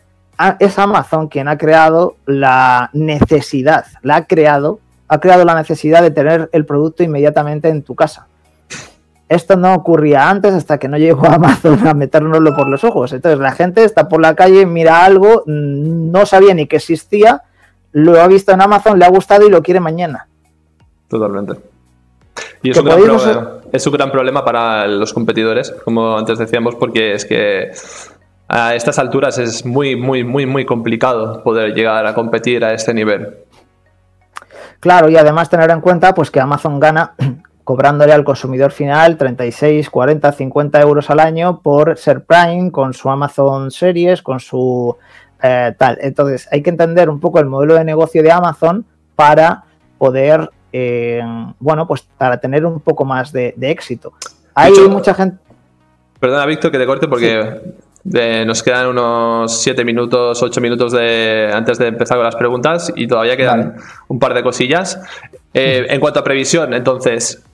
es 0.59 0.78
Amazon 0.78 1.28
quien 1.28 1.49
ha 1.49 1.57
creado 1.57 2.16
la 2.26 2.90
necesidad, 2.92 3.86
la 4.03 4.16
ha 4.16 4.26
creado, 4.26 4.80
ha 5.09 5.18
creado 5.18 5.45
la 5.45 5.55
necesidad 5.55 6.03
de 6.03 6.11
tener 6.11 6.51
el 6.53 6.66
producto 6.66 7.03
inmediatamente 7.03 7.68
en 7.68 7.82
tu 7.82 7.95
casa. 7.95 8.26
Esto 9.28 9.57
no 9.57 9.74
ocurría 9.74 10.28
antes 10.28 10.53
hasta 10.53 10.76
que 10.78 10.88
no 10.88 10.99
llegó 10.99 11.26
Amazon 11.30 11.86
a 11.86 11.95
metérnoslo 11.95 12.55
por 12.55 12.68
los 12.68 12.84
ojos. 12.84 13.12
Entonces 13.12 13.40
la 13.40 13.53
gente 13.53 13.82
está 13.82 14.09
por 14.09 14.20
la 14.20 14.34
calle, 14.34 14.66
mira 14.66 15.05
algo, 15.05 15.42
no 15.47 16.26
sabía 16.26 16.53
ni 16.53 16.66
que 16.66 16.76
existía, 16.76 17.42
lo 17.92 18.20
ha 18.20 18.26
visto 18.26 18.53
en 18.53 18.61
Amazon, 18.61 18.99
le 18.99 19.07
ha 19.07 19.11
gustado 19.11 19.47
y 19.47 19.51
lo 19.51 19.62
quiere 19.62 19.80
mañana. 19.80 20.28
Totalmente. 21.09 21.74
Y 22.64 22.70
es 22.70 22.78
un, 22.78 22.86
gran 22.86 22.98
problema, 22.98 23.60
es 23.70 23.86
un 23.86 23.92
gran 23.92 24.10
problema 24.10 24.44
para 24.44 24.86
los 24.86 25.12
competidores, 25.12 25.70
como 25.84 26.16
antes 26.16 26.38
decíamos, 26.38 26.74
porque 26.74 27.12
es 27.12 27.26
que 27.26 27.70
a 28.48 28.74
estas 28.74 28.98
alturas 28.98 29.36
es 29.36 29.66
muy, 29.66 29.96
muy, 29.96 30.24
muy, 30.24 30.46
muy 30.46 30.64
complicado 30.64 31.42
poder 31.42 31.74
llegar 31.74 32.06
a 32.06 32.14
competir 32.14 32.64
a 32.64 32.72
este 32.72 32.94
nivel. 32.94 33.36
Claro, 34.80 35.10
y 35.10 35.16
además 35.16 35.50
tener 35.50 35.70
en 35.70 35.82
cuenta 35.82 36.14
pues 36.14 36.30
que 36.30 36.40
Amazon 36.40 36.80
gana 36.80 37.14
cobrándole 37.64 38.14
al 38.14 38.24
consumidor 38.24 38.72
final 38.72 39.18
36, 39.18 39.90
40, 39.90 40.32
50 40.32 40.80
euros 40.80 41.10
al 41.10 41.20
año 41.20 41.60
por 41.60 41.98
ser 41.98 42.24
Prime, 42.24 42.72
con 42.72 42.94
su 42.94 43.10
Amazon 43.10 43.70
Series, 43.70 44.22
con 44.22 44.40
su 44.40 44.96
eh, 45.42 45.74
tal. 45.76 45.98
Entonces, 46.00 46.48
hay 46.50 46.62
que 46.62 46.70
entender 46.70 47.10
un 47.10 47.20
poco 47.20 47.40
el 47.40 47.46
modelo 47.46 47.74
de 47.74 47.84
negocio 47.84 48.22
de 48.22 48.32
Amazon 48.32 48.86
para 49.16 49.64
poder, 49.98 50.50
eh, 50.77 51.22
bueno, 51.61 51.87
pues 51.87 52.03
para 52.18 52.39
tener 52.39 52.66
un 52.66 52.81
poco 52.81 53.05
más 53.05 53.33
de, 53.33 53.55
éxito. 53.61 54.12
Hay 54.55 54.72
mucha 54.89 55.14
gente... 55.14 55.39
Perdona, 56.18 56.47
Víctor, 56.47 56.72
que 56.72 56.79
te 56.79 56.87
corte 56.87 57.07
porque 57.07 57.61
nos 58.45 58.62
quedan 58.62 58.89
unos 58.89 59.61
7 59.62 59.85
minutos, 59.85 60.43
8 60.43 60.61
minutos 60.61 60.93
de, 60.93 61.51
antes 61.55 61.79
de 61.79 61.87
empezar 61.87 62.16
con 62.16 62.25
las 62.25 62.37
preguntas 62.37 62.93
y 62.97 63.07
todavía 63.07 63.37
quedan 63.37 63.77
un 64.09 64.18
par 64.18 64.35
de 64.35 64.43
cosillas. 64.43 65.01
Eh, 65.53 65.87
en 65.89 66.01
cuanto 66.01 66.18
a 66.18 66.25
previsión, 66.25 66.75
entonces, 66.75 67.45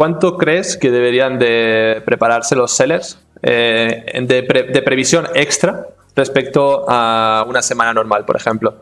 ¿Cuánto 0.00 0.38
crees 0.38 0.78
que 0.78 0.90
deberían 0.90 1.38
de 1.38 2.00
prepararse 2.06 2.56
los 2.56 2.70
sellers 2.70 3.22
eh, 3.42 4.18
de, 4.22 4.82
previsión 4.82 5.26
extra 5.34 5.88
respecto 6.16 6.86
a 6.88 7.44
una 7.46 7.60
semana 7.60 7.92
normal, 7.92 8.24
por 8.24 8.34
ejemplo? 8.34 8.76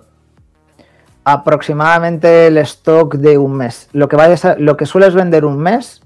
Aproximadamente 1.31 2.47
el 2.47 2.57
stock 2.57 3.16
de 3.16 3.37
un 3.37 3.55
mes. 3.55 3.91
Lo 3.93 4.09
que, 4.09 4.16
vayas 4.16 4.59
lo 4.59 4.79
que 4.79 4.87
sueles 4.87 5.14
vender 5.14 5.45
un 5.45 5.59
mes, 5.59 6.01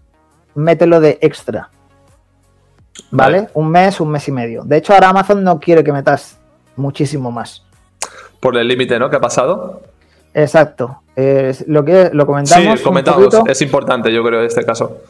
mételo 0.57 1.01
de 1.01 1.18
extra. 1.20 1.70
¿Vale? 3.12 3.49
Un 3.55 3.70
mes, 3.70 4.01
un 4.01 4.11
mes 4.11 4.27
y 4.27 4.33
medio. 4.33 4.64
De 4.64 4.79
hecho, 4.79 4.93
ahora 4.95 5.11
Amazon 5.11 5.45
no 5.45 5.61
quiere 5.61 5.85
que 5.85 5.93
metas 5.93 6.39
muchísimo 6.75 7.31
más. 7.31 7.64
Por 8.41 8.57
el 8.57 8.66
límite, 8.66 8.99
¿no? 8.99 9.09
¿Qué 9.09 9.14
ha 9.14 9.20
pasado? 9.20 9.83
Exacto. 10.35 11.03
lo 11.14 11.85
que 11.85 12.11
lo 12.12 12.27
comentamos. 12.27 12.81
Sí, 12.81 12.85
comentamos. 12.85 13.33
Es 13.47 13.62
importante, 13.62 14.12
yo 14.12 14.25
creo, 14.25 14.41
en 14.41 14.47
este 14.47 14.64
caso. 14.64 15.03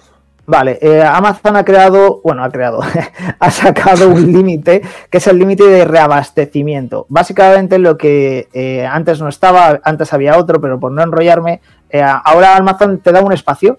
Vale, 0.45 0.79
eh, 0.83 1.01
Amazon 1.01 1.57
ha 1.57 1.65
creado, 1.65 2.21
bueno, 2.25 2.43
ha 2.43 2.51
creado, 2.51 2.81
ha 3.39 3.51
sacado 3.51 4.09
un 4.09 4.33
límite 4.33 4.83
que 5.09 5.19
es 5.19 5.27
el 5.29 5.39
límite 5.39 5.65
de 5.65 5.85
reabastecimiento. 5.85 7.07
Básicamente 7.09 7.79
lo 7.79 7.97
que 7.97 8.49
eh, 8.53 8.85
antes 8.85 9.21
no 9.21 9.29
estaba, 9.29 9.81
antes 9.85 10.13
había 10.13 10.37
otro, 10.37 10.61
pero 10.61 10.81
por 10.81 10.91
no 10.91 11.03
enrollarme, 11.03 11.61
eh, 11.91 12.03
ahora 12.03 12.57
Amazon 12.57 12.99
te 12.99 13.13
da 13.13 13.23
un 13.23 13.33
espacio, 13.33 13.79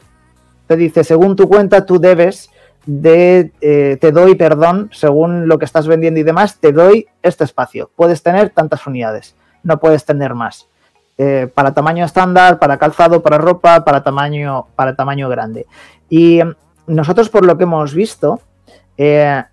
te 0.68 0.78
dice, 0.78 1.03
según 1.03 1.36
tu 1.36 1.49
cuenta, 1.49 1.86
tú 1.86 1.99
debes 1.99 2.49
de, 2.86 3.51
te 3.99 4.11
doy, 4.11 4.36
perdón, 4.36 4.89
según 4.93 5.47
lo 5.47 5.59
que 5.59 5.66
estás 5.66 5.88
vendiendo 5.88 6.22
y 6.22 6.24
demás, 6.24 6.59
te 6.59 6.72
doy 6.72 7.07
este 7.22 7.43
espacio. 7.43 7.89
Puedes 7.95 8.24
tener 8.24 8.51
tantas 8.51 8.88
unidades, 8.88 9.36
no 9.64 9.80
puedes 9.80 10.05
tener 10.05 10.34
más. 10.34 10.68
Eh, 11.16 11.47
para 11.53 11.76
tamaño 11.76 12.05
estándar, 12.05 12.57
para 12.57 12.78
calzado, 12.78 13.22
para 13.22 13.38
ropa, 13.38 13.86
para 13.86 14.01
tamaño, 14.01 14.66
para 14.76 14.95
tamaño 14.95 15.30
grande. 15.30 15.68
Y 16.10 16.41
nosotros, 16.88 17.30
por 17.30 17.45
lo 17.45 17.58
que 17.58 17.64
hemos 17.64 17.93
visto, 17.93 18.41
eh, 18.97 19.43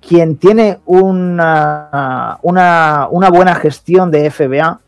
quien 0.00 0.36
tiene 0.36 0.80
una, 0.86 2.38
una, 2.42 3.08
una, 3.10 3.30
buena 3.30 3.54
gestión 3.54 4.10
de 4.10 4.30
FBA, 4.30 4.80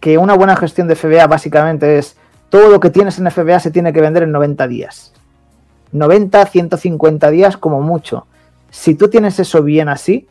que 0.00 0.18
una 0.18 0.34
buena 0.34 0.56
gestión 0.56 0.88
de 0.88 0.96
FBA 0.96 1.26
básicamente 1.26 1.98
es 1.98 2.16
todo 2.50 2.68
lo 2.68 2.80
que 2.80 2.90
tienes 2.90 3.18
en 3.18 3.30
FBA 3.30 3.60
se 3.60 3.70
tiene 3.70 3.92
que 3.92 4.00
vender 4.00 4.24
en 4.24 4.32
90 4.32 4.68
días. 4.68 5.12
90, 5.92 6.44
150 6.46 7.30
días 7.30 7.56
como 7.56 7.80
mucho. 7.80 8.26
Si 8.70 8.94
tú 8.94 9.08
tienes 9.08 9.38
eso 9.38 9.62
bien 9.62 9.88
así, 9.88 10.26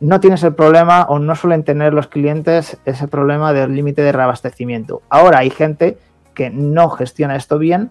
no 0.00 0.20
tienes 0.20 0.42
el 0.42 0.54
problema 0.54 1.06
o 1.08 1.18
no 1.18 1.34
suelen 1.34 1.64
tener 1.64 1.94
los 1.94 2.08
clientes 2.08 2.76
ese 2.84 3.08
problema 3.08 3.52
del 3.52 3.74
límite 3.74 4.02
de 4.02 4.12
reabastecimiento. 4.12 5.02
Ahora 5.08 5.38
hay 5.38 5.50
gente 5.50 5.98
que 6.34 6.50
no 6.50 6.90
gestiona 6.90 7.36
esto 7.36 7.58
bien 7.58 7.90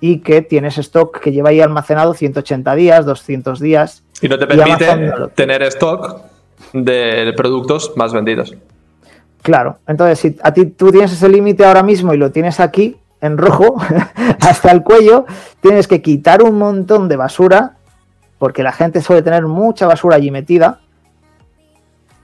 y 0.00 0.20
que 0.20 0.42
tienes 0.42 0.78
stock 0.78 1.20
que 1.20 1.32
lleva 1.32 1.50
ahí 1.50 1.60
almacenado 1.60 2.14
180 2.14 2.74
días, 2.74 3.06
200 3.06 3.60
días. 3.60 4.04
Y 4.20 4.28
no 4.28 4.38
te 4.38 4.46
permite 4.46 4.86
tener 5.34 5.62
stock 5.62 6.20
de 6.72 7.32
productos 7.36 7.92
más 7.96 8.12
vendidos. 8.12 8.54
Claro, 9.42 9.78
entonces 9.86 10.18
si 10.18 10.36
a 10.42 10.52
ti 10.52 10.66
tú 10.66 10.90
tienes 10.90 11.12
ese 11.12 11.28
límite 11.28 11.64
ahora 11.64 11.82
mismo 11.82 12.12
y 12.12 12.16
lo 12.16 12.32
tienes 12.32 12.58
aquí 12.60 12.96
en 13.20 13.38
rojo 13.38 13.76
hasta 14.40 14.70
el 14.72 14.82
cuello, 14.82 15.24
tienes 15.60 15.86
que 15.86 16.02
quitar 16.02 16.42
un 16.42 16.58
montón 16.58 17.08
de 17.08 17.16
basura 17.16 17.76
porque 18.38 18.62
la 18.62 18.72
gente 18.72 19.00
suele 19.00 19.22
tener 19.22 19.46
mucha 19.46 19.86
basura 19.86 20.16
allí 20.16 20.30
metida 20.30 20.80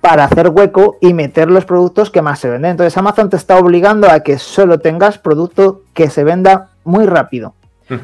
para 0.00 0.24
hacer 0.24 0.48
hueco 0.48 0.98
y 1.00 1.14
meter 1.14 1.48
los 1.48 1.64
productos 1.64 2.10
que 2.10 2.22
más 2.22 2.40
se 2.40 2.50
venden. 2.50 2.72
Entonces 2.72 2.96
Amazon 2.98 3.30
te 3.30 3.36
está 3.36 3.56
obligando 3.56 4.10
a 4.10 4.20
que 4.20 4.36
solo 4.38 4.80
tengas 4.80 5.18
producto 5.18 5.82
que 5.94 6.10
se 6.10 6.24
venda 6.24 6.70
muy 6.84 7.06
rápido. 7.06 7.54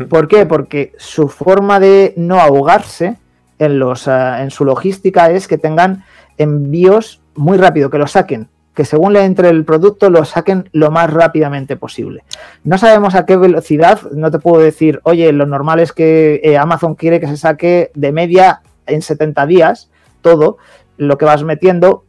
¿Por 0.09 0.29
qué? 0.29 0.47
Porque 0.47 0.93
su 0.99 1.29
forma 1.29 1.81
de 1.81 2.15
no 2.17 2.41
ahogarse 2.41 3.17
en, 3.59 3.79
los, 3.79 4.07
eh, 4.07 4.11
en 4.41 4.51
su 4.51 4.65
logística 4.65 5.31
es 5.31 5.49
que 5.49 5.59
tengan 5.59 6.05
envíos 6.37 7.21
muy 7.35 7.59
rápido, 7.59 7.91
que 7.91 7.99
lo 7.99 8.07
saquen, 8.07 8.49
que 8.75 8.85
según 8.85 9.13
le 9.13 9.25
entre 9.25 9.49
el 9.49 9.65
producto 9.65 10.11
lo 10.11 10.25
saquen 10.25 10.69
lo 10.73 10.91
más 10.91 11.13
rápidamente 11.13 11.77
posible. 11.77 12.25
No 12.65 12.79
sabemos 12.79 13.15
a 13.15 13.27
qué 13.27 13.37
velocidad, 13.37 14.01
no 14.13 14.31
te 14.31 14.39
puedo 14.39 14.63
decir, 14.63 15.01
oye, 15.05 15.33
lo 15.33 15.47
normal 15.47 15.81
es 15.81 15.93
que 15.93 16.41
eh, 16.43 16.57
Amazon 16.57 16.95
quiere 16.95 17.21
que 17.21 17.27
se 17.27 17.37
saque 17.37 17.91
de 17.95 18.13
media 18.13 18.63
en 18.87 19.03
70 19.03 19.47
días 19.47 19.91
todo, 20.21 20.59
lo 20.97 21.19
que 21.19 21.25
vas 21.25 21.45
metiendo, 21.45 22.05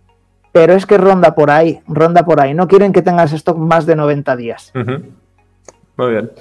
pero 0.51 0.73
es 0.73 0.85
que 0.85 0.97
ronda 0.97 1.35
por 1.35 1.51
ahí, 1.51 1.81
ronda 1.87 2.25
por 2.25 2.41
ahí. 2.41 2.53
No 2.53 2.67
quieren 2.67 2.91
que 2.91 3.01
tengas 3.01 3.33
stock 3.33 3.57
más 3.57 3.85
de 3.85 3.95
90 3.95 4.35
días. 4.35 4.71
Muy 4.73 6.11
bien. 6.11 6.31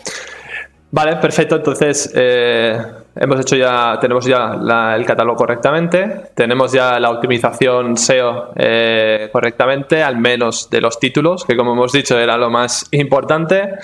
Vale, 0.90 1.16
perfecto. 1.16 1.56
Entonces, 1.56 2.10
eh, 2.14 2.80
hemos 3.14 3.40
hecho 3.40 3.56
ya, 3.56 3.98
tenemos 4.00 4.24
ya 4.24 4.54
el 4.96 5.04
catálogo 5.04 5.36
correctamente, 5.36 6.30
tenemos 6.34 6.72
ya 6.72 6.98
la 6.98 7.10
optimización 7.10 7.96
SEO 7.96 8.52
eh, 8.56 9.28
correctamente, 9.30 10.02
al 10.02 10.16
menos 10.16 10.70
de 10.70 10.80
los 10.80 10.98
títulos, 10.98 11.44
que 11.44 11.56
como 11.56 11.72
hemos 11.72 11.92
dicho 11.92 12.18
era 12.18 12.38
lo 12.38 12.48
más 12.48 12.86
importante. 12.92 13.74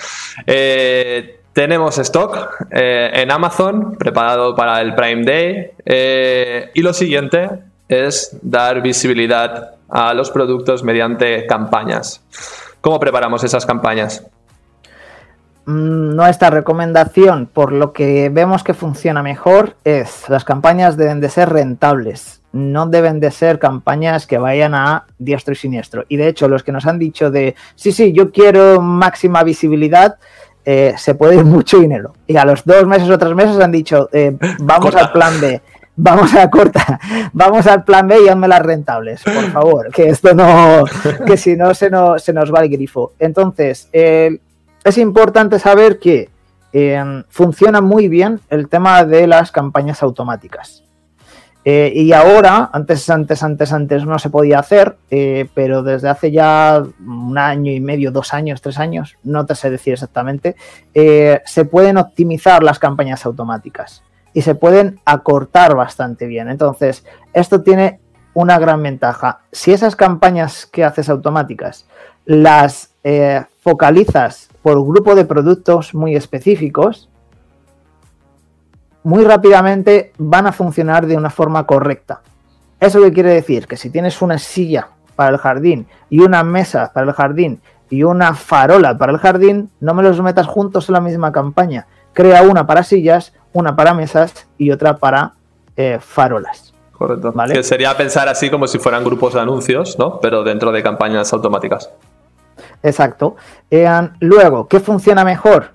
Eh, 0.47 1.41
tenemos 1.53 1.97
stock 1.99 2.65
en 2.69 3.31
Amazon 3.31 3.95
preparado 3.97 4.55
para 4.55 4.81
el 4.81 4.93
Prime 4.93 5.23
Day 5.23 6.71
y 6.73 6.81
lo 6.81 6.91
siguiente 6.91 7.49
es 7.87 8.37
dar 8.41 8.81
visibilidad 8.81 9.75
a 9.87 10.13
los 10.13 10.31
productos 10.31 10.83
mediante 10.83 11.45
campañas. 11.45 12.21
¿Cómo 12.81 12.99
preparamos 12.99 13.41
esas 13.45 13.65
campañas? 13.65 14.25
Mm, 15.65 16.15
nuestra 16.15 16.51
recomendación, 16.51 17.47
por 17.51 17.71
lo 17.71 17.91
que 17.91 18.29
vemos 18.29 18.63
que 18.63 18.75
funciona 18.75 19.23
mejor, 19.23 19.75
es 19.83 20.29
las 20.29 20.43
campañas 20.43 20.95
deben 20.95 21.21
de 21.21 21.29
ser 21.29 21.49
rentables, 21.49 22.41
no 22.51 22.85
deben 22.85 23.19
de 23.19 23.31
ser 23.31 23.57
campañas 23.57 24.27
que 24.27 24.37
vayan 24.37 24.75
a 24.75 25.05
diestro 25.17 25.53
y 25.53 25.57
siniestro. 25.57 26.05
Y 26.07 26.17
de 26.17 26.27
hecho, 26.27 26.47
los 26.47 26.61
que 26.61 26.71
nos 26.71 26.85
han 26.85 26.99
dicho 26.99 27.31
de, 27.31 27.55
sí, 27.75 27.91
sí, 27.91 28.13
yo 28.13 28.31
quiero 28.31 28.79
máxima 28.79 29.43
visibilidad, 29.43 30.17
eh, 30.65 30.93
se 30.97 31.15
puede 31.15 31.35
ir 31.35 31.45
mucho 31.45 31.79
dinero. 31.79 32.13
Y 32.27 32.37
a 32.37 32.45
los 32.45 32.63
dos 32.63 32.85
meses 32.85 33.09
o 33.09 33.17
tres 33.17 33.33
meses 33.33 33.59
han 33.59 33.71
dicho, 33.71 34.07
eh, 34.11 34.37
vamos 34.59 34.95
al 34.95 35.11
plan 35.11 35.41
B. 35.41 35.61
Vamos 35.97 36.33
a 36.35 36.49
corta, 36.49 36.99
vamos 37.33 37.65
al 37.67 37.85
plan 37.85 38.05
B 38.05 38.17
y 38.25 38.27
hazme 38.27 38.49
las 38.49 38.61
rentables, 38.61 39.23
por 39.23 39.49
favor, 39.51 39.91
que 39.91 40.09
esto 40.09 40.33
no, 40.33 40.83
que 41.25 41.37
si 41.37 41.55
no 41.55 41.73
se, 41.73 41.89
no, 41.89 42.19
se 42.19 42.33
nos 42.33 42.53
va 42.53 42.59
el 42.59 42.69
grifo. 42.69 43.13
Entonces, 43.17 43.87
el 43.93 44.41
es 44.85 44.99
importante 44.99 45.59
saber 45.59 45.99
que 45.99 46.29
em, 46.71 47.23
funciona 47.27 47.81
muy 47.81 48.07
bien 48.07 48.39
el 48.49 48.69
tema 48.69 49.03
de 49.03 49.27
las 49.27 49.51
campañas 49.51 50.03
automáticas. 50.03 50.83
Eh, 51.67 51.91
y 51.95 52.13
ahora, 52.13 52.69
antes, 52.71 53.09
antes, 53.09 53.41
antes, 53.41 53.73
antes 53.73 54.05
no 54.05 54.19
se 54.19 54.29
podía 54.29 54.59
hacer, 54.59 54.97
eh, 55.09 55.49
pero 55.55 55.81
desde 55.81 56.09
hace 56.09 56.29
ya 56.31 56.83
un 56.99 57.37
año 57.39 57.71
y 57.71 57.79
medio, 57.79 58.11
dos 58.11 58.35
años, 58.35 58.61
tres 58.61 58.77
años, 58.77 59.17
no 59.23 59.47
te 59.47 59.55
sé 59.55 59.71
decir 59.71 59.93
exactamente, 59.93 60.55
eh, 60.93 61.41
se 61.45 61.65
pueden 61.65 61.97
optimizar 61.97 62.61
las 62.61 62.77
campañas 62.77 63.25
automáticas 63.25 64.03
y 64.33 64.43
se 64.43 64.53
pueden 64.53 64.99
acortar 65.05 65.75
bastante 65.75 66.27
bien. 66.27 66.49
Entonces, 66.49 67.03
esto 67.33 67.63
tiene 67.63 67.99
una 68.35 68.59
gran 68.59 68.83
ventaja. 68.83 69.39
Si 69.51 69.73
esas 69.73 69.95
campañas 69.95 70.67
que 70.67 70.83
haces 70.83 71.09
automáticas 71.09 71.87
las 72.25 72.91
focalizas 73.61 74.44
por 74.65 74.83
grupo 74.83 75.13
de 75.13 75.25
productos 75.25 75.93
muy 75.93 76.15
específicos, 76.15 77.07
muy 79.03 79.23
rápidamente 79.23 80.11
van 80.17 80.47
a 80.47 80.51
funcionar 80.51 81.05
de 81.05 81.15
una 81.15 81.29
forma 81.29 81.67
correcta. 81.67 82.21
¿Eso 82.79 82.99
qué 83.03 83.13
quiere 83.13 83.29
decir? 83.29 83.67
Que 83.67 83.77
si 83.77 83.91
tienes 83.91 84.23
una 84.23 84.39
silla 84.39 84.87
para 85.15 85.29
el 85.29 85.37
jardín 85.37 85.85
y 86.09 86.21
una 86.21 86.43
mesa 86.43 86.91
para 86.91 87.05
el 87.05 87.13
jardín 87.13 87.61
y 87.91 88.01
una 88.01 88.33
farola 88.33 88.97
para 88.97 89.11
el 89.11 89.19
jardín, 89.19 89.69
no 89.81 89.93
me 89.93 90.01
los 90.01 90.19
metas 90.19 90.47
juntos 90.47 90.89
en 90.89 90.93
la 90.93 90.99
misma 90.99 91.31
campaña. 91.31 91.85
Crea 92.13 92.41
una 92.41 92.65
para 92.65 92.81
sillas, 92.81 93.33
una 93.53 93.75
para 93.75 93.93
mesas 93.93 94.47
y 94.57 94.71
otra 94.71 94.97
para 94.97 95.33
eh, 95.77 95.99
farolas. 96.01 96.73
Correcto. 96.91 97.31
Que 97.53 97.61
sería 97.61 97.95
pensar 97.95 98.27
así 98.29 98.49
como 98.49 98.65
si 98.65 98.79
fueran 98.79 99.03
grupos 99.03 99.35
de 99.35 99.41
anuncios, 99.41 99.99
¿no? 99.99 100.19
Pero 100.21 100.43
dentro 100.43 100.71
de 100.71 100.81
campañas 100.81 101.31
automáticas. 101.33 101.91
Exacto. 102.85 103.35
luego, 104.19 104.67
¿qué 104.67 104.79
funciona 104.79 105.25
mejor? 105.25 105.71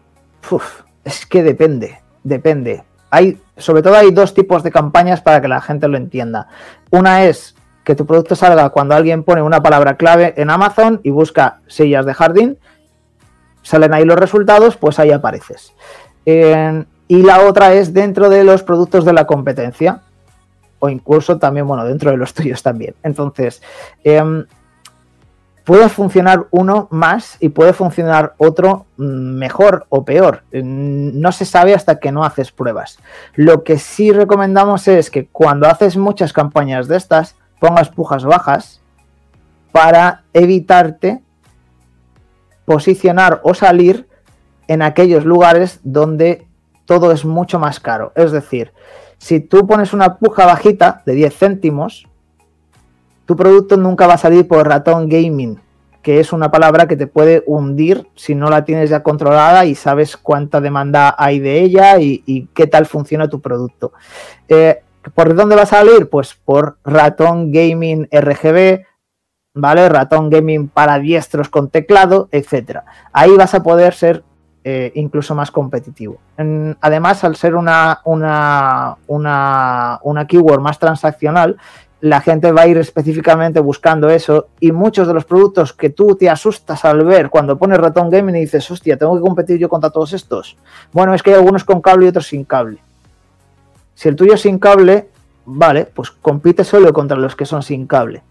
es 1.05 1.27
que 1.27 1.43
depende, 1.43 2.01
depende. 2.23 2.85
Hay, 3.11 3.41
sobre 3.57 3.83
todo 3.83 3.97
hay 3.97 4.13
dos 4.13 4.33
tipos 4.33 4.63
de 4.63 4.71
campañas 4.71 5.21
para 5.21 5.41
que 5.41 5.49
la 5.49 5.61
gente 5.61 5.89
lo 5.89 5.97
entienda. 5.97 6.47
Una 6.91 7.25
es 7.25 7.57
que 7.83 7.97
tu 7.97 8.07
producto 8.07 8.37
salga 8.37 8.71
cuando 8.71 8.95
alguien 8.95 9.25
pone 9.25 9.43
una 9.43 9.63
palabra 9.63 9.97
clave 9.97 10.35
en 10.37 10.51
Amazon 10.51 11.01
y 11.03 11.11
busca 11.11 11.61
sillas 11.67 12.07
de 12.07 12.15
jardín, 12.15 12.59
salen 13.63 13.93
ahí 13.93 14.05
los 14.05 14.19
resultados, 14.19 14.77
pues 14.77 14.99
ahí 14.99 15.11
apareces. 15.11 15.75
y 16.25 17.23
la 17.23 17.41
otra 17.41 17.73
es 17.73 17.93
dentro 17.93 18.31
de 18.31 18.45
los 18.45 18.63
productos 18.63 19.05
de 19.05 19.13
la 19.13 19.27
competencia, 19.27 20.03
o 20.79 20.89
incluso 20.89 21.39
también, 21.39 21.67
bueno, 21.67 21.85
dentro 21.85 22.13
de 22.13 22.17
los 22.17 22.33
tuyos 22.35 22.63
también. 22.63 22.95
Entonces, 23.03 23.61
em, 24.05 24.47
puede 25.65 25.89
funcionar 25.89 26.47
uno 26.51 26.89
más 26.91 27.37
y 27.41 27.51
puede 27.51 27.73
funcionar 27.73 28.35
otro 28.39 28.87
mm, 28.97 29.03
mejor 29.05 29.87
o 29.89 30.05
peor. 30.05 30.43
Mm, 30.53 31.21
no 31.21 31.33
se 31.33 31.45
sabe 31.45 31.75
hasta 31.75 32.01
que 32.01 32.13
no 32.13 32.25
haces 32.25 32.53
pruebas. 32.53 32.99
Lo 33.35 33.65
que 33.65 33.79
sí 33.79 34.13
recomendamos 34.13 34.89
es 34.89 35.11
que 35.11 35.27
cuando 35.27 35.69
haces 35.69 35.97
muchas 35.97 36.33
campañas 36.33 36.89
de 36.89 36.97
estas, 36.97 37.37
pongas 37.59 37.91
pujas 37.91 38.25
bajas 38.25 38.81
para 39.73 40.23
evitarte 40.33 41.23
posicionar 42.65 43.41
o 43.43 43.55
salir 43.55 44.09
en 44.69 44.83
aquellos 44.83 45.25
lugares 45.25 45.81
donde 45.83 46.47
todo 46.85 47.13
es 47.13 47.25
mucho 47.25 47.59
más 47.59 47.81
caro. 47.81 48.13
Es 48.15 48.33
decir, 48.33 48.73
si 49.19 49.41
tú 49.41 49.67
pones 49.67 49.93
una 49.93 50.17
puja 50.17 50.47
bajita 50.47 51.03
de 51.05 51.15
10 51.15 51.37
céntimos, 51.37 52.09
tu 53.31 53.37
producto 53.37 53.77
nunca 53.77 54.09
va 54.09 54.15
a 54.15 54.19
salir 54.19 54.49
por 54.49 54.67
ratón 54.67 55.09
gaming, 55.09 55.61
que 56.03 56.19
es 56.19 56.33
una 56.33 56.51
palabra 56.51 56.89
que 56.89 56.97
te 56.97 57.07
puede 57.07 57.45
hundir 57.47 58.09
si 58.17 58.35
no 58.35 58.51
la 58.51 58.65
tienes 58.65 58.91
ya 58.91 59.05
controlada 59.05 59.67
y 59.67 59.77
sabes 59.77 60.17
cuánta 60.17 60.61
demanda 60.61 61.15
hay 61.17 61.39
de 61.39 61.61
ella 61.61 62.01
y, 62.01 62.49
qué 62.55 62.67
tal 62.67 62.87
funciona 62.87 63.29
tu 63.29 63.41
producto. 63.41 63.93
Eh, 64.49 64.83
¿Por 65.15 65.37
dónde 65.37 65.55
va 65.55 65.63
a 65.63 65.67
salir? 65.67 66.11
Pues 66.11 66.35
por 66.35 66.79
ratón 66.83 67.53
gaming 67.53 68.09
RGB, 68.11 68.85
¿vale? 69.55 69.89
Ratón 69.89 70.29
gaming 70.29 70.67
para 70.67 70.99
diestros 70.99 71.49
con 71.49 71.71
teclado, 71.71 72.29
etcétera. 72.33 72.85
Ahí 73.13 73.37
vas 73.37 73.55
a 73.55 73.63
poder 73.63 73.95
ser 73.95 74.25
eh, 74.65 74.91
incluso 74.97 75.37
más 75.37 75.53
competitivo. 75.53 76.19
además, 76.81 77.23
al 77.23 77.37
ser 77.37 77.55
una, 77.55 78.01
una, 78.05 78.97
una, 79.07 80.01
una 80.03 80.27
keyword 80.27 80.61
más 80.61 80.81
transaccional, 80.81 81.59
la 82.01 82.21
gente 82.21 82.51
va 82.53 82.63
a 82.63 82.67
ir 82.67 82.79
específicamente 82.79 83.61
buscando 83.61 84.09
eso 84.09 84.49
y 84.59 84.73
muchos 84.73 85.07
de 85.07 85.15
los 85.15 85.25
productos 85.25 85.73
que 85.73 85.91
tú 85.91 86.17
te 86.17 86.31
asustas 86.31 86.85
al 86.85 87.05
ver 87.05 87.29
cuando 87.29 87.59
pones 87.59 87.79
ratón 87.79 88.09
gaming 88.09 88.37
y 88.37 88.41
dices, 88.41 88.71
hostia, 88.71 88.97
tengo 88.97 89.15
que 89.15 89.21
competir 89.21 89.59
yo 89.59 89.69
contra 89.69 89.91
todos 89.91 90.13
estos. 90.15 90.57
Bueno, 90.93 91.15
es 91.15 91.23
que 91.23 91.31
hay 91.31 91.37
algunos 91.37 91.65
con 91.65 91.83
cable 91.83 92.07
y 92.07 92.09
otros 92.09 92.27
sin 92.27 92.45
cable. 92.45 92.79
Si 93.95 94.09
el 94.09 94.17
tuyo 94.17 94.35
es 94.35 94.41
sin 94.41 94.59
cable, 94.59 95.09
vale, 95.45 95.85
pues 95.85 96.11
compite 96.11 96.65
solo 96.65 96.93
contra 96.93 97.19
los 97.19 97.37
que 97.37 97.45
son 97.45 97.63
sin 97.63 97.87
cable. 97.87 98.23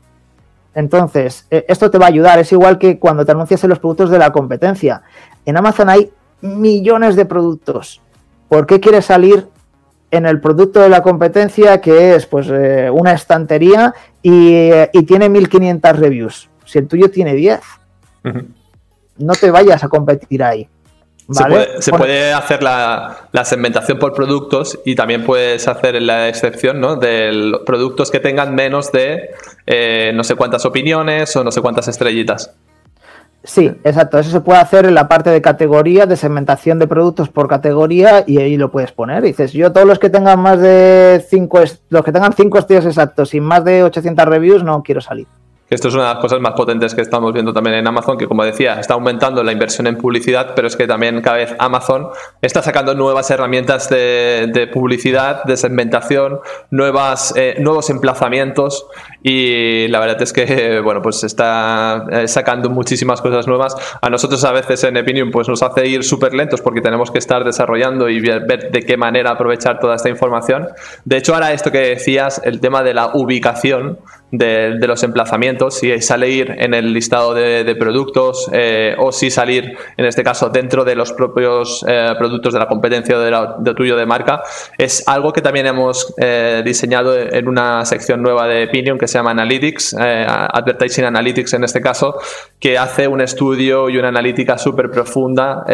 Entonces, 0.74 1.46
eh, 1.52 1.66
esto 1.68 1.92
te 1.92 1.98
va 1.98 2.06
a 2.06 2.10
ayudar. 2.10 2.40
Es 2.40 2.52
igual 2.52 2.80
que 2.80 2.98
cuando 2.98 3.26
te 3.26 3.32
anuncias 3.32 3.64
en 3.64 3.70
los 3.70 3.80
productos 3.80 4.10
de 4.10 4.18
la 4.18 4.32
competencia. 4.32 5.04
En 5.46 5.58
Amazon 5.58 5.90
hay 5.90 6.12
millones 6.42 7.16
de 7.16 7.26
productos. 7.26 8.02
¿Por 8.48 8.66
qué 8.66 8.80
quieres 8.80 9.06
salir 9.06 9.48
en 10.12 10.26
el 10.26 10.40
producto 10.40 10.82
de 10.82 10.90
la 10.90 11.02
competencia 11.02 11.82
que 11.82 12.16
es 12.16 12.26
pues 12.26 12.48
eh, 12.50 12.90
una 12.92 13.14
estantería 13.14 13.94
y, 14.22 14.72
tiene 15.06 15.30
1500 15.30 16.00
reviews. 16.00 16.50
Si 16.66 16.80
el 16.80 16.88
tuyo 16.88 17.10
tiene 17.10 17.34
10, 17.34 17.60
no 19.18 19.34
te 19.34 19.52
vayas 19.52 19.84
a 19.84 19.88
competir 19.88 20.44
ahí. 20.44 20.68
Se, 21.32 21.92
puede, 21.92 22.34
hacer 22.34 22.64
la, 22.64 23.30
segmentación 23.44 24.00
por 24.00 24.14
productos 24.14 24.80
y 24.84 24.96
también 24.96 25.24
puedes 25.24 25.68
hacer 25.68 26.02
la 26.02 26.28
excepción 26.28 26.82
¿no? 26.82 26.96
de 26.96 27.54
productos 27.68 28.10
que 28.10 28.20
tengan 28.20 28.56
menos 28.56 28.92
de 28.92 29.30
eh, 29.68 30.12
no 30.16 30.24
sé 30.24 30.34
cuántas 30.34 30.66
opiniones 30.66 31.36
o 31.36 31.44
no 31.44 31.52
sé 31.52 31.62
cuántas 31.62 31.88
estrellitas. 31.88 32.52
Sí, 33.44 33.68
exacto. 33.84 34.20
Eso 34.20 34.32
se 34.32 34.42
puede 34.42 34.60
hacer 34.60 34.86
en 34.86 34.96
la 34.96 35.08
parte 35.08 35.30
de 35.30 35.42
categoría, 35.42 36.06
de 36.06 36.18
segmentación 36.18 36.78
de 36.78 36.88
productos 36.88 37.30
por 37.30 37.48
categoría 37.48 38.24
y 38.28 38.38
ahí 38.38 38.58
lo 38.58 38.70
puedes 38.70 38.92
poner. 38.92 39.24
dices, 39.24 39.54
yo 39.54 39.72
todos 39.72 39.88
los 39.88 39.98
que 39.98 40.10
tengan 40.10 40.40
más 40.42 40.60
de 40.60 41.24
5, 41.30 41.60
los 41.90 42.04
que 42.04 42.12
tengan 42.12 42.34
5 42.34 42.58
estudios 42.60 42.86
exactos 42.86 43.34
y 43.34 43.40
más 43.40 43.64
de 43.64 43.84
800 43.84 44.26
reviews 44.26 44.64
no 44.64 44.84
quiero 44.84 45.02
salir 45.02 45.28
esto 45.70 45.88
es 45.88 45.94
una 45.94 46.08
de 46.08 46.14
las 46.16 46.22
cosas 46.22 46.40
más 46.40 46.54
potentes 46.54 46.96
que 46.96 47.02
estamos 47.02 47.32
viendo 47.34 47.54
también 47.54 47.76
en 47.76 47.88
Amazon, 47.88 48.18
que 48.18 48.28
como 48.28 48.44
decía, 48.44 48.80
está 48.80 48.96
aumentando 48.96 49.44
la 49.44 49.52
inversión 49.52 49.88
en 49.88 49.98
publicidad, 49.98 50.54
pero 50.56 50.68
es 50.68 50.76
que 50.76 50.88
también 50.88 51.22
cada 51.22 51.38
vez 51.38 51.56
Amazon 51.60 52.10
está 52.42 52.62
sacando 52.62 52.96
nuevas 52.96 53.30
herramientas 53.32 53.90
de, 53.90 54.70
publicidad, 54.74 55.44
de 55.44 55.58
segmentación, 55.58 56.40
nuevas, 56.72 57.34
eh, 57.36 57.56
nuevos 57.60 57.90
emplazamientos 57.90 58.88
y 59.22 59.88
la 59.90 60.00
verdad 60.00 60.22
es 60.22 60.34
que, 60.34 60.80
bueno, 60.84 61.02
pues 61.02 61.24
está 61.24 62.06
eh, 62.12 62.28
sacando 62.28 62.70
muchísimas 62.70 63.22
cosas 63.22 63.48
nuevas. 63.48 63.76
A 64.02 64.10
nosotros 64.10 64.44
a 64.44 64.52
veces 64.52 64.84
en 64.84 64.98
Opinion 64.98 65.32
pues 65.32 65.48
nos 65.48 65.62
hace 65.62 65.88
ir 65.88 66.04
súper 66.04 66.34
lentos 66.34 66.62
porque 66.62 66.82
tenemos 66.82 67.12
que 67.12 67.20
estar 67.20 67.44
desarrollando 67.44 68.10
y 68.10 68.20
ver 68.20 68.72
de 68.72 68.82
qué 68.82 68.98
manera 68.98 69.32
aprovechar 69.32 69.80
toda 69.80 69.96
esta 69.96 70.10
información. 70.10 70.68
De 71.06 71.18
hecho, 71.18 71.34
ahora 71.34 71.54
esto 71.54 71.72
que 71.72 71.80
decías, 71.80 72.42
el 72.44 72.60
tema 72.60 72.84
de 72.84 72.94
la 72.94 73.12
ubicación, 73.14 74.00
de, 74.32 74.88
los 74.88 75.04
emplazamientos, 75.04 75.78
si 75.80 76.00
salir 76.02 76.56
en 76.58 76.74
el 76.74 76.94
listado 76.94 77.34
de, 77.34 77.76
productos 77.76 78.50
eh, 78.52 78.96
o 78.98 79.12
si 79.12 79.30
salir, 79.30 79.78
en 79.98 80.06
este 80.06 80.24
caso, 80.24 80.50
dentro 80.50 80.84
de 80.84 80.96
los 80.96 81.14
propios 81.14 81.86
eh, 81.88 82.14
productos 82.18 82.54
de 82.54 82.60
la 82.60 82.68
competencia 82.68 83.18
de, 83.18 83.32
la, 83.32 83.58
tuyo 83.76 83.96
de 83.96 84.06
marca, 84.06 84.42
es 84.78 85.08
algo 85.08 85.32
que 85.34 85.42
también 85.42 85.68
hemos 85.68 86.14
eh, 86.18 86.62
diseñado 86.66 87.18
en 87.18 87.48
una 87.48 87.86
sección 87.86 88.22
nueva 88.22 88.48
de 88.48 88.66
Opinion 88.66 88.98
que 88.98 89.08
se 89.08 89.18
llama 89.18 89.32
Analytics, 89.32 89.96
Advertising 89.98 91.06
Analytics 91.06 91.54
en 91.54 91.64
este 91.64 91.82
caso, 91.82 92.16
que 92.60 92.78
hace 92.78 93.08
un 93.08 93.22
estudio 93.22 93.90
y 93.90 93.98
una 93.98 94.10
analítica 94.10 94.58
súper 94.58 94.90
profunda 94.90 95.66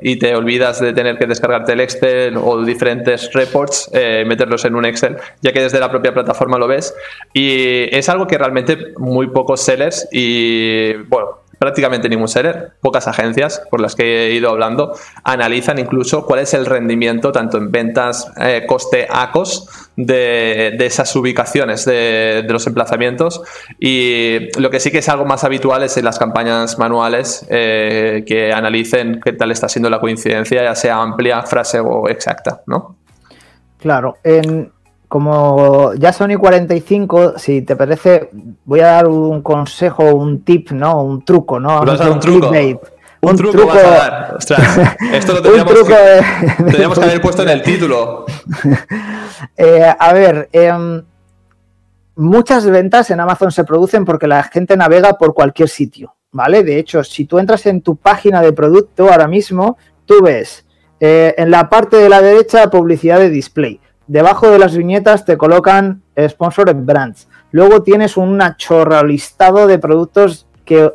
y 0.00 0.16
te 0.16 0.34
olvidas 0.34 0.80
de 0.80 0.92
tener 0.92 1.18
que 1.18 1.26
descargarte 1.26 1.72
el 1.72 1.80
Excel 1.80 2.36
o 2.36 2.62
diferentes 2.62 3.32
reports, 3.32 3.90
meterlos 3.92 4.64
en 4.64 4.74
un 4.74 4.84
Excel, 4.84 5.16
ya 5.40 5.52
que 5.52 5.60
desde 5.60 5.78
la 5.80 5.90
propia 5.90 6.12
plataforma 6.12 6.58
lo 6.58 6.66
ves. 6.66 6.94
Y 7.32 7.69
es 7.90 8.08
algo 8.08 8.26
que 8.26 8.38
realmente 8.38 8.94
muy 8.98 9.28
pocos 9.28 9.60
sellers 9.60 10.08
y, 10.12 10.94
bueno, 11.08 11.40
prácticamente 11.60 12.08
ningún 12.08 12.26
seller, 12.26 12.72
pocas 12.80 13.06
agencias 13.06 13.62
por 13.70 13.82
las 13.82 13.94
que 13.94 14.28
he 14.28 14.34
ido 14.34 14.48
hablando, 14.48 14.96
analizan 15.24 15.78
incluso 15.78 16.24
cuál 16.24 16.40
es 16.40 16.54
el 16.54 16.64
rendimiento 16.64 17.32
tanto 17.32 17.58
en 17.58 17.70
ventas 17.70 18.32
eh, 18.40 18.64
coste 18.66 19.06
ACOS 19.10 19.68
de, 19.94 20.74
de 20.78 20.86
esas 20.86 21.14
ubicaciones 21.14 21.84
de, 21.84 22.46
los 22.48 22.66
emplazamientos 22.66 23.42
y 23.78 24.58
lo 24.58 24.70
que 24.70 24.80
sí 24.80 24.90
que 24.90 24.98
es 24.98 25.08
algo 25.10 25.26
más 25.26 25.44
habitual 25.44 25.82
es 25.82 25.98
en 25.98 26.06
las 26.06 26.18
campañas 26.18 26.78
manuales 26.78 27.46
eh, 27.50 28.24
que 28.26 28.54
analicen 28.54 29.20
qué 29.22 29.34
tal 29.34 29.50
está 29.50 29.68
siendo 29.68 29.90
la 29.90 30.00
coincidencia, 30.00 30.62
ya 30.62 30.74
sea 30.74 30.96
amplia, 30.96 31.42
frase 31.42 31.78
o 31.78 32.08
exacta, 32.08 32.62
¿no? 32.66 32.96
Claro, 33.76 34.16
en, 34.24 34.72
como 35.10 35.92
ya 35.94 36.12
son 36.12 36.30
y 36.30 36.36
45, 36.36 37.36
si 37.36 37.62
te 37.62 37.74
parece, 37.74 38.30
voy 38.64 38.78
a 38.78 38.92
dar 38.92 39.08
un 39.08 39.42
consejo, 39.42 40.04
un 40.14 40.44
tip, 40.44 40.70
¿no? 40.70 41.02
Un 41.02 41.24
truco, 41.24 41.58
¿no? 41.58 41.80
¿Vas 41.84 42.00
a 42.00 42.04
dar 42.04 42.12
un 42.12 42.20
truco? 42.20 42.48
Un, 43.20 43.36
truco, 43.36 43.66
vas 43.66 43.84
a 43.84 43.90
dar. 43.90 44.34
Ostras, 44.36 44.78
esto 45.12 45.32
lo 45.32 45.42
tendríamos, 45.42 46.96
que, 46.96 47.04
haber 47.04 47.20
puesto 47.20 47.42
en 47.42 47.48
el 47.48 47.60
título. 47.64 48.24
Eh, 49.56 49.92
a 49.98 50.12
ver, 50.12 50.48
em, 50.52 51.02
muchas 52.14 52.64
ventas 52.66 53.10
en 53.10 53.18
Amazon 53.18 53.50
se 53.50 53.64
producen 53.64 54.04
porque 54.04 54.28
la 54.28 54.44
gente 54.44 54.76
navega 54.76 55.14
por 55.14 55.34
cualquier 55.34 55.68
sitio, 55.68 56.14
¿vale? 56.30 56.62
De 56.62 56.78
hecho, 56.78 57.02
si 57.02 57.24
tú 57.24 57.40
entras 57.40 57.66
en 57.66 57.82
tu 57.82 57.96
página 57.96 58.42
de 58.42 58.52
producto 58.52 59.10
ahora 59.10 59.26
mismo, 59.26 59.76
tú 60.06 60.22
ves 60.22 60.64
eh, 61.00 61.34
en 61.36 61.50
la 61.50 61.68
parte 61.68 61.96
de 61.96 62.08
la 62.08 62.22
derecha 62.22 62.70
publicidad 62.70 63.18
de 63.18 63.28
display 63.28 63.80
Debajo 64.10 64.50
de 64.50 64.58
las 64.58 64.76
viñetas 64.76 65.24
te 65.24 65.38
colocan 65.38 66.02
Sponsored 66.18 66.74
Brands. 66.74 67.28
Luego 67.52 67.84
tienes 67.84 68.16
un 68.16 68.42
chorra 68.56 69.04
listado 69.04 69.68
de 69.68 69.78
productos 69.78 70.48
que 70.64 70.92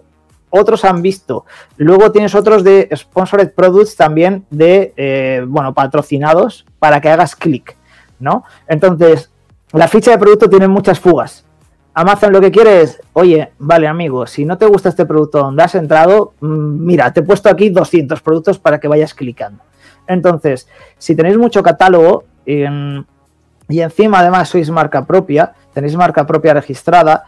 otros 0.49 0.83
han 0.83 1.01
visto. 1.01 1.45
Luego 1.77 2.11
tienes 2.11 2.35
otros 2.35 2.65
de 2.65 2.89
Sponsored 2.93 3.53
Products 3.53 3.95
también 3.95 4.45
de, 4.49 4.93
eh, 4.97 5.45
bueno, 5.47 5.73
patrocinados 5.73 6.65
para 6.77 6.99
que 6.99 7.07
hagas 7.07 7.37
clic, 7.37 7.77
¿no? 8.19 8.43
Entonces, 8.67 9.31
la 9.71 9.87
ficha 9.87 10.11
de 10.11 10.17
producto 10.17 10.49
tiene 10.49 10.67
muchas 10.67 10.99
fugas. 10.99 11.45
Amazon 11.93 12.33
lo 12.33 12.41
que 12.41 12.51
quiere 12.51 12.81
es, 12.81 12.99
oye, 13.13 13.53
vale 13.59 13.87
amigo, 13.87 14.27
si 14.27 14.43
no 14.43 14.57
te 14.57 14.65
gusta 14.65 14.89
este 14.89 15.05
producto 15.05 15.37
donde 15.37 15.63
has 15.63 15.75
entrado, 15.75 16.33
mm, 16.41 16.85
mira, 16.85 17.13
te 17.13 17.21
he 17.21 17.23
puesto 17.23 17.47
aquí 17.47 17.69
200 17.69 18.19
productos 18.19 18.59
para 18.59 18.77
que 18.77 18.89
vayas 18.89 19.13
clicando. 19.13 19.63
Entonces, 20.07 20.67
si 20.97 21.15
tenéis 21.15 21.37
mucho 21.37 21.63
catálogo, 21.63 22.23
y 22.45 23.79
encima 23.79 24.19
además 24.19 24.49
sois 24.49 24.69
marca 24.69 25.05
propia, 25.05 25.53
tenéis 25.73 25.95
marca 25.95 26.25
propia 26.25 26.53
registrada, 26.53 27.23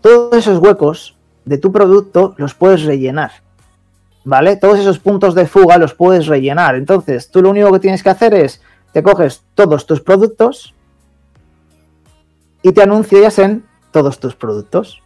todos 0.00 0.36
esos 0.36 0.58
huecos 0.58 1.16
de 1.44 1.58
tu 1.58 1.72
producto 1.72 2.34
los 2.36 2.54
puedes 2.54 2.82
rellenar. 2.84 3.32
¿Vale? 4.24 4.56
Todos 4.56 4.80
esos 4.80 4.98
puntos 4.98 5.36
de 5.36 5.46
fuga 5.46 5.78
los 5.78 5.94
puedes 5.94 6.26
rellenar. 6.26 6.74
Entonces, 6.74 7.30
tú 7.30 7.42
lo 7.42 7.50
único 7.50 7.70
que 7.72 7.78
tienes 7.78 8.02
que 8.02 8.10
hacer 8.10 8.34
es, 8.34 8.60
te 8.92 9.02
coges 9.02 9.44
todos 9.54 9.86
tus 9.86 10.00
productos 10.00 10.74
y 12.62 12.72
te 12.72 12.82
anuncias 12.82 13.38
en 13.38 13.64
todos 13.92 14.18
tus 14.18 14.34
productos. 14.34 15.00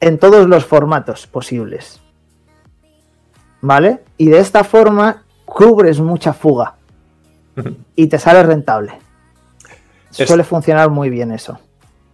En 0.00 0.18
todos 0.18 0.48
los 0.48 0.64
formatos 0.64 1.28
posibles. 1.28 2.00
¿Vale? 3.60 4.02
Y 4.16 4.30
de 4.30 4.38
esta 4.38 4.64
forma 4.64 5.22
cubres 5.50 6.00
mucha 6.00 6.32
fuga 6.32 6.74
y 7.96 8.06
te 8.06 8.18
sale 8.18 8.42
rentable. 8.42 8.92
Suele 10.10 10.44
funcionar 10.44 10.90
muy 10.90 11.10
bien 11.10 11.32
eso. 11.32 11.58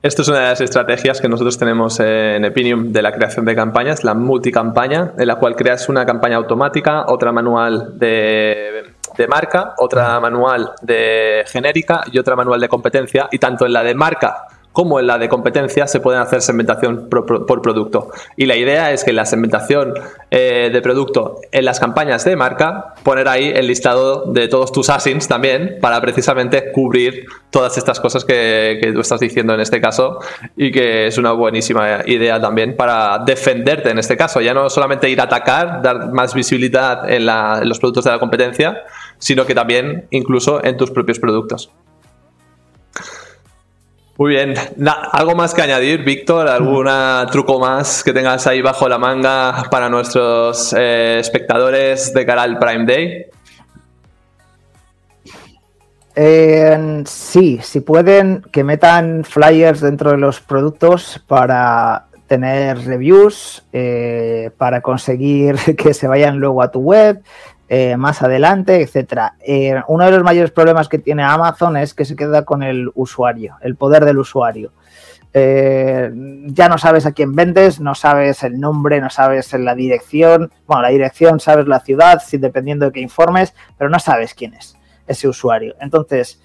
Esto 0.02 0.22
es 0.22 0.28
una 0.28 0.38
de 0.38 0.44
las 0.50 0.60
estrategias 0.60 1.20
que 1.20 1.28
nosotros 1.28 1.58
tenemos 1.58 1.98
en 2.00 2.44
Epinium 2.44 2.92
de 2.92 3.02
la 3.02 3.12
creación 3.12 3.44
de 3.44 3.56
campañas, 3.56 4.04
la 4.04 4.14
multicampaña, 4.14 5.12
en 5.18 5.26
la 5.26 5.36
cual 5.36 5.56
creas 5.56 5.88
una 5.88 6.06
campaña 6.06 6.36
automática, 6.36 7.06
otra 7.08 7.32
manual 7.32 7.98
de, 7.98 8.92
de, 9.16 9.26
marca, 9.26 9.74
otra 9.78 10.20
manual 10.20 10.72
de 10.82 11.44
genérica 11.46 12.04
y 12.12 12.18
otra 12.18 12.36
manual 12.36 12.60
de 12.60 12.68
competencia. 12.68 13.28
Y 13.32 13.38
tanto 13.38 13.66
en 13.66 13.72
la 13.72 13.82
de 13.82 13.94
marca 13.94 14.46
como 14.76 15.00
en 15.00 15.06
la 15.06 15.16
de 15.16 15.30
competencia 15.30 15.86
se 15.86 16.00
pueden 16.00 16.20
hacer 16.20 16.42
segmentación 16.42 17.08
por, 17.08 17.62
producto. 17.62 18.10
Y 18.36 18.44
la 18.44 18.56
idea 18.56 18.92
es 18.92 19.04
que 19.04 19.14
la 19.14 19.24
segmentación 19.24 19.94
eh, 20.30 20.68
de 20.70 20.82
producto 20.82 21.40
en 21.50 21.64
las 21.64 21.80
campañas 21.80 22.26
de 22.26 22.36
marca, 22.36 22.92
poner 23.02 23.26
ahí 23.26 23.50
el 23.56 23.68
listado 23.68 24.30
de 24.30 24.48
todos 24.48 24.72
tus 24.72 24.90
asins 24.90 25.28
también 25.28 25.78
para 25.80 25.98
precisamente 26.02 26.72
cubrir 26.72 27.24
todas 27.48 27.78
estas 27.78 28.00
cosas 28.00 28.26
que, 28.26 28.78
tú 28.92 29.00
estás 29.00 29.18
diciendo 29.18 29.54
en 29.54 29.60
este 29.60 29.80
caso 29.80 30.18
y 30.58 30.70
que 30.70 31.06
es 31.06 31.16
una 31.16 31.32
buenísima 31.32 32.00
idea 32.04 32.38
también 32.38 32.76
para 32.76 33.20
defenderte 33.24 33.88
en 33.88 33.98
este 33.98 34.14
caso. 34.14 34.42
Ya 34.42 34.52
no 34.52 34.68
solamente 34.68 35.08
ir 35.08 35.22
a 35.22 35.24
atacar, 35.24 35.80
dar 35.80 36.12
más 36.12 36.34
visibilidad 36.34 37.10
en 37.10 37.24
los 37.66 37.78
productos 37.78 38.04
de 38.04 38.10
la 38.10 38.18
competencia, 38.18 38.82
sino 39.16 39.46
que 39.46 39.54
también 39.54 40.06
incluso 40.10 40.62
en 40.62 40.76
tus 40.76 40.90
propios 40.90 41.18
productos. 41.18 41.70
Muy 44.18 44.30
bien. 44.30 44.54
¿Algo 45.12 45.34
más 45.34 45.52
que 45.52 45.60
añadir, 45.62 46.02
Víctor? 46.02 46.48
¿Algún 46.48 46.88
truco 47.30 47.58
más 47.58 48.02
que 48.02 48.14
tengas 48.14 48.46
ahí 48.46 48.62
bajo 48.62 48.88
la 48.88 48.98
manga 48.98 49.64
para 49.70 49.90
nuestros 49.90 50.74
eh, 50.76 51.18
espectadores 51.20 52.14
de 52.14 52.24
cara 52.24 52.42
al 52.42 52.58
Prime 52.58 52.86
Day? 52.86 53.26
sí, 57.04 57.58
si 57.62 57.80
pueden, 57.80 58.42
que 58.50 58.64
metan 58.64 59.22
flyers 59.22 59.82
dentro 59.82 60.12
de 60.12 60.16
los 60.16 60.40
productos 60.40 61.22
para 61.26 62.06
tener 62.26 62.78
reviews, 62.86 63.64
eh, 63.72 64.50
para 64.56 64.80
conseguir 64.80 65.56
que 65.76 65.94
se 65.94 66.08
vayan 66.08 66.38
luego 66.38 66.62
a 66.62 66.70
tu 66.70 66.80
web, 66.80 67.22
eh, 67.68 67.96
más 67.96 68.22
adelante, 68.22 68.80
etcétera. 68.80 69.34
Eh, 69.40 69.74
uno 69.88 70.04
de 70.04 70.12
los 70.12 70.22
mayores 70.22 70.52
problemas 70.52 70.88
que 70.88 71.00
tiene 71.00 71.24
Amazon 71.24 71.76
es 71.76 71.94
que 71.94 72.04
se 72.04 72.14
queda 72.14 72.44
con 72.44 72.62
el 72.62 72.92
usuario, 72.94 73.56
el 73.60 73.74
poder 73.74 74.04
del 74.04 74.18
usuario. 74.18 74.70
Eh, 75.34 76.12
ya 76.46 76.68
no 76.68 76.78
sabes 76.78 77.06
a 77.06 77.12
quién 77.12 77.34
vendes, 77.34 77.80
no 77.80 77.96
sabes 77.96 78.44
el 78.44 78.60
nombre, 78.60 79.00
no 79.00 79.10
sabes 79.10 79.52
la 79.54 79.74
dirección. 79.74 80.52
Bueno, 80.68 80.82
la 80.82 80.90
dirección 80.90 81.40
sabes 81.40 81.66
la 81.66 81.80
ciudad, 81.80 82.22
si, 82.24 82.38
dependiendo 82.38 82.86
de 82.86 82.92
qué 82.92 83.00
informes, 83.00 83.52
pero 83.76 83.90
no 83.90 83.98
sabes 83.98 84.32
quién 84.32 84.54
es 84.54 84.78
ese 85.08 85.26
usuario. 85.26 85.74
Entonces, 85.80 86.40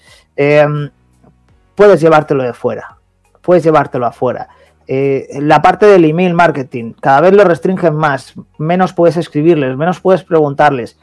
puedes 1.76 2.00
llevártelo 2.00 2.42
de 2.42 2.52
fuera, 2.52 2.98
puedes 3.40 3.62
llevártelo 3.62 4.06
afuera. 4.06 4.48
la 4.88 5.62
parte 5.62 5.86
del 5.86 6.04
email 6.04 6.34
marketing, 6.34 6.94
cada 7.00 7.20
vez 7.20 7.32
lo 7.32 7.44
restringen 7.44 7.94
más, 7.94 8.34
menos 8.58 8.92
puedes 8.92 9.16
escribirles, 9.16 9.76
menos 9.76 10.00
puedes 10.00 10.24
preguntarles 10.24 10.98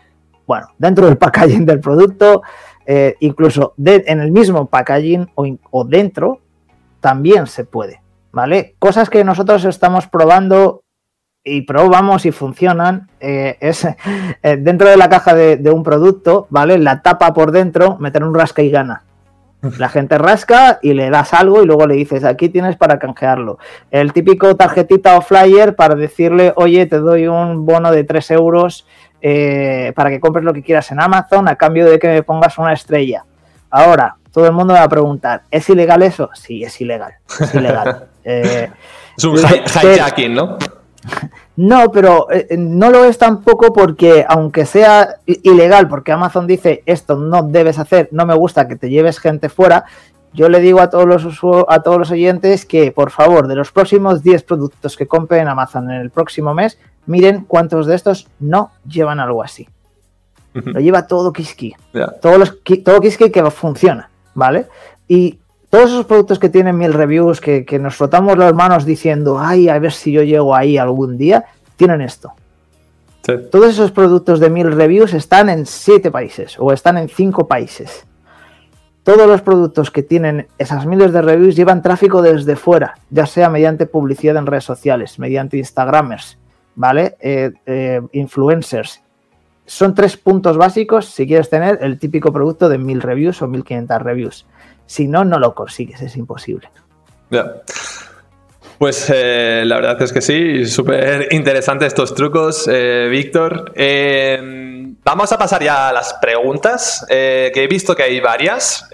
bueno, 0.49 0.69
dentro 0.79 1.05
del 1.05 1.19
packaging 1.19 1.63
del 1.63 1.79
producto, 1.79 2.41
eh, 2.83 3.15
incluso 3.19 3.75
en 3.77 4.19
el 4.19 4.31
mismo 4.31 4.65
packaging 4.65 5.29
o, 5.35 5.83
dentro, 5.83 6.39
también 6.99 7.45
se 7.45 7.65
puede, 7.65 8.01
¿vale? 8.31 8.73
Cosas 8.79 9.11
que 9.11 9.23
nosotros 9.23 9.63
estamos 9.65 10.07
probando 10.07 10.81
y 11.43 11.61
probamos 11.61 12.25
y 12.25 12.31
funcionan, 12.31 13.11
eh, 13.19 13.57
es 13.59 13.85
eh, 14.41 14.57
dentro 14.57 14.89
de 14.89 14.97
la 14.97 15.07
caja 15.07 15.35
de, 15.35 15.69
un 15.69 15.83
producto, 15.83 16.47
¿vale? 16.49 16.79
La 16.79 17.03
tapa 17.03 17.31
por 17.31 17.51
dentro, 17.51 17.97
meter 17.99 18.23
un 18.23 18.33
rasca 18.33 18.63
y 18.63 18.71
gana. 18.71 19.03
La 19.77 19.89
gente 19.89 20.17
rasca 20.17 20.79
y 20.81 20.93
le 20.93 21.11
das 21.11 21.33
algo 21.35 21.61
y 21.61 21.67
luego 21.67 21.85
le 21.85 21.93
dices, 21.93 22.23
aquí 22.23 22.49
tienes 22.49 22.75
para 22.75 22.97
canjearlo. 22.97 23.59
El 23.91 24.13
típico 24.13 24.55
tarjetita 24.55 25.15
o 25.15 25.21
flyer 25.21 25.75
para 25.75 25.93
decirle, 25.93 26.53
oye, 26.55 26.87
te 26.87 26.97
doy 26.97 27.27
un 27.27 27.67
bono 27.67 27.91
de 27.91 28.03
3 28.03 28.31
euros 28.31 28.87
eh, 29.21 29.91
para 29.95 30.09
que 30.09 30.19
compres 30.19 30.45
lo 30.45 30.53
que 30.53 30.63
quieras 30.63 30.91
en 30.91 31.01
Amazon 31.01 31.47
a 31.47 31.55
cambio 31.55 31.89
de 31.89 31.99
que 31.99 32.07
me 32.07 32.23
pongas 32.23 32.57
una 32.57 32.73
estrella. 32.73 33.25
Ahora, 33.69 34.15
todo 34.31 34.45
el 34.45 34.53
mundo 34.53 34.73
me 34.73 34.79
va 34.79 34.85
a 34.85 34.89
preguntar, 34.89 35.43
¿es 35.51 35.69
ilegal 35.69 36.01
eso? 36.03 36.29
Sí, 36.33 36.63
es 36.63 36.79
ilegal. 36.81 37.13
Es 37.39 37.53
ilegal. 37.53 38.05
Eh, 38.31 38.69
es 39.17 39.23
un 39.23 39.37
hijacking, 39.37 40.35
¿no? 40.35 40.57
No, 41.55 41.91
pero 41.91 42.31
eh, 42.31 42.47
no 42.57 42.91
lo 42.91 43.05
es 43.05 43.17
tampoco 43.17 43.73
porque, 43.73 44.23
aunque 44.27 44.65
sea 44.65 45.15
ilegal, 45.25 45.87
porque 45.87 46.11
Amazon 46.11 46.45
dice 46.45 46.83
esto 46.85 47.15
no 47.15 47.43
debes 47.43 47.79
hacer, 47.79 48.09
no 48.11 48.25
me 48.25 48.35
gusta 48.35 48.67
que 48.67 48.75
te 48.75 48.89
lleves 48.89 49.19
gente 49.19 49.49
fuera, 49.49 49.85
yo 50.33 50.49
le 50.49 50.59
digo 50.59 50.81
a 50.81 50.89
todos 50.89 51.05
los 51.05 51.25
a 51.67 51.81
todos 51.81 51.97
los 51.97 52.11
oyentes 52.11 52.65
que 52.65 52.91
por 52.91 53.11
favor 53.11 53.47
de 53.47 53.55
los 53.55 53.71
próximos 53.71 54.23
10 54.23 54.43
productos 54.43 54.95
que 54.95 55.07
compren 55.07 55.41
en 55.41 55.47
Amazon 55.47 55.89
en 55.89 56.01
el 56.01 56.09
próximo 56.09 56.53
mes, 56.53 56.77
miren 57.05 57.45
cuántos 57.45 57.87
de 57.87 57.95
estos 57.95 58.27
no 58.39 58.71
llevan 58.87 59.19
algo 59.19 59.43
así. 59.43 59.67
Lo 60.53 60.79
lleva 60.79 61.07
todo 61.07 61.31
Kiski. 61.31 61.75
Todos 62.21 62.37
los, 62.37 62.57
todo 62.83 63.01
Kiski 63.01 63.31
que 63.31 63.49
funciona, 63.51 64.09
¿vale? 64.33 64.67
Y 65.07 65.39
todos 65.69 65.91
esos 65.91 66.05
productos 66.05 66.39
que 66.39 66.49
tienen 66.49 66.77
mil 66.77 66.93
reviews, 66.93 67.39
que, 67.39 67.79
nos 67.79 67.95
frotamos 67.95 68.37
las 68.37 68.53
manos 68.53 68.85
diciendo, 68.85 69.39
ay, 69.39 69.69
a 69.69 69.77
ver 69.77 69.91
si 69.91 70.11
yo 70.11 70.23
llego 70.23 70.55
ahí 70.55 70.77
algún 70.77 71.17
día, 71.17 71.45
tienen 71.75 72.01
esto. 72.01 72.33
Todos 73.51 73.69
esos 73.69 73.91
productos 73.91 74.39
de 74.39 74.49
mil 74.49 74.71
reviews 74.71 75.13
están 75.13 75.49
en 75.49 75.67
siete 75.67 76.09
países 76.09 76.55
o 76.57 76.73
están 76.73 76.97
en 76.97 77.09
cinco 77.09 77.47
países. 77.47 78.05
Todos 79.09 79.27
los 79.27 79.41
productos 79.41 79.89
que 79.89 80.03
tienen 80.03 80.45
esas 80.59 80.85
miles 80.85 81.11
de 81.11 81.23
reviews 81.23 81.55
llevan 81.55 81.81
tráfico 81.81 82.21
desde 82.21 82.55
fuera, 82.55 82.93
ya 83.09 83.25
sea 83.25 83.49
mediante 83.49 83.87
publicidad 83.87 84.37
en 84.37 84.45
redes 84.45 84.65
sociales, 84.65 85.17
mediante 85.17 85.57
Instagramers, 85.57 86.37
¿vale? 86.75 87.17
Eh, 87.19 87.51
eh, 87.65 88.01
influencers. 88.11 89.01
Son 89.65 89.95
tres 89.95 90.15
puntos 90.15 90.57
básicos 90.57 91.07
si 91.07 91.25
quieres 91.25 91.49
tener 91.49 91.79
el 91.81 91.97
típico 91.97 92.31
producto 92.31 92.69
de 92.69 92.77
mil 92.77 93.01
reviews 93.01 93.41
o 93.41 93.47
1500 93.47 93.99
reviews. 93.99 94.45
Si 94.85 95.07
no, 95.07 95.25
no 95.25 95.39
lo 95.39 95.55
consigues, 95.55 96.03
es 96.03 96.15
imposible. 96.15 96.69
Pues 98.79 99.11
eh, 99.13 99.63
la 99.65 99.75
verdad 99.75 100.01
es 100.01 100.13
que 100.13 100.21
sí, 100.21 100.65
súper 100.65 101.27
interesantes 101.31 101.87
estos 101.87 102.15
trucos, 102.15 102.65
eh, 102.71 103.09
Víctor. 103.11 103.73
Eh, 103.75 104.95
vamos 105.03 105.33
a 105.33 105.37
pasar 105.37 105.61
ya 105.61 105.89
a 105.89 105.91
las 105.91 106.13
preguntas, 106.13 107.05
que 107.09 107.51
he 107.53 107.67
visto 107.67 107.93
que 107.93 108.03
hay 108.03 108.21
varias. 108.21 108.87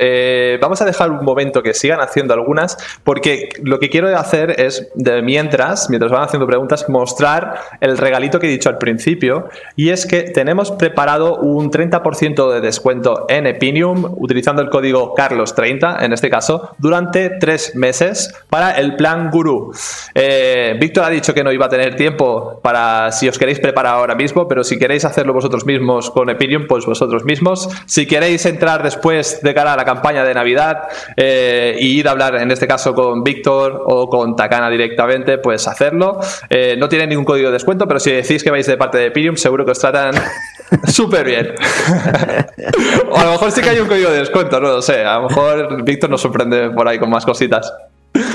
vamos 0.59 0.81
a 0.81 0.85
dejar 0.85 1.11
un 1.11 1.23
momento 1.23 1.61
que 1.61 1.75
sigan 1.75 1.99
haciendo 1.99 2.33
algunas, 2.33 2.77
porque 3.03 3.49
lo 3.61 3.79
que 3.79 3.89
quiero 3.89 4.07
hacer 4.17 4.59
es, 4.59 4.87
de 4.95 5.21
mientras, 5.21 5.87
mientras 5.91 6.11
van 6.11 6.23
haciendo 6.23 6.47
preguntas, 6.47 6.89
mostrar 6.89 7.59
el 7.79 7.95
regalito 7.99 8.39
que 8.39 8.47
he 8.47 8.49
dicho 8.49 8.69
al 8.69 8.79
principio, 8.79 9.49
y 9.75 9.89
es 9.89 10.07
que 10.07 10.23
tenemos 10.23 10.71
preparado 10.71 11.35
un 11.35 11.69
30% 11.69 12.51
de 12.51 12.61
descuento 12.61 13.27
en 13.29 13.45
Epinium, 13.45 14.15
utilizando 14.17 14.63
el 14.63 14.69
código 14.69 15.13
Carlos30, 15.13 16.03
en 16.03 16.13
este 16.13 16.31
caso, 16.31 16.75
durante 16.79 17.29
tres 17.29 17.75
meses 17.75 18.33
para 18.49 18.71
el 18.71 18.95
plan 18.95 19.29
Guru. 19.29 19.74
Eh, 20.13 20.75
Víctor 20.79 21.05
ha 21.05 21.09
dicho 21.09 21.33
que 21.33 21.43
no 21.43 21.51
iba 21.51 21.65
a 21.65 21.69
tener 21.69 21.95
tiempo 21.95 22.59
para 22.61 23.11
si 23.11 23.27
os 23.27 23.37
queréis 23.37 23.59
preparar 23.59 23.95
ahora 23.95 24.15
mismo, 24.15 24.47
pero 24.47 24.63
si 24.63 24.77
queréis 24.77 25.05
hacerlo 25.05 25.33
vosotros 25.33 25.65
mismos 25.65 26.11
con 26.11 26.29
Epinium, 26.29 26.67
pues 26.67 26.85
vosotros 26.85 27.23
mismos. 27.25 27.69
Si 27.85 28.05
queréis 28.05 28.45
entrar 28.45 28.83
después 28.83 29.41
de 29.41 29.53
cara 29.53 29.73
a 29.73 29.77
la 29.77 29.85
campaña 29.85 30.23
de 30.23 30.33
Navidad 30.33 30.83
eh, 31.17 31.77
y 31.79 31.99
ir 31.99 32.07
a 32.07 32.11
hablar, 32.11 32.35
en 32.35 32.51
este 32.51 32.67
caso, 32.67 32.93
con 32.93 33.23
Víctor 33.23 33.83
o 33.85 34.09
con 34.09 34.35
Takana 34.35 34.69
directamente, 34.69 35.37
pues 35.37 35.67
hacerlo. 35.67 36.19
Eh, 36.49 36.75
no 36.77 36.89
tiene 36.89 37.07
ningún 37.07 37.25
código 37.25 37.47
de 37.47 37.53
descuento, 37.53 37.87
pero 37.87 37.99
si 37.99 38.11
decís 38.11 38.43
que 38.43 38.51
vais 38.51 38.65
de 38.65 38.77
parte 38.77 38.97
de 38.97 39.07
Epinium, 39.07 39.35
seguro 39.35 39.65
que 39.65 39.71
os 39.71 39.79
tratan 39.79 40.13
súper 40.87 41.25
bien. 41.25 41.55
o 43.09 43.17
a 43.17 43.25
lo 43.25 43.31
mejor 43.31 43.51
sí 43.51 43.61
que 43.61 43.69
hay 43.69 43.79
un 43.79 43.87
código 43.87 44.09
de 44.09 44.19
descuento, 44.19 44.59
no 44.59 44.69
lo 44.69 44.81
sé. 44.81 45.03
A 45.03 45.19
lo 45.19 45.29
mejor 45.29 45.83
Víctor 45.83 46.09
nos 46.09 46.21
sorprende 46.21 46.69
por 46.71 46.87
ahí 46.87 46.99
con 46.99 47.09
más 47.09 47.25
cositas. 47.25 47.71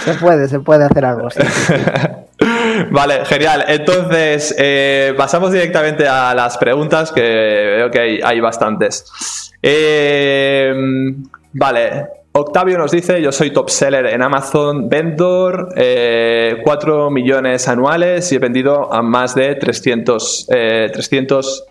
Se 0.04 0.14
puede, 0.14 0.48
se 0.48 0.60
puede 0.60 0.84
hacer 0.84 1.04
algo. 1.04 1.28
vale, 2.90 3.24
genial. 3.24 3.64
Entonces, 3.68 4.54
eh, 4.58 5.14
pasamos 5.16 5.52
directamente 5.52 6.06
a 6.06 6.34
las 6.34 6.58
preguntas, 6.58 7.12
que 7.12 7.22
veo 7.22 7.90
que 7.90 8.20
hay, 8.22 8.40
bastantes. 8.40 9.52
Eh, 9.62 10.72
vale, 11.52 12.06
Octavio 12.32 12.78
nos 12.78 12.92
dice, 12.92 13.20
yo 13.20 13.32
soy 13.32 13.50
top 13.50 13.70
seller 13.70 14.06
en 14.06 14.22
Amazon, 14.22 14.88
vendor, 14.88 15.68
4 15.74 15.74
eh, 15.76 17.10
millones 17.10 17.68
anuales 17.68 18.30
y 18.32 18.36
he 18.36 18.38
vendido 18.38 18.92
a 18.92 19.02
más 19.02 19.34
de 19.34 19.54
300, 19.56 20.46
300 20.48 21.64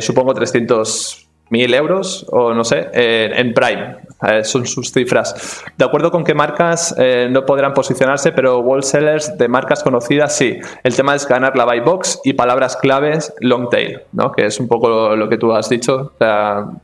supongo 0.00 0.34
300 0.34 1.21
mil 1.52 1.74
euros 1.74 2.26
o 2.30 2.54
no 2.54 2.64
sé, 2.64 2.88
en 2.94 3.52
Prime. 3.52 3.98
son 4.42 4.66
sus 4.66 4.90
cifras. 4.90 5.62
De 5.76 5.84
acuerdo 5.84 6.10
con 6.10 6.24
qué 6.24 6.34
marcas 6.34 6.94
eh, 6.98 7.28
no 7.30 7.44
podrán 7.44 7.74
posicionarse, 7.74 8.32
pero 8.32 8.60
wholesalers 8.60 9.36
de 9.36 9.48
marcas 9.48 9.82
conocidas 9.82 10.34
sí. 10.34 10.58
El 10.82 10.96
tema 10.96 11.14
es 11.14 11.28
ganar 11.28 11.54
la 11.54 11.66
buy 11.66 11.80
box 11.80 12.20
y 12.24 12.32
palabras 12.32 12.78
claves 12.78 13.34
long 13.40 13.68
tail, 13.68 14.00
¿no? 14.12 14.32
que 14.32 14.46
es 14.46 14.58
un 14.60 14.66
poco 14.66 15.14
lo, 15.14 15.28
que 15.28 15.36
tú 15.36 15.52
has 15.52 15.68
dicho. 15.68 16.12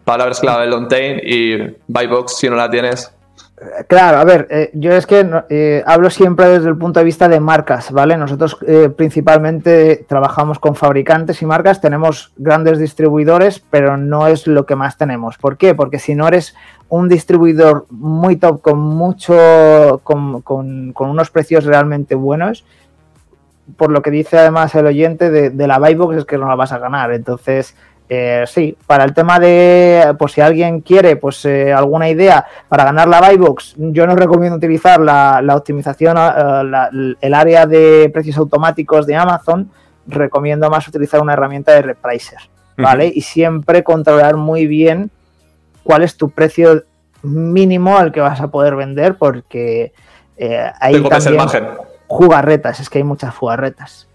palabras 0.04 0.38
clave 0.38 0.66
long 0.66 0.86
tail 0.86 1.22
y 1.24 1.74
buy 1.86 2.06
box 2.06 2.36
si 2.36 2.50
no 2.50 2.56
la 2.56 2.68
tienes, 2.68 3.10
Claro, 3.88 4.18
a 4.18 4.24
ver, 4.24 4.46
eh, 4.50 4.70
yo 4.74 4.92
es 4.92 5.06
que 5.06 5.28
eh, 5.48 5.82
hablo 5.86 6.10
siempre 6.10 6.48
desde 6.48 6.68
el 6.68 6.76
punto 6.76 7.00
de 7.00 7.04
vista 7.04 7.28
de 7.28 7.40
marcas, 7.40 7.90
¿vale? 7.90 8.16
Nosotros 8.16 8.56
eh, 8.66 8.88
principalmente 8.88 10.04
trabajamos 10.08 10.58
con 10.58 10.76
fabricantes 10.76 11.42
y 11.42 11.46
marcas, 11.46 11.80
tenemos 11.80 12.32
grandes 12.36 12.78
distribuidores, 12.78 13.60
pero 13.70 13.96
no 13.96 14.26
es 14.28 14.46
lo 14.46 14.64
que 14.64 14.76
más 14.76 14.96
tenemos. 14.96 15.38
¿Por 15.38 15.56
qué? 15.56 15.74
Porque 15.74 15.98
si 15.98 16.14
no 16.14 16.28
eres 16.28 16.54
un 16.88 17.08
distribuidor 17.08 17.86
muy 17.90 18.36
top, 18.36 18.62
con 18.62 18.78
mucho, 18.78 20.00
con, 20.04 20.42
unos 20.96 21.30
precios 21.30 21.64
realmente 21.64 22.14
buenos, 22.14 22.64
por 23.76 23.90
lo 23.90 24.02
que 24.02 24.10
dice 24.10 24.38
además 24.38 24.74
el 24.76 24.86
oyente 24.86 25.30
de, 25.30 25.50
de 25.50 25.66
la 25.66 25.78
Buybox 25.78 26.18
es 26.18 26.24
que 26.24 26.38
no 26.38 26.46
la 26.46 26.54
vas 26.54 26.72
a 26.72 26.78
ganar. 26.78 27.12
Entonces, 27.12 27.74
eh, 28.10 28.44
sí, 28.46 28.74
para 28.86 29.04
el 29.04 29.12
tema 29.12 29.38
de, 29.38 30.14
pues 30.18 30.32
si 30.32 30.40
alguien 30.40 30.80
quiere, 30.80 31.16
pues 31.16 31.44
eh, 31.44 31.74
alguna 31.74 32.08
idea 32.08 32.46
para 32.68 32.84
ganar 32.84 33.06
la 33.06 33.20
Buybox, 33.20 33.74
yo 33.76 34.06
no 34.06 34.16
recomiendo 34.16 34.56
utilizar 34.56 34.98
la, 34.98 35.54
optimización, 35.54 36.16
eh, 36.16 37.16
el 37.20 37.34
área 37.34 37.66
de 37.66 38.10
precios 38.12 38.38
automáticos 38.38 39.06
de 39.06 39.14
Amazon, 39.14 39.70
recomiendo 40.06 40.70
más 40.70 40.88
utilizar 40.88 41.20
una 41.20 41.34
herramienta 41.34 41.72
de 41.72 41.82
repricer, 41.82 42.38
¿vale? 42.78 43.12
Y 43.14 43.20
siempre 43.20 43.84
controlar 43.84 44.36
muy 44.36 44.66
bien 44.66 45.10
cuál 45.82 46.02
es 46.02 46.16
tu 46.16 46.30
precio 46.30 46.84
mínimo 47.22 47.98
al 47.98 48.10
que 48.10 48.20
vas 48.20 48.40
a 48.40 48.48
poder 48.48 48.74
vender, 48.74 49.16
porque 49.18 49.92
hay 50.80 51.02
también 51.02 51.46
jugarretas, 52.06 52.80
es 52.80 52.88
que 52.88 52.98
hay 52.98 53.04
muchas 53.04 53.34
jugarretas. 53.34 54.08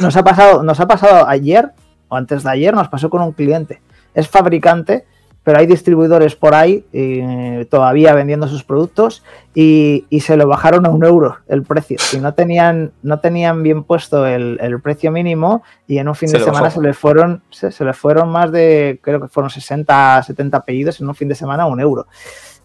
Nos 0.00 0.16
ha 0.16 0.24
pasado, 0.24 0.64
nos 0.64 0.80
ha 0.80 0.88
pasado 0.88 1.28
ayer 1.28 1.70
antes 2.16 2.42
de 2.42 2.50
ayer 2.50 2.74
nos 2.74 2.88
pasó 2.88 3.10
con 3.10 3.22
un 3.22 3.32
cliente. 3.32 3.80
Es 4.14 4.28
fabricante, 4.28 5.06
pero 5.44 5.58
hay 5.58 5.66
distribuidores 5.66 6.36
por 6.36 6.54
ahí 6.54 6.84
eh, 6.92 7.66
todavía 7.70 8.14
vendiendo 8.14 8.46
sus 8.46 8.62
productos 8.62 9.24
y, 9.54 10.06
se 10.20 10.36
lo 10.36 10.46
bajaron 10.46 10.86
a 10.86 10.90
un 10.90 11.04
euro 11.04 11.38
el 11.48 11.64
precio. 11.64 11.98
Y 12.12 12.18
no 12.18 12.34
tenían, 12.34 12.92
no 13.02 13.18
tenían 13.18 13.62
bien 13.62 13.82
puesto 13.82 14.24
el, 14.26 14.80
precio 14.82 15.10
mínimo 15.10 15.62
y 15.88 15.98
en 15.98 16.08
un 16.08 16.14
fin 16.14 16.30
de 16.30 16.40
semana 16.40 16.70
se 16.70 16.80
les 16.80 16.96
fueron, 16.96 17.42
se, 17.50 17.84
les 17.84 17.96
fueron 17.96 18.28
más 18.30 18.52
de, 18.52 19.00
creo 19.02 19.20
que 19.20 19.28
fueron 19.28 19.50
60, 19.50 20.22
70 20.22 20.64
pedidos 20.64 21.00
en 21.00 21.08
un 21.08 21.14
fin 21.14 21.28
de 21.28 21.34
semana 21.34 21.64
a 21.64 21.66
un 21.66 21.80
euro. 21.80 22.06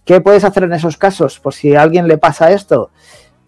¿Qué 0.06 0.22
puedes 0.22 0.44
hacer 0.44 0.64
en 0.64 0.74
esos 0.74 0.96
casos? 0.98 1.40
Pues 1.40 1.56
si 1.56 1.76
a 1.76 1.82
alguien 1.82 2.08
le 2.08 2.18
pasa 2.18 2.52
esto, 2.52 2.92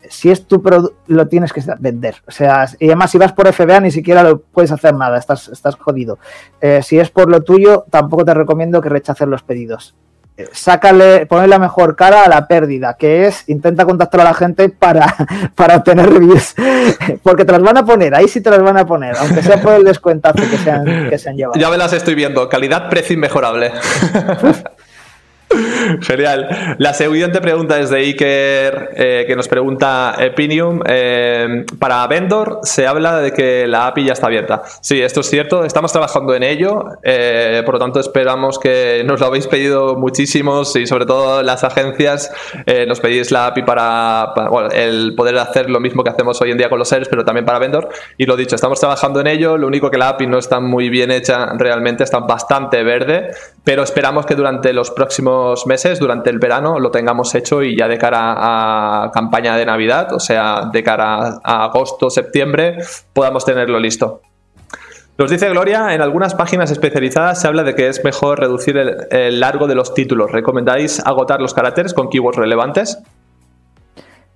si 0.10 0.30
es 0.32 0.46
tu 0.46 0.62
producto, 0.62 0.98
lo 1.08 1.28
tienes 1.28 1.54
que 1.54 1.62
vender. 1.80 2.16
O 2.28 2.32
sea, 2.32 2.68
y 2.80 2.88
además 2.88 3.12
si 3.12 3.18
vas 3.18 3.32
por 3.32 3.52
FBA 3.52 3.80
ni 3.80 3.92
siquiera 3.92 4.24
lo 4.24 4.40
puedes 4.40 4.72
hacer 4.72 4.94
nada, 4.96 5.18
estás, 5.18 5.48
estás 5.48 5.76
jodido. 5.76 6.20
Eh, 6.60 6.82
si 6.84 7.00
es 7.00 7.10
por 7.10 7.30
lo 7.30 7.42
tuyo, 7.42 7.86
tampoco 7.90 8.26
te 8.26 8.34
recomiendo 8.34 8.82
que 8.82 8.90
rechaces 8.90 9.28
los 9.28 9.44
pedidos. 9.44 9.96
Eh, 10.36 10.48
sácale, 10.54 11.26
ponle 11.26 11.48
la 11.48 11.60
mejor 11.60 11.96
cara 11.96 12.24
a 12.24 12.30
la 12.30 12.48
pérdida, 12.48 12.96
que 12.98 13.28
es 13.28 13.44
intenta 13.48 13.86
contactar 13.86 14.22
a 14.22 14.24
la 14.24 14.34
gente 14.34 14.70
para, 14.70 15.16
para 15.56 15.76
obtener 15.76 16.10
reviews. 16.10 16.56
Porque 17.24 17.46
te 17.46 17.52
las 17.52 17.62
van 17.62 17.78
a 17.78 17.86
poner, 17.86 18.16
ahí 18.16 18.28
sí 18.28 18.42
te 18.42 18.50
las 18.50 18.62
van 18.62 18.78
a 18.78 18.86
poner, 18.86 19.16
aunque 19.18 19.44
sea 19.44 19.62
por 19.62 19.74
el 19.74 19.84
descuentazo 19.84 20.42
que 20.50 20.58
se 20.58 20.72
han, 20.72 21.10
que 21.10 21.18
se 21.18 21.30
han 21.30 21.36
llevado. 21.36 21.60
Ya 21.60 21.70
me 21.70 21.78
las 21.78 21.94
estoy 21.94 22.16
viendo, 22.16 22.48
calidad, 22.50 22.90
precio 22.90 23.16
inmejorable. 23.16 23.74
Genial. 26.02 26.76
La 26.78 26.94
siguiente 26.94 27.42
pregunta 27.42 27.80
es 27.80 27.90
de 27.90 27.98
Iker, 27.98 28.92
eh, 28.96 29.26
que 29.28 29.36
nos 29.36 29.48
pregunta 29.48 30.16
Epinium. 30.20 30.82
Eh, 30.86 31.66
para 31.80 32.06
Vendor 32.08 32.60
se 32.64 32.86
habla 32.86 33.20
de 33.20 33.34
que 33.34 33.68
la 33.68 33.88
API 33.88 34.06
ya 34.06 34.14
está 34.14 34.28
abierta. 34.28 34.62
Sí, 34.82 35.02
esto 35.02 35.22
es 35.22 35.30
cierto. 35.30 35.66
Estamos 35.66 35.92
trabajando 35.92 36.36
en 36.36 36.44
ello. 36.44 36.86
Eh, 37.04 37.64
por 37.66 37.76
lo 37.76 37.80
tanto, 37.80 38.00
esperamos 38.00 38.60
que 38.60 39.04
nos 39.06 39.20
lo 39.20 39.26
habéis 39.26 39.48
pedido 39.48 39.96
muchísimos 39.96 40.76
y 40.76 40.86
sobre 40.86 41.06
todo 41.06 41.42
las 41.42 41.64
agencias 41.64 42.32
nos 42.88 43.00
pedís 43.00 43.32
la 43.32 43.48
API 43.48 43.64
para, 43.64 44.34
el 44.74 45.16
poder 45.16 45.38
hacer 45.38 45.70
lo 45.70 45.80
mismo 45.80 46.04
que 46.04 46.10
hacemos 46.12 46.40
hoy 46.42 46.52
en 46.52 46.58
día 46.58 46.70
con 46.70 46.80
los 46.80 46.88
seres, 46.88 47.08
pero 47.10 47.26
también 47.26 47.46
para 47.46 47.60
Vendor. 47.60 47.90
Y 48.18 48.26
lo 48.26 48.36
dicho, 48.36 48.56
estamos 48.56 48.80
trabajando 48.80 49.20
en 49.22 49.28
ello. 49.28 49.58
Lo 49.58 49.68
único 49.68 49.90
que 49.90 49.98
la 49.98 50.10
API 50.10 50.28
no 50.28 50.38
está 50.38 50.60
muy 50.60 50.90
bien 50.90 51.12
hecha 51.12 51.54
realmente, 51.58 52.04
está 52.04 52.20
bastante 52.20 52.84
verde, 52.84 53.32
pero 53.64 53.84
esperamos 53.84 54.26
que 54.26 54.36
durante 54.36 54.74
los 54.74 54.92
próximos 54.92 55.39
meses, 55.66 56.00
durante 56.00 56.30
el 56.30 56.40
verano, 56.40 56.80
lo 56.80 56.92
tengamos 56.92 57.34
hecho 57.36 57.64
y 57.64 57.78
ya 57.78 57.88
de 57.88 57.98
cara 57.98 58.36
a 58.38 59.12
campaña 59.12 59.56
de 59.56 59.66
Navidad, 59.66 60.14
o 60.14 60.20
sea, 60.20 60.70
de 60.72 60.84
cara 60.84 61.40
a 61.44 61.64
agosto, 61.66 62.10
septiembre, 62.10 62.78
podamos 63.14 63.46
tenerlo 63.46 63.80
listo. 63.80 64.22
Nos 65.20 65.30
dice 65.30 65.50
Gloria, 65.50 65.94
en 65.94 66.02
algunas 66.02 66.34
páginas 66.34 66.72
especializadas 66.72 67.42
se 67.42 67.48
habla 67.50 67.64
de 67.64 67.76
que 67.76 67.90
es 67.90 68.06
mejor 68.06 68.40
reducir 68.40 68.78
el, 68.78 69.40
largo 69.42 69.68
de 69.68 69.76
los 69.76 69.94
títulos. 69.94 70.32
¿Recomendáis 70.32 71.06
agotar 71.06 71.42
los 71.42 71.54
caracteres 71.54 71.94
con 71.94 72.10
keywords 72.10 72.38
relevantes? 72.38 73.00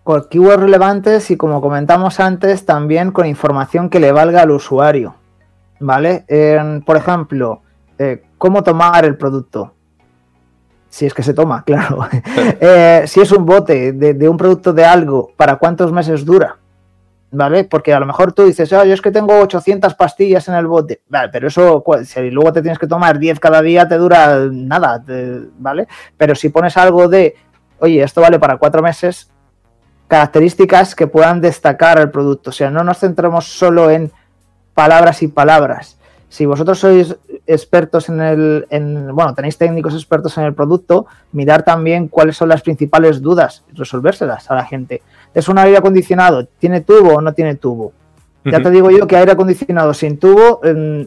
Con 0.04 0.26
keywords 0.30 0.62
relevantes 0.62 1.32
y 1.32 1.38
como 1.38 1.62
comentamos 1.62 2.20
antes, 2.20 2.66
también 2.66 3.12
con 3.12 3.26
información 3.26 3.90
que 3.90 4.02
le 4.02 4.12
valga 4.12 4.42
al 4.42 4.52
usuario. 4.52 5.16
¿Vale? 5.80 6.26
por 6.86 6.98
ejemplo, 6.98 7.62
eh, 7.98 8.24
cómo 8.38 8.62
tomar 8.62 9.06
el 9.06 9.18
producto. 9.18 9.74
Si 10.94 11.08
es 11.08 11.14
que 11.14 11.24
se 11.24 11.34
toma, 11.34 11.64
claro. 11.66 12.08
Eh, 12.60 13.04
si 13.08 13.22
es 13.22 13.32
un 13.32 13.46
bote 13.46 13.94
de 13.94 14.30
un 14.30 14.38
producto 14.38 14.74
de 14.74 14.86
algo, 14.86 15.32
¿para 15.36 15.56
cuántos 15.56 15.92
meses 15.92 16.24
dura? 16.24 16.58
¿vale? 17.34 17.64
Porque 17.64 17.94
a 17.94 18.00
lo 18.00 18.06
mejor 18.06 18.32
tú 18.32 18.46
dices, 18.46 18.72
ah, 18.74 18.86
yo 18.86 18.94
es 18.94 19.02
que 19.02 19.12
tengo 19.12 19.38
800 19.40 19.96
pastillas 19.96 20.48
en 20.48 20.56
el 20.56 20.68
bote, 20.68 21.02
vale, 21.10 21.30
pero 21.30 21.48
eso, 21.48 21.84
si 22.06 22.30
luego 22.30 22.54
te 22.54 22.62
tienes 22.62 22.80
que 22.80 22.88
tomar 22.88 23.20
10 23.20 23.40
cada 23.40 23.62
día, 23.62 23.88
te 23.88 23.98
dura 23.98 24.48
nada, 24.52 25.04
¿vale? 25.58 25.88
Pero 26.16 26.36
si 26.36 26.50
pones 26.50 26.78
algo 26.78 27.08
de, 27.10 27.36
oye, 27.80 28.04
esto 28.04 28.22
vale 28.22 28.40
para 28.40 28.58
cuatro 28.58 28.82
meses, 28.82 29.30
características 30.08 30.96
que 30.96 31.08
puedan 31.08 31.42
destacar 31.42 31.98
el 31.98 32.12
producto, 32.12 32.52
o 32.52 32.54
sea, 32.54 32.70
no 32.70 32.84
nos 32.84 33.00
centremos 33.00 33.46
solo 33.46 33.90
en 33.90 34.12
palabras 34.74 35.24
y 35.24 35.28
palabras. 35.28 35.98
Si 36.34 36.48
vosotros 36.48 36.80
sois 36.80 37.16
expertos 37.46 38.10
en 38.10 38.20
el, 38.20 38.66
en, 38.72 39.16
bueno, 39.16 39.36
tenéis 39.36 39.56
técnicos 39.56 39.94
expertos 39.94 40.36
en 40.40 40.46
el 40.46 40.56
producto, 40.56 41.06
mirar 41.32 41.62
también 41.62 42.08
cuáles 42.08 42.38
son 42.38 42.50
las 42.50 42.64
principales 42.64 43.22
dudas 43.22 43.64
y 43.72 43.78
resolvérselas 43.78 44.50
a 44.50 44.56
la 44.56 44.66
gente. 44.66 45.04
¿Es 45.36 45.48
un 45.48 45.60
aire 45.60 45.78
acondicionado? 45.78 46.48
¿Tiene 46.58 46.82
tubo 46.82 47.14
o 47.14 47.22
no 47.22 47.34
tiene 47.34 47.54
tubo? 47.54 47.94
Ya 48.46 48.64
te 48.64 48.72
digo 48.72 48.90
yo 48.90 49.06
que 49.06 49.16
aire 49.16 49.34
acondicionado 49.34 49.94
sin 49.94 50.18
tubo, 50.18 50.60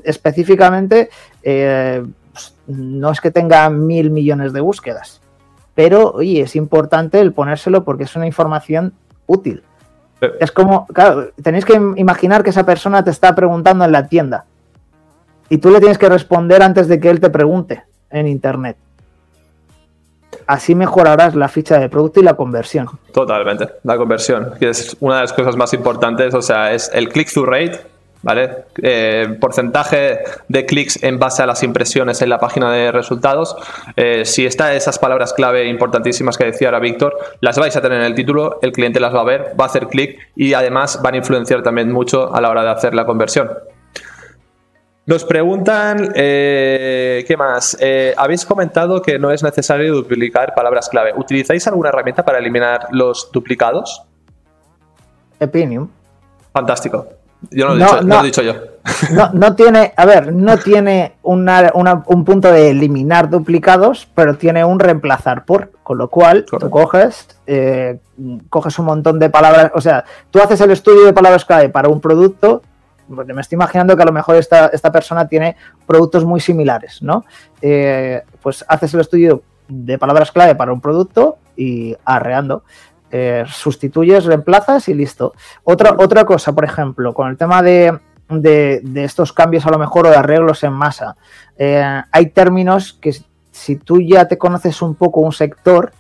específicamente, 0.05 1.11
eh, 1.43 2.07
pues, 2.33 2.55
no 2.69 3.11
es 3.11 3.21
que 3.21 3.33
tenga 3.33 3.69
mil 3.69 4.13
millones 4.13 4.53
de 4.53 4.61
búsquedas. 4.61 5.21
Pero, 5.75 6.13
oye, 6.13 6.43
es 6.43 6.55
importante 6.55 7.19
el 7.19 7.33
ponérselo 7.33 7.83
porque 7.83 8.05
es 8.05 8.15
una 8.15 8.29
información 8.29 8.93
útil. 9.27 9.65
Es 10.39 10.53
como, 10.53 10.87
claro, 10.87 11.33
tenéis 11.43 11.65
que 11.65 11.75
imaginar 11.97 12.45
que 12.45 12.51
esa 12.51 12.65
persona 12.65 13.03
te 13.03 13.11
está 13.11 13.35
preguntando 13.35 13.85
en 13.85 13.91
la 13.91 14.07
tienda 14.07 14.45
y 15.49 15.59
tú 15.59 15.71
le 15.71 15.79
tienes 15.79 15.99
que 15.99 16.09
responder 16.09 16.63
antes 16.63 16.89
de 16.89 17.01
que 17.01 17.11
él 17.11 17.21
te 17.21 17.31
pregunte 17.31 17.85
en 18.11 18.27
internet. 18.27 18.77
Así 20.47 20.75
mejorarás 20.75 21.35
la 21.35 21.49
ficha 21.49 21.79
de 21.79 21.89
producto 21.89 22.21
y 22.21 22.23
la 22.23 22.35
conversión. 22.35 22.89
Totalmente, 23.13 23.69
la 23.83 23.97
conversión, 23.97 24.53
que 24.59 24.69
es 24.71 24.97
una 25.01 25.17
de 25.17 25.21
las 25.23 25.33
cosas 25.33 25.57
más 25.57 25.73
importantes, 25.73 26.35
o 26.35 26.43
sea, 26.43 26.73
es 26.73 26.91
el 26.95 27.09
click-through 27.09 27.47
rate, 27.47 27.81
¿vale? 28.23 28.51
Eh, 28.83 29.37
porcentaje 29.41 30.19
de 30.49 30.67
clics 30.67 31.03
en 31.03 31.19
base 31.19 31.43
a 31.43 31.47
las 31.47 31.63
impresiones 31.63 32.23
en 32.23 32.29
la 32.29 32.39
página 32.39 32.71
de 32.73 32.93
resultados. 32.93 33.57
Eh, 33.97 34.25
si 34.25 34.47
está 34.47 34.75
esas 34.75 34.99
palabras 34.99 35.33
clave 35.33 35.69
importantísimas 35.69 36.37
que 36.37 36.45
decía 36.45 36.69
ahora 36.69 36.81
Víctor, 36.81 37.17
las 37.41 37.59
vais 37.59 37.77
a 37.77 37.81
tener 37.81 37.99
en 37.99 38.05
el 38.05 38.15
título, 38.15 38.59
el 38.63 38.73
cliente 38.73 39.01
las 39.01 39.15
va 39.15 39.21
a 39.21 39.25
ver, 39.25 39.55
va 39.59 39.65
a 39.65 39.69
hacer 39.69 39.89
clic 39.89 40.19
y 40.37 40.55
además 40.55 41.01
van 41.03 41.15
a 41.15 41.17
influenciar 41.19 41.63
también 41.63 41.91
mucho 41.91 42.35
a 42.35 42.41
la 42.41 42.51
hora 42.51 42.63
de 42.63 42.71
hacer 42.71 42.95
la 42.95 43.05
conversión. 43.05 43.49
Nos 45.07 45.25
preguntan, 45.25 46.13
eh, 46.17 47.25
¿qué 47.29 47.37
más? 47.37 47.77
Eh, 47.81 48.13
habéis 48.17 48.45
comentado 48.45 49.01
que 49.01 49.21
no 49.21 49.31
es 49.31 49.41
necesario 49.41 49.95
duplicar 49.95 50.53
palabras 50.53 50.89
clave. 50.89 51.13
¿Utilizáis 51.17 51.65
alguna 51.69 51.91
herramienta 51.91 52.25
para 52.25 52.39
eliminar 52.39 52.89
los 52.91 53.31
duplicados? 53.31 54.03
Epinium. 55.39 55.89
Fantástico. 56.53 57.07
Yo 57.51 57.69
no 57.69 57.75
lo, 57.77 58.21
he, 58.21 58.25
dicho, 58.25 58.43
yo. 58.43 58.55
No, 59.33 59.55
tiene, 59.55 59.93
a 59.97 60.07
ver, 60.07 60.33
no 60.33 60.59
tiene 60.59 61.17
un 61.23 62.25
punto 62.25 62.51
de 62.51 62.71
eliminar 62.71 63.31
duplicados, 63.31 64.09
pero 64.13 64.37
tiene 64.37 64.65
un 64.65 64.81
reemplazar 64.81 65.45
por, 65.45 65.71
con 65.85 65.99
lo 65.99 66.09
cual 66.09 66.47
tú 66.47 66.69
coges, 66.71 67.29
eh, 67.47 68.01
coges 68.49 68.79
un 68.81 68.87
montón 68.87 69.21
de 69.21 69.31
palabras, 69.31 69.71
o 69.75 69.81
sea, 69.81 70.05
tú 70.31 70.41
haces 70.41 70.61
el 70.63 70.71
estudio 70.73 71.05
de 71.05 71.13
palabras 71.13 71.45
clave 71.45 71.69
para 71.69 71.89
un 71.89 72.01
producto 72.01 72.63
me 73.09 73.41
estoy 73.41 73.57
imaginando 73.57 73.97
que 73.97 74.03
a 74.03 74.07
lo 74.07 74.13
mejor 74.13 74.37
esta, 74.37 74.67
esta 74.67 74.91
persona 74.91 75.29
tiene 75.29 75.57
productos 75.87 76.25
muy 76.25 76.41
similares, 76.41 77.03
¿no? 77.03 77.25
Eh, 77.61 78.23
pues 78.43 78.65
haces 78.69 78.95
el 78.95 79.01
estudio 79.01 79.43
de 79.69 79.99
palabras 79.99 80.33
clave 80.33 80.55
para 80.55 80.73
un 80.73 80.81
producto 80.81 81.39
y 81.57 81.97
arreando. 82.05 82.65
Eh, 83.11 83.45
sustituyes, 83.49 84.25
reemplazas 84.25 84.89
y 84.89 84.95
listo. 84.95 85.33
Otra, 85.65 85.95
otra 85.99 86.25
cosa, 86.25 86.53
por 86.53 86.65
ejemplo, 86.65 87.15
con 87.15 87.29
el 87.29 87.37
tema 87.37 87.63
de, 87.63 87.99
estos 88.97 89.33
cambios 89.33 89.65
a 89.67 89.71
lo 89.71 89.79
mejor 89.79 90.07
o 90.07 90.11
de 90.11 90.17
arreglos 90.17 90.65
en 90.65 90.73
masa, 90.73 91.17
eh, 91.57 92.03
hay 92.11 92.27
términos 92.31 92.99
que 93.01 93.17
si 93.53 93.77
tú 93.77 94.01
ya 94.01 94.27
te 94.27 94.37
conoces 94.37 94.83
un 94.83 94.97
poco 94.97 95.21
un 95.21 95.33
sector, 95.33 95.93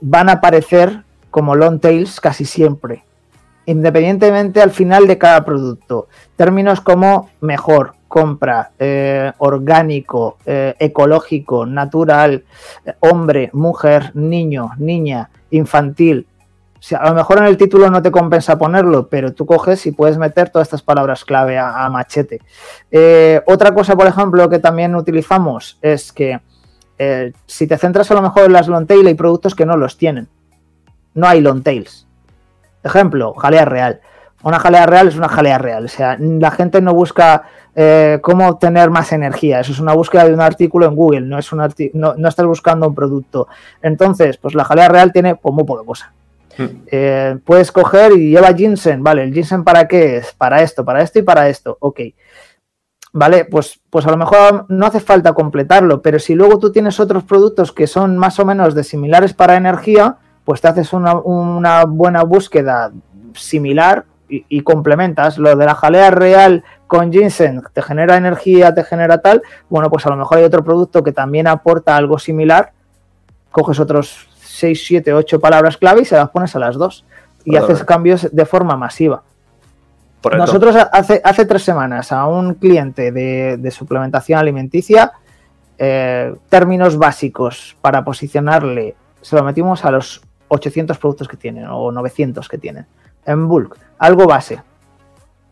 van 0.00 0.30
a 0.30 0.32
aparecer 0.32 1.02
como 1.30 1.54
long 1.54 1.78
tails 1.78 2.20
casi 2.20 2.46
siempre 2.46 3.04
independientemente 3.66 4.60
al 4.60 4.70
final 4.70 5.06
de 5.06 5.18
cada 5.18 5.44
producto. 5.44 6.08
Términos 6.36 6.80
como 6.80 7.30
mejor, 7.40 7.94
compra, 8.08 8.70
eh, 8.78 9.32
orgánico, 9.38 10.38
eh, 10.46 10.74
ecológico, 10.78 11.66
natural, 11.66 12.44
hombre, 13.00 13.50
mujer, 13.52 14.12
niño, 14.14 14.70
niña, 14.78 15.30
infantil. 15.50 16.28
a 16.96 17.08
lo 17.08 17.14
mejor 17.14 17.38
en 17.38 17.46
el 17.46 17.56
título 17.56 17.90
no 17.90 18.02
te 18.02 18.10
compensa 18.10 18.58
ponerlo, 18.58 19.08
pero 19.08 19.32
tú 19.32 19.46
coges 19.46 19.86
y 19.86 19.92
puedes 19.92 20.18
meter 20.18 20.50
todas 20.50 20.66
estas 20.68 20.82
palabras 20.82 21.24
clave 21.24 21.58
a, 21.58 21.88
machete. 21.88 22.40
Eh, 22.90 23.40
otra 23.46 23.74
cosa, 23.74 23.96
por 23.96 24.06
ejemplo, 24.06 24.48
que 24.48 24.58
también 24.58 24.94
utilizamos 24.94 25.78
es 25.82 26.12
que 26.12 26.40
si 27.46 27.66
te 27.66 27.76
centras 27.76 28.08
a 28.12 28.14
lo 28.14 28.22
mejor 28.22 28.44
en 28.44 28.52
las 28.52 28.68
long 28.68 28.86
tail, 28.86 29.06
hay 29.08 29.14
productos 29.14 29.56
que 29.56 29.66
no 29.66 29.76
los 29.76 29.96
tienen. 29.96 30.28
No 31.14 31.26
hay 31.26 31.40
long 31.40 31.62
tails. 31.62 32.06
Ejemplo, 32.84 33.34
jalea 33.34 33.64
real. 33.64 34.00
Una 34.42 34.58
jalea 34.58 34.84
real 34.86 35.08
es 35.08 35.16
una 35.16 35.28
jalea 35.28 35.58
real. 35.58 35.86
O 35.86 35.88
sea, 35.88 36.16
la 36.20 36.50
gente 36.50 36.82
no 36.82 36.92
busca 36.94 37.44
eh, 37.74 38.18
cómo 38.22 38.46
obtener 38.46 38.90
más 38.90 39.10
energía. 39.12 39.60
Eso 39.60 39.72
es 39.72 39.80
una 39.80 39.94
búsqueda 39.94 40.26
de 40.26 40.34
un 40.34 40.40
artículo 40.40 40.86
en 40.86 40.94
Google, 40.94 41.22
no, 41.22 41.38
es 41.38 41.50
un 41.52 41.58
no, 41.94 42.14
no, 42.16 42.28
estás 42.28 42.46
buscando 42.46 42.86
un 42.86 42.94
producto. 42.94 43.48
Entonces, 43.82 44.36
pues 44.36 44.54
la 44.54 44.64
jalea 44.64 44.88
real 44.88 45.12
tiene 45.12 45.34
pues, 45.34 45.54
muy 45.54 45.64
poca 45.64 45.84
cosa. 45.84 46.12
Hmm. 46.56 46.66
Eh, 46.86 47.36
puedes 47.44 47.72
coger 47.72 48.12
y 48.12 48.30
lleva 48.30 48.54
ginseng, 48.54 49.02
vale, 49.02 49.24
¿el 49.24 49.34
ginseng 49.34 49.64
para 49.64 49.88
qué 49.88 50.18
es? 50.18 50.32
Para 50.34 50.62
esto, 50.62 50.84
para 50.84 51.02
esto 51.02 51.18
y 51.18 51.22
para 51.22 51.48
esto, 51.48 51.76
ok. 51.80 52.00
Vale, 53.12 53.44
pues, 53.44 53.80
pues 53.90 54.06
a 54.06 54.10
lo 54.10 54.16
mejor 54.16 54.66
no 54.68 54.86
hace 54.86 55.00
falta 55.00 55.32
completarlo, 55.32 56.00
pero 56.00 56.18
si 56.18 56.34
luego 56.34 56.58
tú 56.58 56.70
tienes 56.70 57.00
otros 57.00 57.24
productos 57.24 57.72
que 57.72 57.86
son 57.86 58.16
más 58.18 58.38
o 58.38 58.44
menos 58.44 58.74
de 58.74 58.84
similares 58.84 59.34
para 59.34 59.56
energía, 59.56 60.18
pues 60.44 60.60
te 60.60 60.68
haces 60.68 60.92
una, 60.92 61.84
buena 61.84 62.22
búsqueda 62.22 62.92
similar 63.34 64.04
y, 64.28 64.60
complementas. 64.62 65.38
Lo 65.38 65.54
de 65.54 65.64
la 65.64 65.74
jalea 65.74 66.10
real 66.10 66.64
con 66.86 67.12
ginseng, 67.12 67.62
te 67.72 67.82
genera 67.82 68.16
energía, 68.16 68.74
te 68.74 68.84
genera 68.84 69.18
tal, 69.18 69.42
bueno, 69.68 69.90
pues 69.90 70.06
a 70.06 70.10
lo 70.10 70.16
mejor 70.16 70.38
hay 70.38 70.44
otro 70.44 70.64
producto 70.64 71.02
que 71.02 71.12
también 71.12 71.46
aporta 71.46 71.96
algo 71.96 72.18
similar, 72.18 72.72
coges 73.50 73.80
otros 73.80 74.28
6, 74.40 74.82
7, 74.86 75.14
8 75.14 75.40
palabras 75.40 75.76
clave 75.76 76.02
y 76.02 76.04
se 76.04 76.16
las 76.16 76.30
pones 76.30 76.54
a 76.56 76.58
las 76.58 76.76
dos. 76.76 77.04
Y 77.46 77.56
haces 77.56 77.84
cambios 77.84 78.28
de 78.32 78.46
forma 78.46 78.74
masiva. 78.74 79.22
Nosotros 80.32 80.74
hace, 80.92 81.20
hace 81.22 81.44
tres 81.44 81.62
semanas 81.62 82.10
a 82.10 82.26
un 82.26 82.54
cliente 82.54 83.12
de, 83.12 83.70
suplementación 83.70 84.38
alimenticia, 84.38 85.12
eh, 85.76 86.34
términos 86.48 86.96
básicos 86.96 87.76
para 87.82 88.02
posicionarle, 88.02 88.96
se 89.24 89.36
lo 89.36 89.42
metimos 89.42 89.84
a 89.84 89.90
los 89.90 90.22
800 90.48 90.98
productos 90.98 91.28
que 91.28 91.36
tienen 91.36 91.66
o 91.68 91.90
900 91.90 92.48
que 92.48 92.58
tienen 92.58 92.86
en 93.26 93.48
bulk, 93.48 93.76
algo 93.98 94.26
base. 94.26 94.62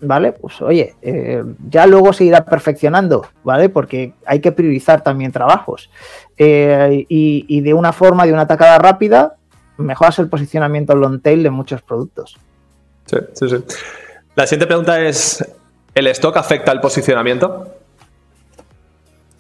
¿Vale? 0.05 0.33
Pues 0.33 0.61
oye, 0.61 0.97
eh, 1.01 1.45
ya 1.69 1.87
luego 1.87 2.13
se 2.13 2.25
irá 2.25 2.45
perfeccionando, 2.45 3.25
¿vale? 3.45 3.69
Porque 3.69 4.15
hay 4.27 4.41
que 4.41 4.51
priorizar 4.51 5.01
también 5.01 5.31
trabajos. 5.31 5.91
Eh, 6.37 7.07
y, 7.09 7.61
de 7.61 7.73
una 7.73 7.93
forma, 7.93 8.27
de 8.27 8.33
una 8.33 8.49
tacada 8.49 8.79
rápida, 8.79 9.37
mejoras 9.77 10.19
el 10.19 10.29
posicionamiento 10.29 10.97
long 10.97 11.23
tail 11.23 11.45
de 11.45 11.51
muchos 11.51 11.83
productos. 11.83 12.37
Sí, 13.07 13.17
sí, 13.33 13.49
sí. 13.49 13.65
La 14.35 14.45
siguiente 14.45 14.67
pregunta 14.67 15.01
es: 15.01 15.45
¿el 15.95 16.09
stock 16.09 16.37
afecta 16.37 16.73
al 16.73 16.81
posicionamiento? 16.81 17.73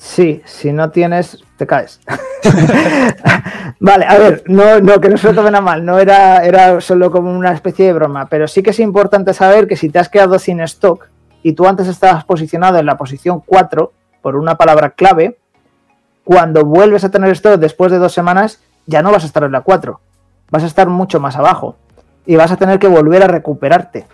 Sí, 0.02 0.42
si 0.44 0.72
no 0.72 0.90
tienes, 0.90 1.38
te 1.56 1.64
caes. 1.64 2.00
vale, 3.80 4.04
a 4.04 4.18
ver, 4.18 4.42
no, 4.46 4.80
no, 4.80 5.00
que 5.00 5.08
no 5.08 5.16
se 5.16 5.28
lo 5.28 5.34
tomen 5.34 5.54
a 5.54 5.60
mal, 5.60 5.84
no 5.84 6.00
era, 6.00 6.44
era 6.44 6.80
solo 6.80 7.12
como 7.12 7.30
una 7.32 7.52
especie 7.52 7.86
de 7.86 7.92
broma, 7.92 8.26
pero 8.26 8.48
sí 8.48 8.64
que 8.64 8.70
es 8.70 8.80
importante 8.80 9.32
saber 9.32 9.68
que 9.68 9.76
si 9.76 9.90
te 9.90 10.00
has 10.00 10.08
quedado 10.08 10.40
sin 10.40 10.60
stock 10.62 11.06
y 11.44 11.52
tú 11.52 11.68
antes 11.68 11.86
estabas 11.86 12.24
posicionado 12.24 12.78
en 12.78 12.86
la 12.86 12.96
posición 12.96 13.42
4 13.46 13.92
por 14.20 14.34
una 14.34 14.56
palabra 14.56 14.90
clave, 14.90 15.38
cuando 16.24 16.64
vuelves 16.64 17.04
a 17.04 17.10
tener 17.12 17.30
stock 17.30 17.60
después 17.60 17.92
de 17.92 17.98
dos 17.98 18.12
semanas, 18.12 18.60
ya 18.86 19.02
no 19.02 19.12
vas 19.12 19.22
a 19.22 19.26
estar 19.26 19.44
en 19.44 19.52
la 19.52 19.60
4, 19.60 20.00
vas 20.50 20.64
a 20.64 20.66
estar 20.66 20.88
mucho 20.88 21.20
más 21.20 21.36
abajo 21.36 21.76
y 22.26 22.34
vas 22.34 22.50
a 22.50 22.56
tener 22.56 22.80
que 22.80 22.88
volver 22.88 23.22
a 23.22 23.28
recuperarte. 23.28 24.04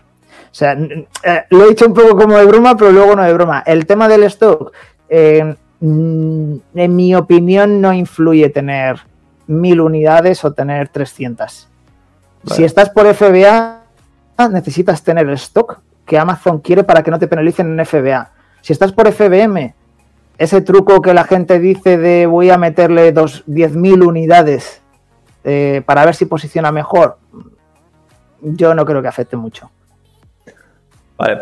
sea, 0.53 0.75
eh, 0.75 1.45
lo 1.49 1.65
he 1.65 1.71
dicho 1.71 1.87
un 1.87 1.95
poco 1.95 2.15
como 2.15 2.37
de 2.37 2.45
broma, 2.45 2.77
pero 2.77 2.93
luego 2.93 3.17
no 3.17 3.23
de 3.23 3.33
broma. 3.33 3.63
El 3.65 3.87
tema 3.87 4.07
del 4.07 4.25
stock, 4.25 4.71
eh, 5.09 5.57
en 5.81 6.97
mi 6.97 7.15
opinión, 7.15 7.81
no 7.81 7.93
influye 7.93 8.49
tener 8.51 9.01
mil 9.47 9.81
unidades 9.81 10.45
o 10.45 10.53
tener 10.53 10.89
300. 10.89 11.69
Si 12.47 12.65
estás 12.65 12.91
por 12.91 13.13
FBA, 13.13 13.83
necesitas 14.51 15.03
tener 15.03 15.27
el 15.27 15.35
stock 15.35 15.81
que 16.05 16.19
Amazon 16.19 16.61
quiere 16.61 16.85
para 16.85 17.03
que 17.03 17.11
no 17.11 17.19
te 17.19 17.29
penalicen 17.29 17.79
en 17.79 17.85
FBA. 17.87 18.31
Si 18.61 18.73
estás 18.73 18.93
por 18.93 19.11
FBM, 19.13 19.75
ese 20.39 20.61
truco 20.61 21.03
que 21.03 21.15
la 21.15 21.25
gente 21.25 21.59
dice 21.59 21.99
de 21.99 22.27
voy 22.27 22.51
a 22.51 22.59
meterle 22.59 23.13
10.000 23.15 24.07
unidades 24.07 24.81
eh, 25.45 25.83
para 25.85 26.05
ver 26.05 26.15
si 26.15 26.27
posiciona 26.27 26.73
mejor, 26.73 27.19
yo 28.41 28.75
no 28.75 28.85
creo 28.85 29.03
que 29.03 29.09
afecte 29.09 29.37
mucho. 29.37 29.71
Vale. 31.19 31.39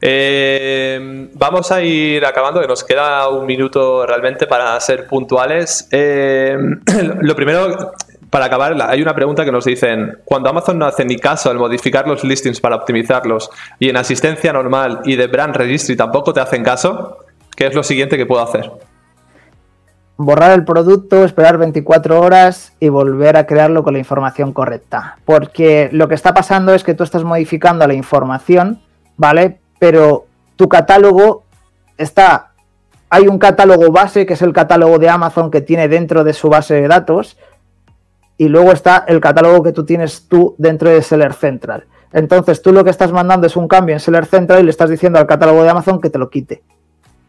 Eh, 0.00 1.28
vamos 1.34 1.70
a 1.70 1.80
ir 1.80 2.24
acabando, 2.24 2.60
que 2.60 2.66
nos 2.66 2.82
queda 2.82 3.28
un 3.28 3.46
minuto 3.46 4.04
realmente 4.04 4.48
para 4.48 4.78
ser 4.80 5.06
puntuales. 5.06 5.88
Eh, 5.92 6.58
lo 7.20 7.36
primero, 7.36 7.92
para 8.28 8.46
acabar, 8.46 8.76
hay 8.88 9.00
una 9.00 9.14
pregunta 9.14 9.44
que 9.44 9.52
nos 9.52 9.64
dicen, 9.64 10.18
cuando 10.24 10.50
Amazon 10.50 10.78
no 10.78 10.86
hace 10.86 11.04
ni 11.04 11.16
caso 11.16 11.48
al 11.48 11.58
modificar 11.58 12.08
los 12.08 12.24
listings 12.24 12.60
para 12.60 12.74
optimizarlos 12.74 13.50
y 13.78 13.88
en 13.88 13.96
asistencia 13.96 14.52
normal 14.52 15.00
y 15.04 15.14
de 15.14 15.28
brand 15.28 15.54
registry 15.54 15.96
tampoco 15.96 16.32
te 16.32 16.40
hacen 16.40 16.64
caso, 16.64 17.18
¿qué 17.54 17.66
es 17.66 17.74
lo 17.74 17.84
siguiente 17.84 18.16
que 18.16 18.26
puedo 18.26 18.42
hacer? 18.42 18.70
Borrar 20.16 20.50
el 20.52 20.64
producto, 20.64 21.24
esperar 21.24 21.56
24 21.56 22.20
horas 22.20 22.72
y 22.80 22.88
volver 22.88 23.36
a 23.36 23.46
crearlo 23.46 23.82
con 23.84 23.94
la 23.94 24.00
información 24.00 24.52
correcta. 24.52 25.16
Porque 25.24 25.88
lo 25.92 26.08
que 26.08 26.14
está 26.14 26.34
pasando 26.34 26.74
es 26.74 26.84
que 26.84 26.94
tú 26.94 27.04
estás 27.04 27.24
modificando 27.24 27.86
la 27.86 27.94
información, 27.94 28.80
¿vale? 29.20 29.60
Pero 29.78 30.24
tu 30.56 30.66
catálogo 30.66 31.44
está... 31.98 32.52
Hay 33.10 33.28
un 33.28 33.38
catálogo 33.38 33.92
base, 33.92 34.24
que 34.24 34.32
es 34.32 34.40
el 34.40 34.54
catálogo 34.54 34.98
de 34.98 35.10
Amazon 35.10 35.50
que 35.50 35.60
tiene 35.60 35.88
dentro 35.88 36.24
de 36.24 36.32
su 36.32 36.48
base 36.48 36.74
de 36.74 36.88
datos, 36.88 37.36
y 38.38 38.48
luego 38.48 38.72
está 38.72 39.04
el 39.06 39.20
catálogo 39.20 39.62
que 39.62 39.72
tú 39.72 39.84
tienes 39.84 40.26
tú 40.26 40.54
dentro 40.56 40.88
de 40.88 41.02
Seller 41.02 41.34
Central. 41.34 41.84
Entonces 42.14 42.62
tú 42.62 42.72
lo 42.72 42.82
que 42.82 42.88
estás 42.88 43.12
mandando 43.12 43.46
es 43.46 43.56
un 43.56 43.68
cambio 43.68 43.94
en 43.94 44.00
Seller 44.00 44.24
Central 44.24 44.60
y 44.60 44.64
le 44.64 44.70
estás 44.70 44.88
diciendo 44.88 45.18
al 45.18 45.26
catálogo 45.26 45.62
de 45.62 45.68
Amazon 45.68 46.00
que 46.00 46.08
te 46.08 46.18
lo 46.18 46.30
quite. 46.30 46.62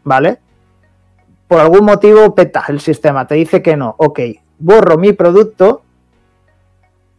¿Vale? 0.02 0.38
Por 1.46 1.60
algún 1.60 1.84
motivo 1.84 2.34
peta 2.34 2.64
el 2.68 2.80
sistema, 2.80 3.26
te 3.26 3.34
dice 3.34 3.60
que 3.60 3.76
no. 3.76 3.94
Ok, 3.98 4.20
borro 4.58 4.96
mi 4.96 5.12
producto 5.12 5.82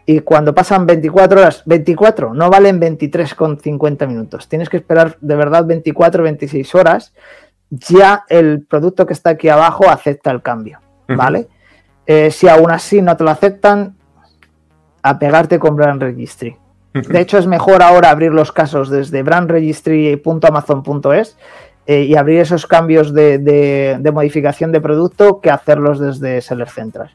y 0.06 0.20
cuando 0.20 0.54
pasan 0.54 0.86
24 0.86 1.39
horas, 1.39 1.64
24, 1.66 2.34
no 2.34 2.49
valen 2.49 2.80
23,50 2.80 4.08
minutos. 4.08 4.49
Tienes 4.49 4.70
que 4.70 4.78
esperar 4.78 5.18
de 5.22 5.36
verdad 5.36 5.66
24, 5.66 6.24
26 6.24 6.76
horas. 6.76 7.14
Ya 7.70 8.26
el 8.30 8.64
producto 8.64 9.06
que 9.06 9.14
está 9.14 9.32
aquí 9.32 9.49
abajo 9.49 9.89
acepta 9.89 10.32
el 10.32 10.41
cambio. 10.41 10.80
¿Vale? 11.08 11.47
Eh, 12.06 12.32
si 12.32 12.47
aún 12.47 12.72
así 12.72 13.01
no 13.01 13.16
te 13.16 13.24
lo 13.24 13.30
aceptan, 13.30 13.95
a 15.04 15.20
pegarte 15.20 15.60
con 15.60 15.76
Brand 15.76 16.01
Registry. 16.01 16.58
De 16.93 17.20
hecho, 17.20 17.38
es 17.39 17.47
mejor 17.47 17.84
ahora 17.84 18.10
abrir 18.10 18.32
los 18.32 18.51
casos 18.51 18.89
desde 18.89 19.24
brandregistry.amazon.es 19.24 21.38
eh, 21.88 22.04
y 22.04 22.16
abrir 22.16 22.39
esos 22.39 22.68
cambios 22.68 23.14
de, 23.14 23.99
modificación 24.14 24.72
de 24.72 24.80
producto 24.80 25.41
que 25.41 25.49
hacerlos 25.49 25.99
desde 25.99 26.39
Seller 26.41 26.70
Central. 26.70 27.10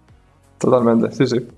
Totalmente, 0.58 1.12
sí, 1.12 1.26
sí. 1.26 1.48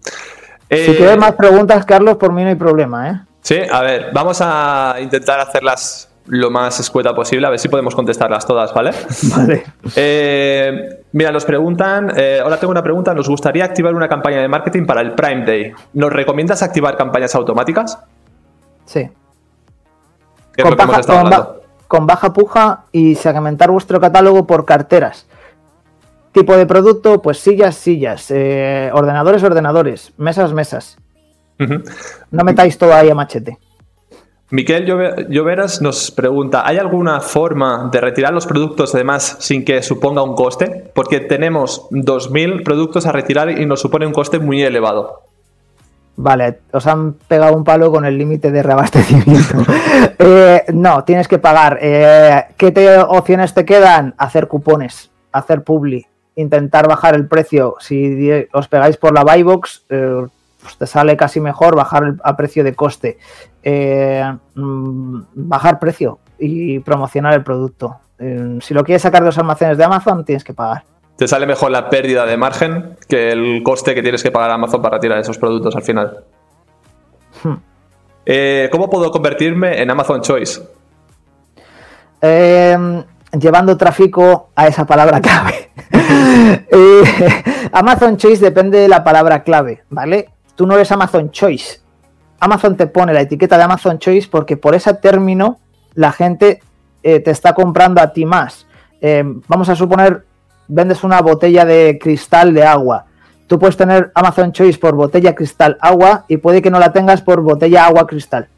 Si 0.70 0.94
quieres 0.94 1.18
más 1.18 1.32
preguntas, 1.34 1.84
Carlos, 1.84 2.16
por 2.16 2.32
mí 2.32 2.42
no 2.42 2.48
hay 2.48 2.54
problema, 2.54 3.10
¿eh? 3.10 3.20
Sí, 3.42 3.58
a 3.70 3.80
ver, 3.80 4.10
vamos 4.12 4.38
a 4.40 4.96
intentar 5.00 5.40
hacerlas 5.40 6.08
lo 6.26 6.50
más 6.50 6.78
escueta 6.78 7.12
posible, 7.12 7.46
a 7.46 7.50
ver 7.50 7.58
si 7.58 7.68
podemos 7.68 7.94
contestarlas 7.94 8.46
todas, 8.46 8.72
¿vale? 8.72 8.92
Vale. 9.36 9.64
Eh, 9.96 11.02
mira, 11.12 11.32
nos 11.32 11.44
preguntan, 11.44 12.12
eh, 12.16 12.38
ahora 12.42 12.56
tengo 12.58 12.70
una 12.70 12.82
pregunta, 12.82 13.12
nos 13.14 13.28
gustaría 13.28 13.64
activar 13.64 13.94
una 13.94 14.08
campaña 14.08 14.40
de 14.40 14.46
marketing 14.46 14.86
para 14.86 15.00
el 15.00 15.12
Prime 15.14 15.44
Day. 15.44 15.72
¿Nos 15.94 16.12
recomiendas 16.12 16.62
activar 16.62 16.96
campañas 16.96 17.34
automáticas? 17.34 17.98
Sí. 18.84 19.10
¿Qué 20.52 20.62
con, 20.62 20.76
baja, 20.76 21.00
con 21.88 22.06
baja 22.06 22.32
puja 22.32 22.84
y 22.92 23.16
segmentar 23.16 23.70
vuestro 23.70 24.00
catálogo 24.00 24.46
por 24.46 24.64
carteras. 24.64 25.26
Tipo 26.32 26.56
de 26.56 26.66
producto, 26.66 27.20
pues 27.20 27.38
sillas, 27.38 27.74
sillas, 27.74 28.30
eh, 28.30 28.90
ordenadores, 28.92 29.42
ordenadores, 29.42 30.12
mesas, 30.16 30.52
mesas. 30.52 30.96
No 32.30 32.44
metáis 32.44 32.78
todo 32.78 32.94
ahí 32.94 33.10
a 33.10 33.14
machete. 33.14 33.58
Miquel 34.50 34.84
Lloveras 35.28 35.80
nos 35.80 36.10
pregunta, 36.10 36.66
¿hay 36.66 36.78
alguna 36.78 37.20
forma 37.20 37.88
de 37.92 38.00
retirar 38.00 38.32
los 38.32 38.46
productos 38.46 38.92
además 38.96 39.36
sin 39.38 39.64
que 39.64 39.80
suponga 39.80 40.22
un 40.22 40.34
coste? 40.34 40.90
Porque 40.92 41.20
tenemos 41.20 41.88
2.000 41.90 42.64
productos 42.64 43.06
a 43.06 43.12
retirar 43.12 43.50
y 43.50 43.64
nos 43.64 43.80
supone 43.80 44.06
un 44.06 44.12
coste 44.12 44.40
muy 44.40 44.60
elevado. 44.62 45.22
Vale, 46.16 46.58
os 46.72 46.84
han 46.88 47.12
pegado 47.14 47.56
un 47.56 47.62
palo 47.62 47.92
con 47.92 48.04
el 48.04 48.18
límite 48.18 48.50
de 48.50 48.62
reabastecimiento. 48.62 49.56
Eh, 50.22 50.64
no, 50.74 51.02
tienes 51.04 51.28
que 51.28 51.38
pagar. 51.38 51.78
Eh, 51.80 52.44
¿Qué 52.56 52.98
opciones 53.08 53.54
te 53.54 53.64
quedan? 53.64 54.14
Hacer 54.18 54.48
cupones, 54.48 55.10
hacer 55.32 55.62
publi, 55.62 56.06
intentar 56.36 56.88
bajar 56.88 57.14
el 57.14 57.26
precio. 57.26 57.76
Si 57.80 58.28
os 58.52 58.68
pegáis 58.68 58.96
por 58.96 59.12
la 59.12 59.24
buybox, 59.24 59.84
eh, 59.88 60.26
pues 60.62 60.76
te 60.76 60.86
sale 60.86 61.16
casi 61.16 61.40
mejor 61.40 61.74
bajar 61.76 62.04
el, 62.04 62.20
a 62.22 62.36
precio 62.36 62.64
de 62.64 62.74
coste. 62.74 63.18
Eh, 63.62 64.24
mm, 64.54 65.20
bajar 65.34 65.78
precio 65.78 66.18
y 66.38 66.78
promocionar 66.80 67.34
el 67.34 67.42
producto. 67.42 68.00
Eh, 68.18 68.58
si 68.60 68.74
lo 68.74 68.84
quieres 68.84 69.02
sacar 69.02 69.22
de 69.22 69.26
los 69.26 69.38
almacenes 69.38 69.78
de 69.78 69.84
Amazon, 69.84 70.24
tienes 70.24 70.44
que 70.44 70.54
pagar. 70.54 70.84
Te 71.16 71.28
sale 71.28 71.46
mejor 71.46 71.70
la 71.70 71.90
pérdida 71.90 72.24
de 72.24 72.36
margen 72.36 72.96
que 73.08 73.32
el 73.32 73.62
coste 73.62 73.94
que 73.94 74.02
tienes 74.02 74.22
que 74.22 74.30
pagar 74.30 74.50
a 74.50 74.54
Amazon 74.54 74.80
para 74.80 74.98
tirar 74.98 75.18
esos 75.18 75.38
productos 75.38 75.76
al 75.76 75.82
final. 75.82 76.24
Hmm. 77.42 77.56
Eh, 78.24 78.68
¿Cómo 78.70 78.88
puedo 78.88 79.10
convertirme 79.10 79.80
en 79.80 79.90
Amazon 79.90 80.20
Choice? 80.22 80.62
Llevando 83.32 83.76
tráfico 83.76 84.50
a 84.54 84.66
esa 84.66 84.86
palabra 84.86 85.20
clave. 85.22 85.70
Amazon 87.72 88.16
Choice 88.16 88.42
depende 88.44 88.78
de 88.78 88.88
la 88.88 89.04
palabra 89.04 89.42
clave, 89.42 89.84
¿vale? 89.90 90.30
Tú 90.56 90.66
no 90.66 90.74
eres 90.74 90.90
Amazon 90.92 91.30
Choice, 91.30 91.80
Amazon 92.40 92.74
te 92.76 92.86
pone 92.86 93.12
la 93.12 93.20
etiqueta 93.20 93.58
de 93.58 93.64
Amazon 93.64 93.98
Choice 93.98 94.28
porque 94.30 94.56
por 94.56 94.74
ese 94.74 94.94
término 94.94 95.58
la 95.94 96.10
gente 96.10 96.62
eh, 97.02 97.20
te 97.20 97.30
está 97.30 97.54
comprando 97.54 98.00
a 98.00 98.12
ti 98.12 98.24
más. 98.24 98.66
Eh, 99.02 99.22
vamos 99.46 99.68
a 99.68 99.76
suponer, 99.76 100.24
vendes 100.66 101.04
una 101.04 101.20
botella 101.20 101.66
de 101.66 101.98
cristal 102.00 102.54
de 102.54 102.64
agua. 102.64 103.04
Tú 103.46 103.58
puedes 103.58 103.76
tener 103.76 104.10
Amazon 104.14 104.52
Choice 104.52 104.78
por 104.78 104.94
botella 104.94 105.34
cristal 105.34 105.76
agua 105.80 106.24
y 106.28 106.38
puede 106.38 106.62
que 106.62 106.70
no 106.70 106.78
la 106.78 106.92
tengas 106.92 107.20
por 107.20 107.42
botella 107.42 107.86
agua 107.86 108.06
cristal. 108.06 108.48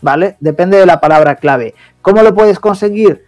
¿Vale? 0.00 0.36
Depende 0.40 0.78
de 0.78 0.86
la 0.86 1.00
palabra 1.00 1.36
clave. 1.36 1.74
¿Cómo 2.00 2.22
lo 2.22 2.34
puedes 2.34 2.58
conseguir? 2.58 3.24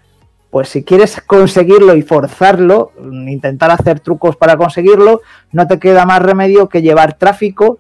Pues 0.51 0.69
si 0.69 0.85
quieres 0.85 1.21
conseguirlo 1.21 1.97
y 1.97 2.03
forzarlo, 2.03 2.93
intentar 3.01 3.71
hacer 3.71 4.01
trucos 4.01 4.37
para 4.37 4.57
conseguirlo, 4.57 5.21
no 5.53 5.67
te 5.67 5.79
queda 5.79 6.07
más 6.07 6.23
remedio 6.23 6.69
que 6.69 6.83
llevar 6.83 7.15
tráfico 7.15 7.79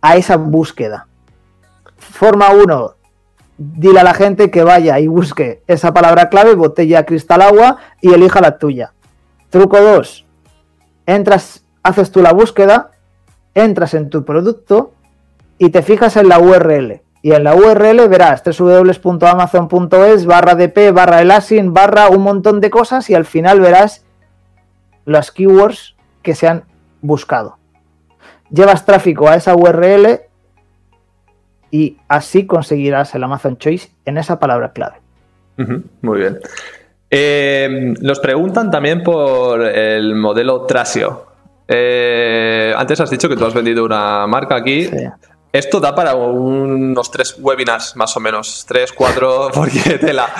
a 0.00 0.16
esa 0.16 0.36
búsqueda. 0.36 1.08
Forma 1.96 2.50
1, 2.50 2.94
dile 3.56 4.00
a 4.00 4.04
la 4.04 4.14
gente 4.14 4.50
que 4.50 4.62
vaya 4.62 4.98
y 5.00 5.06
busque 5.06 5.62
esa 5.66 5.94
palabra 5.94 6.28
clave, 6.28 6.54
botella 6.54 7.06
cristal 7.06 7.42
agua, 7.42 7.78
y 8.00 8.12
elija 8.12 8.40
la 8.40 8.58
tuya. 8.58 8.92
Truco 9.50 9.80
2, 9.80 10.26
entras, 11.06 11.64
haces 11.82 12.10
tú 12.10 12.20
la 12.22 12.32
búsqueda, 12.32 12.90
entras 13.54 13.94
en 13.94 14.10
tu 14.10 14.24
producto 14.24 14.92
y 15.58 15.70
te 15.70 15.82
fijas 15.82 16.16
en 16.16 16.28
la 16.28 16.38
URL. 16.38 17.03
Y 17.24 17.32
en 17.32 17.42
la 17.42 17.54
URL 17.54 18.06
verás 18.06 18.42
www.amazon.es 18.44 20.26
barra 20.26 20.54
dp 20.54 20.92
barra 20.92 21.22
elasin 21.22 21.72
barra 21.72 22.10
un 22.10 22.20
montón 22.20 22.60
de 22.60 22.68
cosas 22.68 23.08
y 23.08 23.14
al 23.14 23.24
final 23.24 23.60
verás 23.60 24.04
las 25.06 25.30
keywords 25.30 25.96
que 26.20 26.34
se 26.34 26.48
han 26.48 26.64
buscado 27.00 27.56
llevas 28.50 28.84
tráfico 28.84 29.26
a 29.26 29.36
esa 29.36 29.54
URL 29.54 30.20
y 31.70 31.96
así 32.08 32.46
conseguirás 32.46 33.14
el 33.14 33.24
Amazon 33.24 33.56
Choice 33.56 33.88
en 34.04 34.18
esa 34.18 34.38
palabra 34.38 34.72
clave. 34.72 34.96
muy 36.02 36.18
bien. 36.18 36.38
Eh, 37.10 37.94
nos 38.02 38.20
preguntan 38.20 38.70
también 38.70 39.02
por 39.02 39.62
el 39.62 40.14
modelo 40.14 40.66
Trasio. 40.66 41.24
Eh, 41.66 42.74
antes 42.76 43.00
has 43.00 43.08
dicho 43.08 43.30
que 43.30 43.36
tú 43.36 43.46
has 43.46 43.54
vendido 43.54 43.82
una 43.82 44.26
marca 44.26 44.56
aquí. 44.56 44.90
Esto 45.54 45.78
da 45.78 45.94
para 45.94 46.16
unos 46.16 47.12
tres 47.12 47.36
webinars, 47.38 47.94
más 47.94 48.16
o 48.16 48.20
menos. 48.20 48.64
Tres, 48.66 48.90
cuatro, 48.90 49.50
porque 49.54 49.98
tela. 50.00 50.34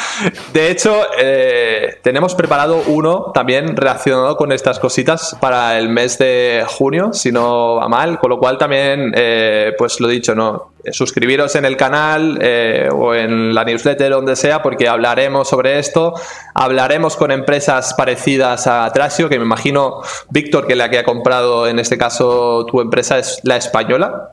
De 0.53 0.73
hecho, 0.73 1.03
eh, 1.17 2.01
tenemos 2.03 2.35
preparado 2.35 2.83
uno 2.89 3.31
también 3.33 3.77
relacionado 3.77 4.37
con 4.37 4.51
estas 4.51 4.81
cositas 4.81 5.37
para 5.41 5.79
el 5.79 5.89
mes 5.89 6.19
de 6.19 6.65
junio, 6.67 7.13
si 7.13 7.31
no 7.31 7.77
va 7.77 7.89
mal. 7.89 8.19
Con 8.19 8.31
lo 8.31 8.41
cual 8.41 8.59
también, 8.59 9.13
eh, 9.15 9.73
pues 9.79 10.01
lo 10.01 10.09
dicho, 10.09 10.35
¿no? 10.35 10.73
Suscribiros 10.91 11.55
en 11.55 11.65
el 11.65 11.77
canal 11.77 12.37
eh, 12.43 12.89
o 12.93 13.15
en 13.15 13.55
la 13.55 13.63
newsletter, 13.63 14.11
donde 14.11 14.35
sea, 14.35 14.63
porque 14.63 14.89
hablaremos 14.89 15.49
sobre 15.49 15.79
esto. 15.79 16.15
Hablaremos 16.55 17.15
con 17.15 17.31
empresas 17.31 17.95
parecidas 17.95 18.67
a 18.67 18.91
Trasio, 18.93 19.29
que 19.29 19.39
me 19.39 19.45
imagino, 19.45 20.01
Víctor, 20.31 20.67
que 20.67 20.75
la 20.75 20.91
que 20.91 20.99
ha 20.99 21.05
comprado 21.05 21.69
en 21.69 21.79
este 21.79 21.97
caso 21.99 22.67
tu 22.67 22.81
empresa 22.81 23.21
es 23.21 23.39
la 23.45 23.57
española. 23.57 24.33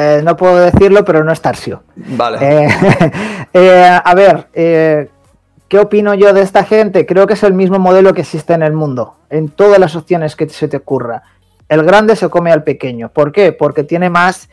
Eh, 0.00 0.22
no 0.22 0.36
puedo 0.36 0.58
decirlo, 0.58 1.04
pero 1.04 1.24
no 1.24 1.32
es 1.32 1.40
Tarsio. 1.40 1.82
Vale. 1.96 2.38
Eh, 2.40 2.68
eh, 3.52 4.00
a 4.04 4.14
ver, 4.14 4.46
¿qué 4.52 5.78
opino 5.80 6.14
yo 6.14 6.32
de 6.32 6.42
esta 6.42 6.62
gente? 6.62 7.04
Creo 7.04 7.26
que 7.26 7.34
es 7.34 7.42
el 7.42 7.52
mismo 7.52 7.80
modelo 7.80 8.14
que 8.14 8.20
existe 8.20 8.52
en 8.52 8.62
el 8.62 8.74
mundo, 8.74 9.16
en 9.28 9.48
todas 9.48 9.80
las 9.80 9.96
opciones 9.96 10.36
que 10.36 10.48
se 10.48 10.68
te 10.68 10.76
ocurra. 10.76 11.24
El 11.68 11.82
grande 11.82 12.14
se 12.14 12.28
come 12.28 12.52
al 12.52 12.62
pequeño. 12.62 13.08
¿Por 13.08 13.32
qué? 13.32 13.52
Porque 13.52 13.82
tiene 13.82 14.08
más 14.08 14.48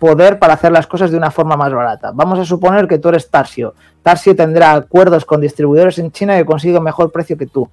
poder 0.00 0.40
para 0.40 0.54
hacer 0.54 0.72
las 0.72 0.88
cosas 0.88 1.12
de 1.12 1.16
una 1.16 1.30
forma 1.30 1.56
más 1.56 1.72
barata. 1.72 2.10
Vamos 2.12 2.40
a 2.40 2.44
suponer 2.44 2.88
que 2.88 2.98
tú 2.98 3.10
eres 3.10 3.30
Tarsio. 3.30 3.74
Tarsio 4.02 4.34
tendrá 4.34 4.72
acuerdos 4.72 5.24
con 5.24 5.40
distribuidores 5.40 5.98
en 6.00 6.10
China 6.10 6.36
que 6.36 6.44
consiguen 6.44 6.82
mejor 6.82 7.12
precio 7.12 7.38
que 7.38 7.46
tú. 7.46 7.70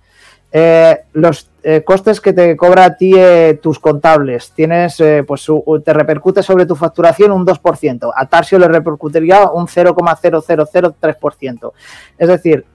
Eh, 0.53 1.05
los 1.13 1.49
eh, 1.63 1.81
costes 1.83 2.19
que 2.19 2.33
te 2.33 2.57
cobra 2.57 2.85
a 2.85 2.97
ti 2.97 3.13
eh, 3.15 3.59
tus 3.61 3.79
contables, 3.79 4.51
tienes, 4.51 5.01
pues 5.25 5.47
te 5.83 5.93
repercute 5.93 6.43
sobre 6.43 6.65
tu 6.65 6.75
facturación 6.75 7.31
un 7.31 7.45
2%, 7.45 8.11
a 8.13 8.25
Tarsio 8.25 8.59
le 8.59 8.67
repercutiría 8.67 9.49
un 9.49 9.67
0,0003%. 9.67 11.71
Es 12.17 12.27
decir, 12.27 12.65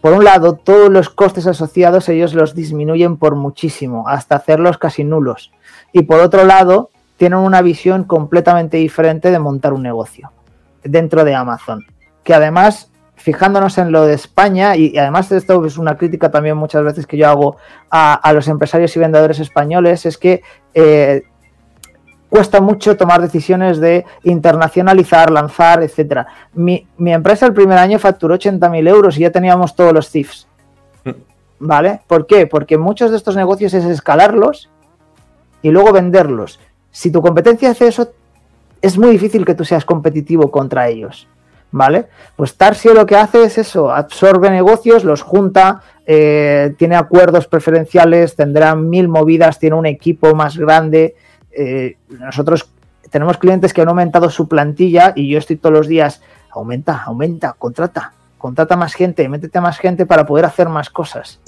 por 0.00 0.12
un 0.12 0.24
lado, 0.24 0.54
todos 0.54 0.90
los 0.90 1.08
costes 1.08 1.46
asociados 1.46 2.08
ellos 2.08 2.34
los 2.34 2.54
disminuyen 2.54 3.16
por 3.16 3.36
muchísimo, 3.36 4.08
hasta 4.08 4.36
hacerlos 4.36 4.78
casi 4.78 5.04
nulos. 5.04 5.52
Y 5.92 6.02
por 6.02 6.20
otro 6.20 6.44
lado, 6.44 6.90
tienen 7.16 7.38
una 7.38 7.62
visión 7.62 8.04
completamente 8.04 8.76
diferente 8.76 9.30
de 9.30 9.38
montar 9.38 9.72
un 9.72 9.82
negocio 9.82 10.32
dentro 10.84 11.24
de 11.24 11.34
Amazon, 11.34 11.84
que 12.22 12.34
además 12.34 12.90
fijándonos 13.16 13.76
en 13.78 13.90
lo 13.90 14.06
de 14.06 14.14
España, 14.14 14.76
y, 14.76 14.96
además 14.96 15.32
esto 15.32 15.64
es 15.64 15.78
una 15.78 15.96
crítica 15.96 16.30
también 16.30 16.56
muchas 16.56 16.84
veces 16.84 17.06
que 17.06 17.16
yo 17.16 17.28
hago 17.28 17.56
a, 17.90 18.32
los 18.32 18.46
empresarios 18.46 18.94
y 18.96 19.00
vendedores 19.00 19.40
españoles, 19.40 20.06
es 20.06 20.16
que 20.16 20.42
eh, 20.74 21.22
cuesta 22.28 22.60
mucho 22.60 22.96
tomar 22.96 23.20
decisiones 23.20 23.78
de 23.80 24.04
internacionalizar, 24.24 25.30
lanzar, 25.30 25.82
etcétera. 25.82 26.26
Mi, 26.54 26.86
empresa 26.98 27.46
el 27.46 27.54
primer 27.54 27.78
año 27.78 27.98
facturó 27.98 28.36
80.000 28.36 28.88
euros 28.88 29.16
y 29.16 29.22
ya 29.22 29.30
teníamos 29.30 29.74
todos 29.74 29.92
los 29.92 30.10
CIFs. 30.10 30.46
Mm. 31.04 31.10
¿Vale? 31.60 32.00
¿Por 32.06 32.26
qué? 32.26 32.46
Porque 32.46 32.76
muchos 32.76 33.10
de 33.10 33.16
estos 33.16 33.36
negocios 33.36 33.72
es 33.74 33.84
escalarlos 33.86 34.68
y 35.62 35.70
luego 35.70 35.92
venderlos. 35.92 36.60
Si 36.90 37.10
tu 37.10 37.22
competencia 37.22 37.70
hace 37.70 37.88
eso, 37.88 38.10
es 38.82 38.98
muy 38.98 39.10
difícil 39.10 39.44
que 39.44 39.54
tú 39.54 39.64
seas 39.64 39.84
competitivo 39.84 40.50
contra 40.50 40.88
ellos. 40.88 41.28
¿Vale? 41.70 42.06
Pues 42.36 42.56
Tarsio 42.56 42.94
lo 42.94 43.06
que 43.06 43.16
hace 43.16 43.44
es 43.44 43.58
eso, 43.58 43.92
absorbe 43.92 44.50
negocios, 44.50 45.04
los 45.04 45.22
junta, 45.22 45.82
eh, 46.06 46.74
tiene 46.78 46.96
acuerdos 46.96 47.46
preferenciales, 47.46 48.36
tendrá 48.36 48.74
mil 48.74 49.08
movidas, 49.08 49.58
tiene 49.58 49.76
un 49.76 49.86
equipo 49.86 50.34
más 50.34 50.56
grande. 50.56 51.16
Eh, 51.50 51.96
nosotros 52.08 52.70
tenemos 53.10 53.38
clientes 53.38 53.72
que 53.72 53.82
han 53.82 53.88
aumentado 53.88 54.30
su 54.30 54.48
plantilla 54.48 55.12
y 55.14 55.28
yo 55.28 55.38
estoy 55.38 55.56
todos 55.56 55.74
los 55.74 55.88
días, 55.88 56.22
aumenta, 56.50 57.02
aumenta, 57.04 57.54
contrata, 57.58 58.12
contrata 58.38 58.76
más 58.76 58.94
gente, 58.94 59.28
métete 59.28 59.58
a 59.58 59.60
más 59.60 59.78
gente 59.78 60.06
para 60.06 60.26
poder 60.26 60.44
hacer 60.44 60.68
más 60.68 60.90
cosas. 60.90 61.40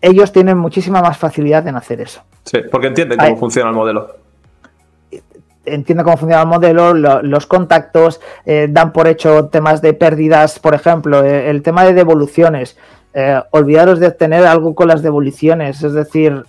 Ellos 0.00 0.32
tienen 0.32 0.58
muchísima 0.58 1.00
más 1.00 1.16
facilidad 1.16 1.66
en 1.66 1.76
hacer 1.76 2.00
eso. 2.00 2.22
Sí, 2.44 2.58
porque 2.70 2.88
entienden 2.88 3.18
cómo 3.18 3.36
funciona 3.36 3.70
el 3.70 3.76
modelo 3.76 4.25
entiende 5.66 6.04
cómo 6.04 6.16
funciona 6.16 6.42
el 6.42 6.48
modelo, 6.48 6.94
los 6.94 7.46
contactos, 7.46 8.20
eh, 8.44 8.68
dan 8.70 8.92
por 8.92 9.08
hecho 9.08 9.46
temas 9.46 9.82
de 9.82 9.94
pérdidas, 9.94 10.58
por 10.58 10.74
ejemplo, 10.74 11.24
eh, 11.24 11.50
el 11.50 11.62
tema 11.62 11.84
de 11.84 11.94
devoluciones. 11.94 12.76
Eh, 13.12 13.40
olvidaros 13.50 13.98
de 13.98 14.08
obtener 14.08 14.44
algo 14.44 14.74
con 14.74 14.88
las 14.88 15.00
devoluciones, 15.02 15.82
es 15.82 15.94
decir, 15.94 16.44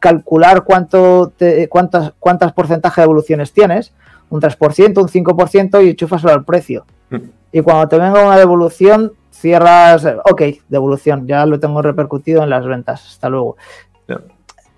calcular 0.00 0.64
cuánto 0.64 1.32
cuántas, 1.68 2.12
cuántas 2.18 2.54
porcentaje 2.54 3.02
de 3.02 3.04
devoluciones 3.04 3.52
tienes, 3.52 3.92
un 4.30 4.40
3%, 4.40 5.02
un 5.02 5.08
5% 5.08 5.84
y 5.84 5.90
enchufaslo 5.90 6.32
al 6.32 6.44
precio. 6.44 6.86
Mm. 7.10 7.16
Y 7.52 7.60
cuando 7.60 7.86
te 7.86 7.98
venga 7.98 8.24
una 8.24 8.38
devolución, 8.38 9.12
cierras, 9.30 10.06
ok, 10.24 10.42
devolución, 10.68 11.26
ya 11.26 11.44
lo 11.44 11.60
tengo 11.60 11.82
repercutido 11.82 12.42
en 12.42 12.50
las 12.50 12.64
ventas, 12.64 13.06
hasta 13.06 13.28
luego 13.28 13.56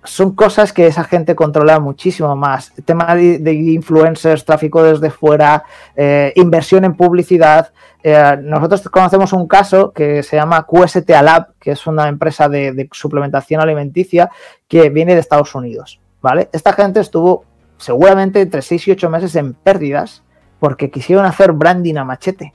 son 0.07 0.35
cosas 0.35 0.73
que 0.73 0.87
esa 0.87 1.03
gente 1.03 1.35
controla 1.35 1.79
muchísimo 1.79 2.35
más. 2.35 2.71
El 2.77 2.83
tema 2.83 3.13
de, 3.15 3.53
influencers, 3.53 4.45
tráfico 4.45 4.81
desde 4.81 5.09
fuera, 5.09 5.63
eh, 5.95 6.33
inversión 6.35 6.85
en 6.85 6.95
publicidad. 6.95 7.71
Eh, 8.01 8.37
nosotros 8.41 8.81
conocemos 8.89 9.33
un 9.33 9.47
caso 9.47 9.91
que 9.91 10.23
se 10.23 10.37
llama 10.37 10.65
QST 10.65 11.09
Lab, 11.09 11.49
que 11.59 11.71
es 11.71 11.85
una 11.87 12.07
empresa 12.07 12.47
de, 12.47 12.87
suplementación 12.91 13.61
alimenticia 13.61 14.29
que 14.67 14.89
viene 14.89 15.13
de 15.13 15.19
Estados 15.19 15.53
Unidos. 15.53 15.99
¿vale? 16.21 16.49
Esta 16.53 16.73
gente 16.73 16.99
estuvo 17.01 17.45
seguramente 17.77 18.41
entre 18.41 18.61
6 18.61 18.87
y 18.87 18.91
8 18.91 19.09
meses 19.09 19.35
en 19.35 19.53
pérdidas 19.53 20.23
porque 20.59 20.89
quisieron 20.89 21.25
hacer 21.25 21.51
branding 21.51 21.95
a 21.97 22.05
machete 22.05 22.53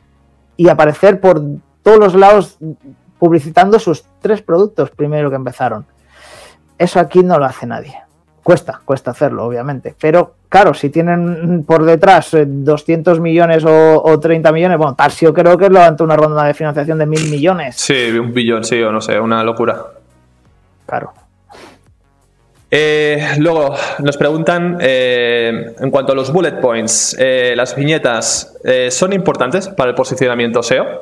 y 0.56 0.68
aparecer 0.68 1.20
por 1.20 1.40
todos 1.82 1.98
los 1.98 2.14
lados 2.14 2.58
publicitando 3.18 3.78
sus 3.78 4.04
tres 4.20 4.42
productos 4.42 4.90
primero 4.90 5.30
que 5.30 5.36
empezaron. 5.36 5.86
Eso 6.82 6.98
aquí 6.98 7.22
no 7.22 7.38
lo 7.38 7.44
hace 7.44 7.64
nadie. 7.64 7.94
Cuesta, 8.42 8.80
cuesta 8.84 9.12
hacerlo, 9.12 9.46
obviamente. 9.46 9.94
Pero 10.00 10.34
claro, 10.48 10.74
si 10.74 10.90
tienen 10.90 11.62
por 11.62 11.84
detrás 11.84 12.36
200 12.44 13.18
eh, 13.18 13.20
millones 13.20 13.64
o, 13.64 14.18
30 14.18 14.50
millones, 14.50 14.78
bueno, 14.78 14.96
Tarsio 14.96 15.32
creo 15.32 15.56
que 15.56 15.70
levantó 15.70 16.02
una 16.02 16.16
ronda 16.16 16.42
de 16.42 16.54
financiación 16.54 16.98
de 16.98 17.06
mil 17.06 17.30
millones. 17.30 17.76
Sí, 17.76 18.10
un 18.18 18.34
billón, 18.34 18.64
sí, 18.64 18.82
o 18.82 18.90
no 18.90 19.00
sé, 19.00 19.20
una 19.20 19.44
locura. 19.44 19.80
Claro. 20.84 21.12
Eh, 22.68 23.36
luego 23.38 23.76
nos 24.00 24.16
preguntan 24.16 24.78
eh, 24.80 25.76
en 25.78 25.90
cuanto 25.92 26.14
a 26.14 26.16
los 26.16 26.32
bullet 26.32 26.60
points, 26.60 27.16
las 27.54 27.76
viñetas, 27.76 28.58
¿son 28.90 29.12
importantes 29.12 29.68
para 29.68 29.90
el 29.90 29.94
posicionamiento 29.94 30.64
SEO? 30.64 31.00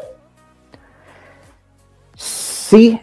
Sí, 2.16 3.00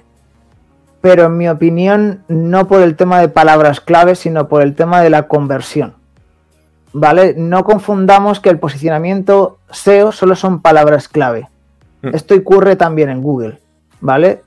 pero 1.02 1.26
en 1.26 1.38
mi 1.38 1.48
opinión 1.48 2.24
no 2.28 2.68
por 2.68 2.82
el 2.82 2.96
tema 2.96 3.20
de 3.20 3.30
palabras 3.30 3.80
clave, 3.80 4.16
sino 4.16 4.48
por 4.48 4.62
el 4.62 4.76
tema 4.76 5.02
de 5.02 5.10
la 5.10 5.28
conversión. 5.28 5.94
¿Vale? 6.94 7.36
No 7.38 7.64
confundamos 7.64 8.40
que 8.40 8.50
el 8.50 8.60
posicionamiento 8.60 9.60
SEO 9.72 10.12
solo 10.12 10.36
son 10.36 10.62
palabras 10.62 11.08
clave. 11.08 11.48
Mm. 12.02 12.16
Esto 12.16 12.36
ocurre 12.36 12.76
también 12.76 13.10
en 13.10 13.22
Google, 13.22 13.60
¿vale? 14.00 14.42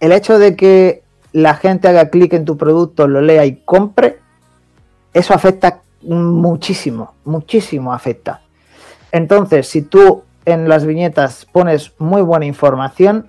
El 0.00 0.12
hecho 0.12 0.38
de 0.38 0.56
que 0.56 1.02
la 1.32 1.54
gente 1.54 1.88
haga 1.88 2.08
clic 2.08 2.32
en 2.32 2.44
tu 2.44 2.56
producto, 2.56 3.06
lo 3.06 3.20
lea 3.20 3.44
y 3.44 3.56
compre, 3.64 4.18
eso 5.12 5.34
afecta 5.34 5.80
muchísimo, 6.02 7.14
muchísimo 7.24 7.92
afecta. 7.92 8.40
Entonces, 9.12 9.68
si 9.68 9.82
tú 9.82 10.22
en 10.44 10.68
las 10.68 10.84
viñetas 10.86 11.46
pones 11.46 11.92
muy 11.98 12.22
buena 12.22 12.46
información, 12.46 13.28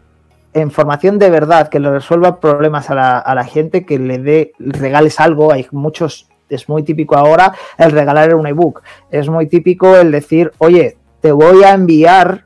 información 0.61 1.19
de 1.19 1.29
verdad 1.29 1.69
que 1.69 1.79
le 1.79 1.91
resuelva 1.91 2.39
problemas 2.39 2.89
a 2.89 2.95
la, 2.95 3.43
gente, 3.45 3.85
que 3.85 3.99
le 3.99 4.17
dé, 4.17 4.51
regales 4.59 5.19
algo. 5.19 5.51
Hay 5.51 5.67
muchos, 5.71 6.27
es 6.49 6.69
muy 6.69 6.83
típico 6.83 7.15
ahora 7.15 7.53
el 7.77 7.91
regalar 7.91 8.35
un 8.35 8.47
ebook. 8.47 8.81
Es 9.11 9.29
muy 9.29 9.47
típico 9.47 9.95
el 9.97 10.11
decir, 10.11 10.51
oye, 10.59 10.97
te 11.21 11.31
voy 11.31 11.63
a 11.63 11.73
enviar 11.73 12.45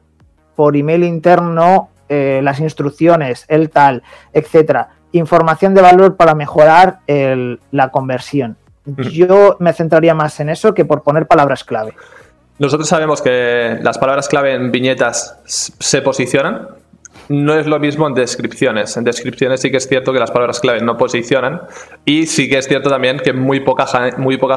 por 0.55 0.75
email 0.75 1.03
interno 1.03 1.89
eh, 2.09 2.41
las 2.43 2.59
instrucciones, 2.59 3.45
el 3.47 3.69
tal, 3.69 4.03
etcétera. 4.33 4.89
Información 5.13 5.73
de 5.73 5.81
valor 5.81 6.15
para 6.15 6.35
mejorar 6.35 6.99
la 7.07 7.89
conversión. 7.91 8.57
Yo 8.85 9.57
me 9.59 9.73
centraría 9.73 10.15
más 10.15 10.39
en 10.39 10.49
eso 10.49 10.73
que 10.73 10.85
por 10.85 11.03
poner 11.03 11.27
palabras 11.27 11.63
clave. 11.63 11.93
Nosotros 12.59 12.87
sabemos 12.87 13.21
que 13.21 13.79
las 13.81 13.97
palabras 13.97 14.27
clave 14.27 14.53
en 14.53 14.71
viñetas 14.71 15.39
se 15.45 16.01
posicionan, 16.01 16.67
no 17.29 17.53
es 17.53 17.67
lo 17.67 17.79
mismo 17.79 18.07
en 18.07 18.13
descripciones. 18.13 18.95
En 18.97 19.03
descripciones 19.03 19.61
sí 19.61 19.71
que 19.71 19.77
es 19.77 19.87
cierto 19.87 20.13
que 20.13 20.19
las 20.19 20.31
palabras 20.31 20.59
clave 20.59 20.81
no 20.81 20.97
posicionan 20.97 21.61
y 22.05 22.25
sí 22.27 22.49
que 22.49 22.57
es 22.57 22.67
cierto 22.67 22.89
también 22.89 23.19
que 23.19 23.33
muy 23.33 23.59
poca, 23.61 23.85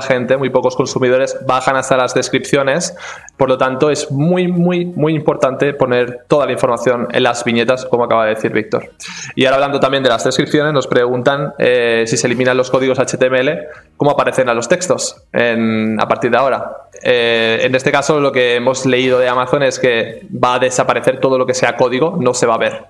gente, 0.00 0.36
muy 0.36 0.50
pocos 0.50 0.76
consumidores 0.76 1.36
bajan 1.46 1.76
hasta 1.76 1.96
las 1.96 2.14
descripciones. 2.14 2.96
Por 3.36 3.48
lo 3.48 3.58
tanto, 3.58 3.90
es 3.90 4.10
muy, 4.10 4.48
muy, 4.48 4.86
muy 4.86 5.14
importante 5.14 5.74
poner 5.74 6.24
toda 6.28 6.46
la 6.46 6.52
información 6.52 7.08
en 7.12 7.22
las 7.22 7.44
viñetas, 7.44 7.84
como 7.86 8.04
acaba 8.04 8.24
de 8.24 8.34
decir 8.34 8.52
Víctor. 8.52 8.90
Y 9.34 9.44
ahora 9.44 9.56
hablando 9.56 9.80
también 9.80 10.02
de 10.02 10.08
las 10.08 10.24
descripciones, 10.24 10.72
nos 10.72 10.86
preguntan 10.86 11.52
eh, 11.58 12.04
si 12.06 12.16
se 12.16 12.26
eliminan 12.26 12.56
los 12.56 12.70
códigos 12.70 12.98
HTML, 12.98 13.66
cómo 13.96 14.12
aparecen 14.12 14.48
a 14.48 14.54
los 14.54 14.68
textos 14.68 15.24
a 15.32 16.08
partir 16.08 16.30
de 16.30 16.36
ahora. 16.36 16.84
Eh, 17.02 17.60
en 17.62 17.74
este 17.74 17.90
caso, 17.90 18.20
lo 18.20 18.32
que 18.32 18.56
hemos 18.56 18.86
leído 18.86 19.18
de 19.18 19.28
Amazon 19.28 19.62
es 19.62 19.78
que 19.78 20.26
va 20.32 20.54
a 20.54 20.58
desaparecer 20.58 21.20
todo 21.20 21.38
lo 21.38 21.46
que 21.46 21.54
sea 21.54 21.76
código, 21.76 22.16
no 22.20 22.34
se 22.34 22.46
va 22.46 22.54
a 22.54 22.58
ver 22.58 22.86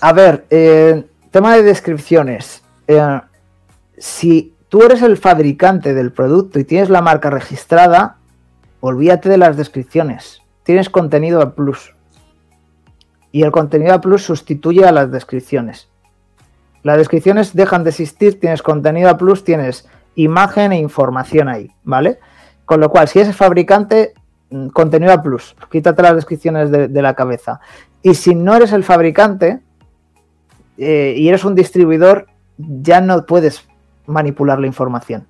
a 0.00 0.12
ver, 0.12 0.46
eh, 0.50 1.04
tema 1.30 1.56
de 1.56 1.62
descripciones. 1.62 2.62
Eh, 2.86 3.20
si 3.98 4.54
tú 4.68 4.82
eres 4.82 5.02
el 5.02 5.16
fabricante 5.16 5.94
del 5.94 6.12
producto 6.12 6.58
y 6.58 6.64
tienes 6.64 6.90
la 6.90 7.02
marca 7.02 7.30
registrada, 7.30 8.16
olvídate 8.80 9.28
de 9.28 9.38
las 9.38 9.56
descripciones. 9.56 10.42
Tienes 10.62 10.90
contenido 10.90 11.40
a 11.40 11.54
plus. 11.54 11.94
Y 13.32 13.42
el 13.42 13.50
contenido 13.50 13.94
a 13.94 14.00
plus 14.00 14.22
sustituye 14.22 14.84
a 14.84 14.92
las 14.92 15.10
descripciones. 15.10 15.88
Las 16.82 16.98
descripciones 16.98 17.54
dejan 17.54 17.84
de 17.84 17.90
existir, 17.90 18.38
tienes 18.38 18.62
contenido 18.62 19.10
a 19.10 19.18
plus, 19.18 19.44
tienes 19.44 19.88
imagen 20.16 20.72
e 20.72 20.78
información 20.78 21.48
ahí, 21.48 21.70
¿vale? 21.84 22.18
Con 22.64 22.80
lo 22.80 22.90
cual, 22.90 23.06
si 23.06 23.20
eres 23.20 23.36
fabricante, 23.36 24.12
mm, 24.50 24.68
contenido 24.68 25.12
a 25.12 25.22
plus, 25.22 25.54
quítate 25.70 26.02
las 26.02 26.16
descripciones 26.16 26.70
de 26.70 27.02
la 27.02 27.14
cabeza. 27.14 27.60
Y 28.02 28.14
si 28.14 28.34
no 28.34 28.54
eres 28.54 28.72
el 28.72 28.84
fabricante, 28.84 29.60
eh, 30.78 31.14
y 31.16 31.28
eres 31.28 31.44
un 31.44 31.54
distribuidor, 31.54 32.26
ya 32.58 33.00
no 33.00 33.24
puedes 33.26 33.66
manipular 34.06 34.58
la 34.58 34.66
información. 34.66 35.26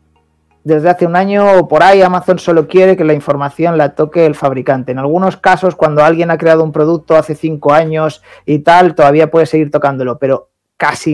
Desde 0.64 0.90
hace 0.90 1.06
un 1.06 1.14
año 1.14 1.58
o 1.58 1.68
por 1.68 1.84
ahí 1.84 2.02
Amazon 2.02 2.40
solo 2.40 2.66
quiere 2.66 2.96
que 2.96 3.04
la 3.04 3.14
información 3.14 3.78
la 3.78 3.94
toque 3.94 4.26
el 4.26 4.34
fabricante. 4.34 4.90
En 4.90 4.98
algunos 4.98 5.36
casos, 5.36 5.76
cuando 5.76 6.04
alguien 6.04 6.30
ha 6.30 6.38
creado 6.38 6.64
un 6.64 6.72
producto 6.72 7.16
hace 7.16 7.36
cinco 7.36 7.72
años 7.72 8.22
y 8.44 8.60
tal, 8.60 8.96
todavía 8.96 9.30
puede 9.30 9.46
seguir 9.46 9.70
tocándolo, 9.70 10.18
pero 10.18 10.50
casi 10.76 11.12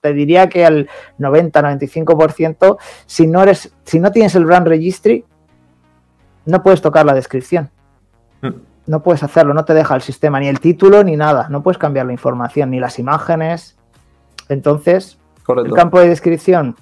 te 0.00 0.12
diría 0.12 0.48
que 0.48 0.64
al 0.64 0.88
90-95%, 1.18 2.78
si 3.06 3.26
no 3.26 3.42
eres, 3.42 3.72
si 3.84 4.00
no 4.00 4.10
tienes 4.12 4.34
el 4.34 4.44
brand 4.44 4.66
registry, 4.66 5.24
no 6.46 6.62
puedes 6.62 6.80
tocar 6.80 7.04
la 7.04 7.14
descripción. 7.14 7.70
Mm 8.40 8.68
no 8.88 9.02
puedes 9.02 9.22
hacerlo, 9.22 9.54
no 9.54 9.64
te 9.64 9.74
deja 9.74 9.94
el 9.94 10.00
sistema, 10.00 10.40
ni 10.40 10.48
el 10.48 10.60
título, 10.60 11.04
ni 11.04 11.14
nada. 11.14 11.48
No 11.50 11.62
puedes 11.62 11.78
cambiar 11.78 12.06
la 12.06 12.12
información, 12.12 12.70
ni 12.70 12.80
las 12.80 12.98
imágenes. 12.98 13.76
Entonces, 14.48 15.18
el 15.46 15.72
campo 15.72 16.00
de 16.00 16.08
descripción. 16.08 16.74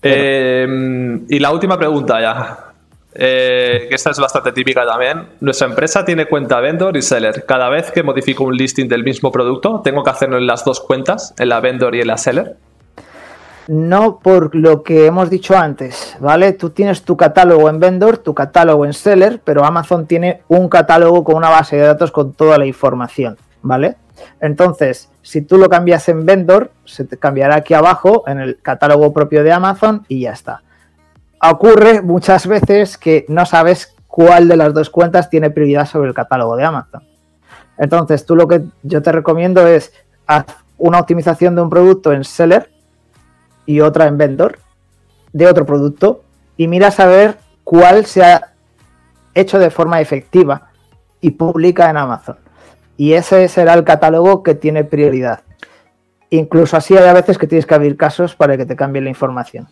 Eh, 0.00 1.26
y 1.28 1.38
la 1.38 1.52
última 1.52 1.76
pregunta 1.76 2.20
ya. 2.20 2.67
Eh, 3.14 3.86
que 3.88 3.94
esta 3.94 4.10
es 4.10 4.18
bastante 4.18 4.52
típica 4.52 4.84
también. 4.86 5.28
Nuestra 5.40 5.66
empresa 5.66 6.04
tiene 6.04 6.26
cuenta 6.26 6.60
vendor 6.60 6.96
y 6.96 7.02
seller. 7.02 7.44
Cada 7.46 7.68
vez 7.68 7.90
que 7.90 8.02
modifico 8.02 8.44
un 8.44 8.56
listing 8.56 8.88
del 8.88 9.02
mismo 9.02 9.32
producto, 9.32 9.80
tengo 9.82 10.02
que 10.04 10.10
hacerlo 10.10 10.38
en 10.38 10.46
las 10.46 10.64
dos 10.64 10.80
cuentas, 10.80 11.34
en 11.38 11.48
la 11.48 11.60
vendor 11.60 11.94
y 11.94 12.00
en 12.00 12.06
la 12.06 12.18
seller 12.18 12.56
no 13.68 14.18
por 14.18 14.56
lo 14.56 14.82
que 14.82 15.06
hemos 15.06 15.28
dicho 15.28 15.56
antes, 15.56 16.16
¿vale? 16.20 16.54
Tú 16.54 16.70
tienes 16.70 17.02
tu 17.02 17.16
catálogo 17.16 17.68
en 17.68 17.78
vendor, 17.78 18.16
tu 18.16 18.34
catálogo 18.34 18.86
en 18.86 18.94
seller, 18.94 19.40
pero 19.44 19.64
Amazon 19.64 20.06
tiene 20.06 20.42
un 20.48 20.68
catálogo 20.70 21.22
con 21.22 21.36
una 21.36 21.50
base 21.50 21.76
de 21.76 21.82
datos 21.82 22.10
con 22.10 22.32
toda 22.32 22.56
la 22.56 22.64
información, 22.64 23.36
¿vale? 23.60 23.96
Entonces, 24.40 25.10
si 25.22 25.42
tú 25.42 25.58
lo 25.58 25.68
cambias 25.68 26.08
en 26.08 26.24
vendor, 26.24 26.72
se 26.86 27.04
te 27.04 27.18
cambiará 27.18 27.56
aquí 27.56 27.74
abajo 27.74 28.24
en 28.26 28.40
el 28.40 28.58
catálogo 28.60 29.12
propio 29.12 29.44
de 29.44 29.52
Amazon 29.52 30.04
y 30.08 30.20
ya 30.20 30.32
está. 30.32 30.62
Ocurre 31.40 32.02
muchas 32.02 32.46
veces 32.46 32.98
que 32.98 33.24
no 33.28 33.46
sabes 33.46 33.94
cuál 34.06 34.48
de 34.48 34.56
las 34.56 34.74
dos 34.74 34.90
cuentas 34.90 35.30
tiene 35.30 35.50
prioridad 35.50 35.86
sobre 35.86 36.08
el 36.08 36.14
catálogo 36.14 36.56
de 36.56 36.64
Amazon. 36.64 37.02
Entonces, 37.76 38.26
tú 38.26 38.34
lo 38.34 38.48
que 38.48 38.62
yo 38.82 39.02
te 39.02 39.12
recomiendo 39.12 39.66
es 39.66 39.92
hacer 40.26 40.56
una 40.78 40.98
optimización 40.98 41.54
de 41.54 41.62
un 41.62 41.70
producto 41.70 42.12
en 42.12 42.24
seller 42.24 42.70
y 43.66 43.80
otra 43.80 44.06
en 44.06 44.18
vendor 44.18 44.58
de 45.32 45.46
otro 45.46 45.66
producto 45.66 46.22
y 46.56 46.66
miras 46.68 46.98
a 47.00 47.06
ver 47.06 47.36
cuál 47.64 48.06
se 48.06 48.24
ha 48.24 48.52
hecho 49.34 49.58
de 49.58 49.70
forma 49.70 50.00
efectiva 50.00 50.70
y 51.20 51.30
publica 51.30 51.90
en 51.90 51.96
Amazon. 51.96 52.36
Y 52.96 53.12
ese 53.12 53.46
será 53.48 53.74
el 53.74 53.84
catálogo 53.84 54.42
que 54.42 54.54
tiene 54.54 54.84
prioridad. 54.84 55.42
Incluso 56.30 56.76
así 56.76 56.96
hay 56.96 57.08
a 57.08 57.12
veces 57.12 57.38
que 57.38 57.46
tienes 57.46 57.66
que 57.66 57.74
abrir 57.74 57.96
casos 57.96 58.34
para 58.34 58.56
que 58.56 58.66
te 58.66 58.74
cambie 58.74 59.00
la 59.00 59.08
información. 59.08 59.68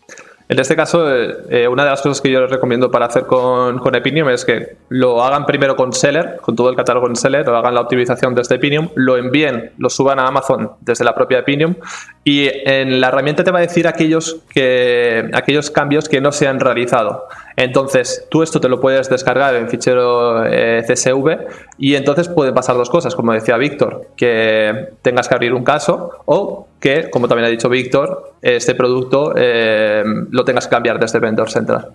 En 0.49 0.61
este 0.61 0.77
caso, 0.77 1.13
eh, 1.13 1.37
eh, 1.51 1.69
una 1.69 1.83
de 1.83 1.91
las 1.91 2.03
cosas 2.03 2.21
que 2.21 2.31
yo 2.31 2.41
les 2.41 2.51
recomiendo 2.51 2.89
para 2.91 3.07
hacer 3.07 3.27
con, 3.27 3.79
con, 3.79 3.95
Epinium 3.97 4.29
es 4.29 4.45
que 4.45 4.77
lo 4.91 5.23
hagan 5.25 5.45
primero 5.45 5.75
con 5.75 5.93
Seller, 5.93 6.37
con 6.41 6.55
todo 6.55 6.71
el 6.71 6.77
catálogo 6.77 7.09
en 7.09 7.17
Seller, 7.17 7.49
o 7.49 7.57
hagan 7.57 7.75
la 7.75 7.81
optimización 7.81 8.33
desde 8.35 8.55
Epinium, 8.55 8.91
lo 8.95 9.17
envíen, 9.17 9.73
lo 9.79 9.91
suban 9.91 10.21
a 10.21 10.29
Amazon 10.29 10.71
desde 10.81 11.05
la 11.05 11.15
propia 11.17 11.41
Epinium 11.41 11.75
y 12.23 12.49
en 12.65 13.01
la 13.01 13.09
herramienta 13.09 13.43
te 13.43 13.51
va 13.51 13.59
a 13.59 13.63
decir 13.63 13.89
aquellos, 13.89 14.39
que, 14.53 15.31
aquellos 15.33 15.71
cambios 15.71 16.09
que 16.09 16.21
no 16.21 16.31
se 16.31 16.47
han 16.47 16.61
realizado. 16.61 17.27
Entonces, 17.57 18.27
tú 18.31 18.43
esto 18.43 18.61
te 18.61 18.69
lo 18.69 18.81
puedes 18.81 19.09
descargar 19.09 19.55
en 19.55 19.69
fichero 19.69 20.45
eh, 20.45 20.85
CSV 20.87 21.47
y 21.79 21.95
entonces 21.95 22.29
pueden 22.29 22.55
pasar 22.55 22.77
dos 22.77 22.91
cosas, 22.91 23.15
como 23.15 23.33
decía 23.33 23.57
Víctor, 23.57 24.09
que 24.17 24.91
tengas 25.03 25.29
que 25.29 25.35
abrir 25.35 25.55
un 25.55 25.65
caso 25.65 26.11
o 26.27 26.67
que, 26.87 27.11
como 27.11 27.27
también 27.27 27.47
ha 27.47 27.51
dicho 27.51 27.69
Víctor, 27.69 28.35
este 28.41 28.77
producto 28.77 29.35
eh, 29.37 30.05
lo 30.31 30.45
tengas 30.45 30.69
que 30.69 30.71
cambiar 30.71 31.01
desde 31.01 31.19
Vendor 31.19 31.51
Central. 31.51 31.89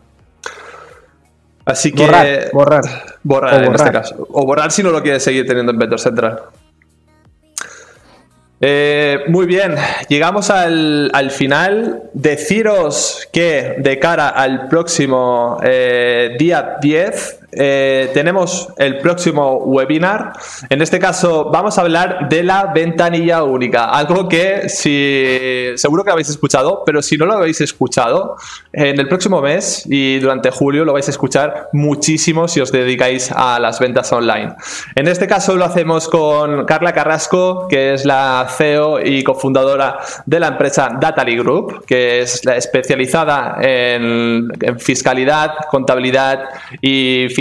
Así 1.63 1.93
que. 1.93 2.03
Borrar. 2.03 2.49
Borrar, 2.51 2.83
borrar 3.23 3.63
en 3.63 3.73
este 3.73 3.91
caso. 3.91 4.27
O 4.31 4.45
borrar 4.45 4.69
si 4.69 4.83
no 4.83 4.91
lo 4.91 5.01
quieres 5.01 5.23
seguir 5.23 5.47
teniendo 5.47 5.71
en 5.71 5.79
Vendor 5.79 5.99
Central. 5.99 6.41
Eh, 8.59 9.19
muy 9.29 9.45
bien, 9.45 9.75
llegamos 10.09 10.49
al, 10.49 11.09
al, 11.13 11.31
final. 11.31 12.03
Deciros 12.13 13.29
que 13.31 13.75
de 13.77 13.97
cara 13.97 14.27
al 14.27 14.67
próximo 14.67 15.57
eh, 15.63 16.35
día 16.37 16.75
10 16.81 17.40
eh, 17.53 18.09
tenemos 18.13 18.69
el 18.77 18.99
próximo 18.99 19.57
webinar. 19.57 20.33
En 20.69 20.81
este 20.81 20.99
caso 20.99 21.49
vamos 21.51 21.77
a 21.77 21.81
hablar 21.81 22.29
de 22.29 22.43
la 22.43 22.71
ventanilla 22.73 23.43
única, 23.43 23.85
algo 23.85 24.29
que 24.29 24.69
seguro 24.69 26.03
que 26.03 26.11
habéis 26.11 26.29
escuchado, 26.29 26.83
pero 26.85 27.01
si 27.01 27.17
no 27.17 27.25
lo 27.25 27.33
habéis 27.33 27.59
escuchado, 27.61 28.37
en 28.71 28.99
el 28.99 29.07
próximo 29.07 29.41
mes 29.41 29.83
y 29.89 30.19
durante 30.19 30.49
julio 30.51 30.85
lo 30.85 30.93
vais 30.93 31.07
a 31.07 31.11
escuchar 31.11 31.69
muchísimo 31.73 32.47
si 32.47 32.61
os 32.61 32.71
dedicáis 32.71 33.31
a 33.31 33.59
las 33.59 33.79
ventas 33.79 34.11
online. 34.13 34.55
En 34.95 35.07
este 35.07 35.27
caso 35.27 35.55
lo 35.55 35.65
hacemos 35.65 36.07
con 36.07 36.65
Carla 36.65 36.93
Carrasco, 36.93 37.67
que 37.67 37.93
es 37.93 38.05
la 38.05 38.47
CEO 38.49 39.05
y 39.05 39.23
cofundadora 39.23 39.99
de 40.25 40.39
la 40.39 40.47
empresa 40.47 40.97
Datally 40.99 41.37
Group, 41.37 41.85
que 41.85 42.21
es 42.21 42.45
especializada 42.45 43.57
en, 43.61 44.47
en 44.61 44.79
fiscalidad, 44.79 45.51
contabilidad 45.69 46.45
y 46.81 47.27
finanzas 47.29 47.40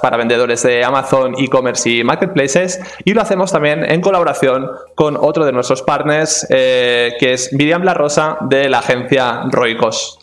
para 0.00 0.16
vendedores 0.16 0.62
de 0.62 0.84
Amazon, 0.84 1.34
e-commerce 1.38 1.88
y 1.88 2.04
marketplaces. 2.04 2.80
Y 3.04 3.14
lo 3.14 3.22
hacemos 3.22 3.52
también 3.52 3.84
en 3.84 4.00
colaboración 4.00 4.70
con 4.94 5.16
otro 5.16 5.44
de 5.44 5.52
nuestros 5.52 5.82
partners, 5.82 6.46
eh, 6.50 7.12
que 7.18 7.32
es 7.34 7.52
Miriam 7.52 7.82
La 7.82 7.94
Rosa 7.94 8.38
de 8.42 8.68
la 8.68 8.78
agencia 8.78 9.42
Roicos. 9.50 10.18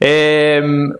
Em, 0.00 0.92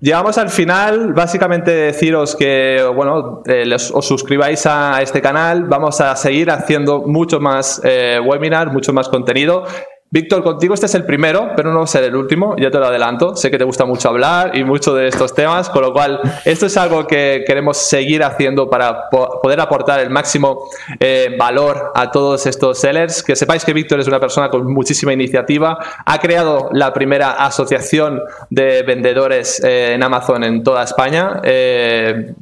llegamos 0.00 0.38
al 0.38 0.50
final, 0.50 1.12
básicamente 1.12 1.70
deciros 1.70 2.36
que, 2.36 2.82
bueno, 2.94 3.42
eh, 3.46 3.64
os 3.92 4.06
suscribáis 4.06 4.66
a 4.66 5.00
este 5.02 5.20
canal, 5.20 5.64
vamos 5.64 6.00
a 6.00 6.16
seguir 6.16 6.50
haciendo 6.50 7.02
mucho 7.02 7.40
más 7.40 7.80
eh, 7.84 8.20
webinar, 8.24 8.72
mucho 8.72 8.92
más 8.92 9.08
contenido. 9.08 9.64
Víctor, 10.12 10.42
contigo 10.42 10.74
este 10.74 10.86
es 10.86 10.94
el 10.96 11.04
primero, 11.04 11.52
pero 11.54 11.70
no 11.72 11.78
va 11.78 11.84
a 11.84 11.86
ser 11.86 12.02
el 12.02 12.16
último, 12.16 12.56
ya 12.56 12.68
te 12.68 12.80
lo 12.80 12.86
adelanto. 12.86 13.36
Sé 13.36 13.48
que 13.48 13.58
te 13.58 13.62
gusta 13.62 13.84
mucho 13.84 14.08
hablar 14.08 14.56
y 14.56 14.64
mucho 14.64 14.92
de 14.92 15.06
estos 15.06 15.32
temas, 15.34 15.70
con 15.70 15.82
lo 15.82 15.92
cual 15.92 16.20
esto 16.44 16.66
es 16.66 16.76
algo 16.76 17.06
que 17.06 17.44
queremos 17.46 17.76
seguir 17.76 18.24
haciendo 18.24 18.68
para 18.68 19.08
poder 19.08 19.60
aportar 19.60 20.00
el 20.00 20.10
máximo 20.10 20.68
eh, 20.98 21.36
valor 21.38 21.92
a 21.94 22.10
todos 22.10 22.44
estos 22.46 22.80
sellers. 22.80 23.22
Que 23.22 23.36
sepáis 23.36 23.64
que 23.64 23.72
Víctor 23.72 24.00
es 24.00 24.08
una 24.08 24.18
persona 24.18 24.50
con 24.50 24.66
muchísima 24.66 25.12
iniciativa, 25.12 25.78
ha 26.04 26.18
creado 26.18 26.70
la 26.72 26.92
primera 26.92 27.30
asociación 27.44 28.20
de 28.48 28.82
vendedores 28.82 29.62
eh, 29.62 29.94
en 29.94 30.02
Amazon 30.02 30.42
en 30.42 30.64
toda 30.64 30.82
España. 30.82 31.40
Eh, 31.44 32.34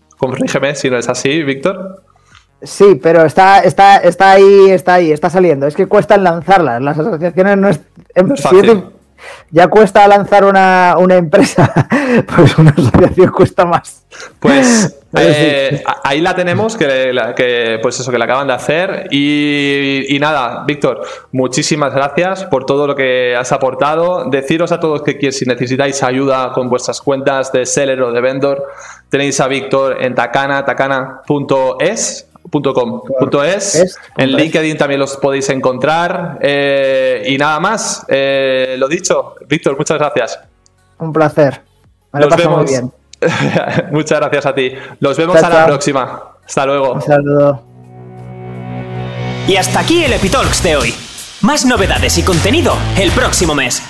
si 0.74 0.88
no 0.88 0.96
es 0.96 1.08
así, 1.08 1.42
Víctor. 1.42 2.02
Sí, 2.62 2.98
pero 3.00 3.24
está, 3.24 3.60
está, 3.60 3.98
está 3.98 4.32
ahí, 4.32 4.70
está 4.70 4.94
ahí, 4.94 5.12
está 5.12 5.30
saliendo. 5.30 5.66
Es 5.66 5.76
que 5.76 5.86
cuesta 5.86 6.16
lanzarlas. 6.16 6.82
Las 6.82 6.98
asociaciones 6.98 7.56
no 7.56 7.68
es, 7.68 7.80
fácil. 8.42 8.84
ya 9.50 9.68
cuesta 9.68 10.06
lanzar 10.08 10.44
una, 10.44 10.96
una 10.98 11.16
empresa, 11.16 11.72
pues 12.36 12.58
una 12.58 12.70
asociación 12.70 13.30
cuesta 13.30 13.64
más. 13.64 14.04
Pues 14.40 14.98
eh, 15.16 15.82
ahí 16.04 16.20
la 16.20 16.34
tenemos, 16.34 16.76
que, 16.76 17.78
pues 17.80 18.00
eso, 18.00 18.10
que 18.10 18.18
la 18.18 18.24
acaban 18.24 18.48
de 18.48 18.54
hacer. 18.54 19.06
Y, 19.12 20.16
nada, 20.20 20.64
Víctor, 20.66 21.02
muchísimas 21.30 21.94
gracias 21.94 22.44
por 22.46 22.66
todo 22.66 22.88
lo 22.88 22.96
que 22.96 23.36
has 23.36 23.52
aportado. 23.52 24.24
Deciros 24.28 24.72
a 24.72 24.80
todos 24.80 25.02
que 25.02 25.30
si 25.30 25.46
necesitáis 25.46 26.02
ayuda 26.02 26.52
con 26.52 26.68
vuestras 26.68 27.00
cuentas 27.00 27.52
de 27.52 27.64
seller 27.66 28.02
o 28.02 28.10
de 28.10 28.20
vendor, 28.20 28.66
tenéis 29.08 29.40
a 29.40 29.46
Víctor 29.46 29.98
en 30.02 30.14
takana, 32.50 32.72
takana.es 32.72 33.78
.com.es. 33.80 33.98
En 34.16 34.32
LinkedIn 34.32 34.76
también 34.76 35.00
los 35.00 35.16
podéis 35.16 35.48
encontrar. 35.50 36.38
Eh, 36.40 37.24
y 37.26 37.38
nada 37.38 37.60
más, 37.60 38.04
eh, 38.08 38.76
lo 38.78 38.88
dicho, 38.88 39.34
Víctor, 39.46 39.76
muchas 39.76 39.98
gracias. 39.98 40.40
Un 40.98 41.12
placer. 41.12 41.60
Me 42.12 42.20
lo 42.20 42.28
paso 42.28 42.50
muy 42.50 42.64
bien. 42.64 42.92
Muchas 43.90 44.20
gracias 44.20 44.46
a 44.46 44.54
ti. 44.54 44.72
Nos 45.00 45.16
vemos 45.16 45.42
a 45.42 45.48
la 45.48 45.66
próxima. 45.66 46.22
Hasta 46.46 46.66
luego. 46.66 46.92
Un 46.94 47.02
saludo. 47.02 47.62
Y 49.48 49.56
hasta 49.56 49.80
aquí 49.80 50.04
el 50.04 50.12
Epitalks 50.12 50.62
de 50.62 50.76
hoy. 50.76 50.94
Más 51.40 51.64
novedades 51.64 52.16
y 52.18 52.22
contenido 52.22 52.74
el 52.96 53.10
próximo 53.10 53.54
mes. 53.54 53.82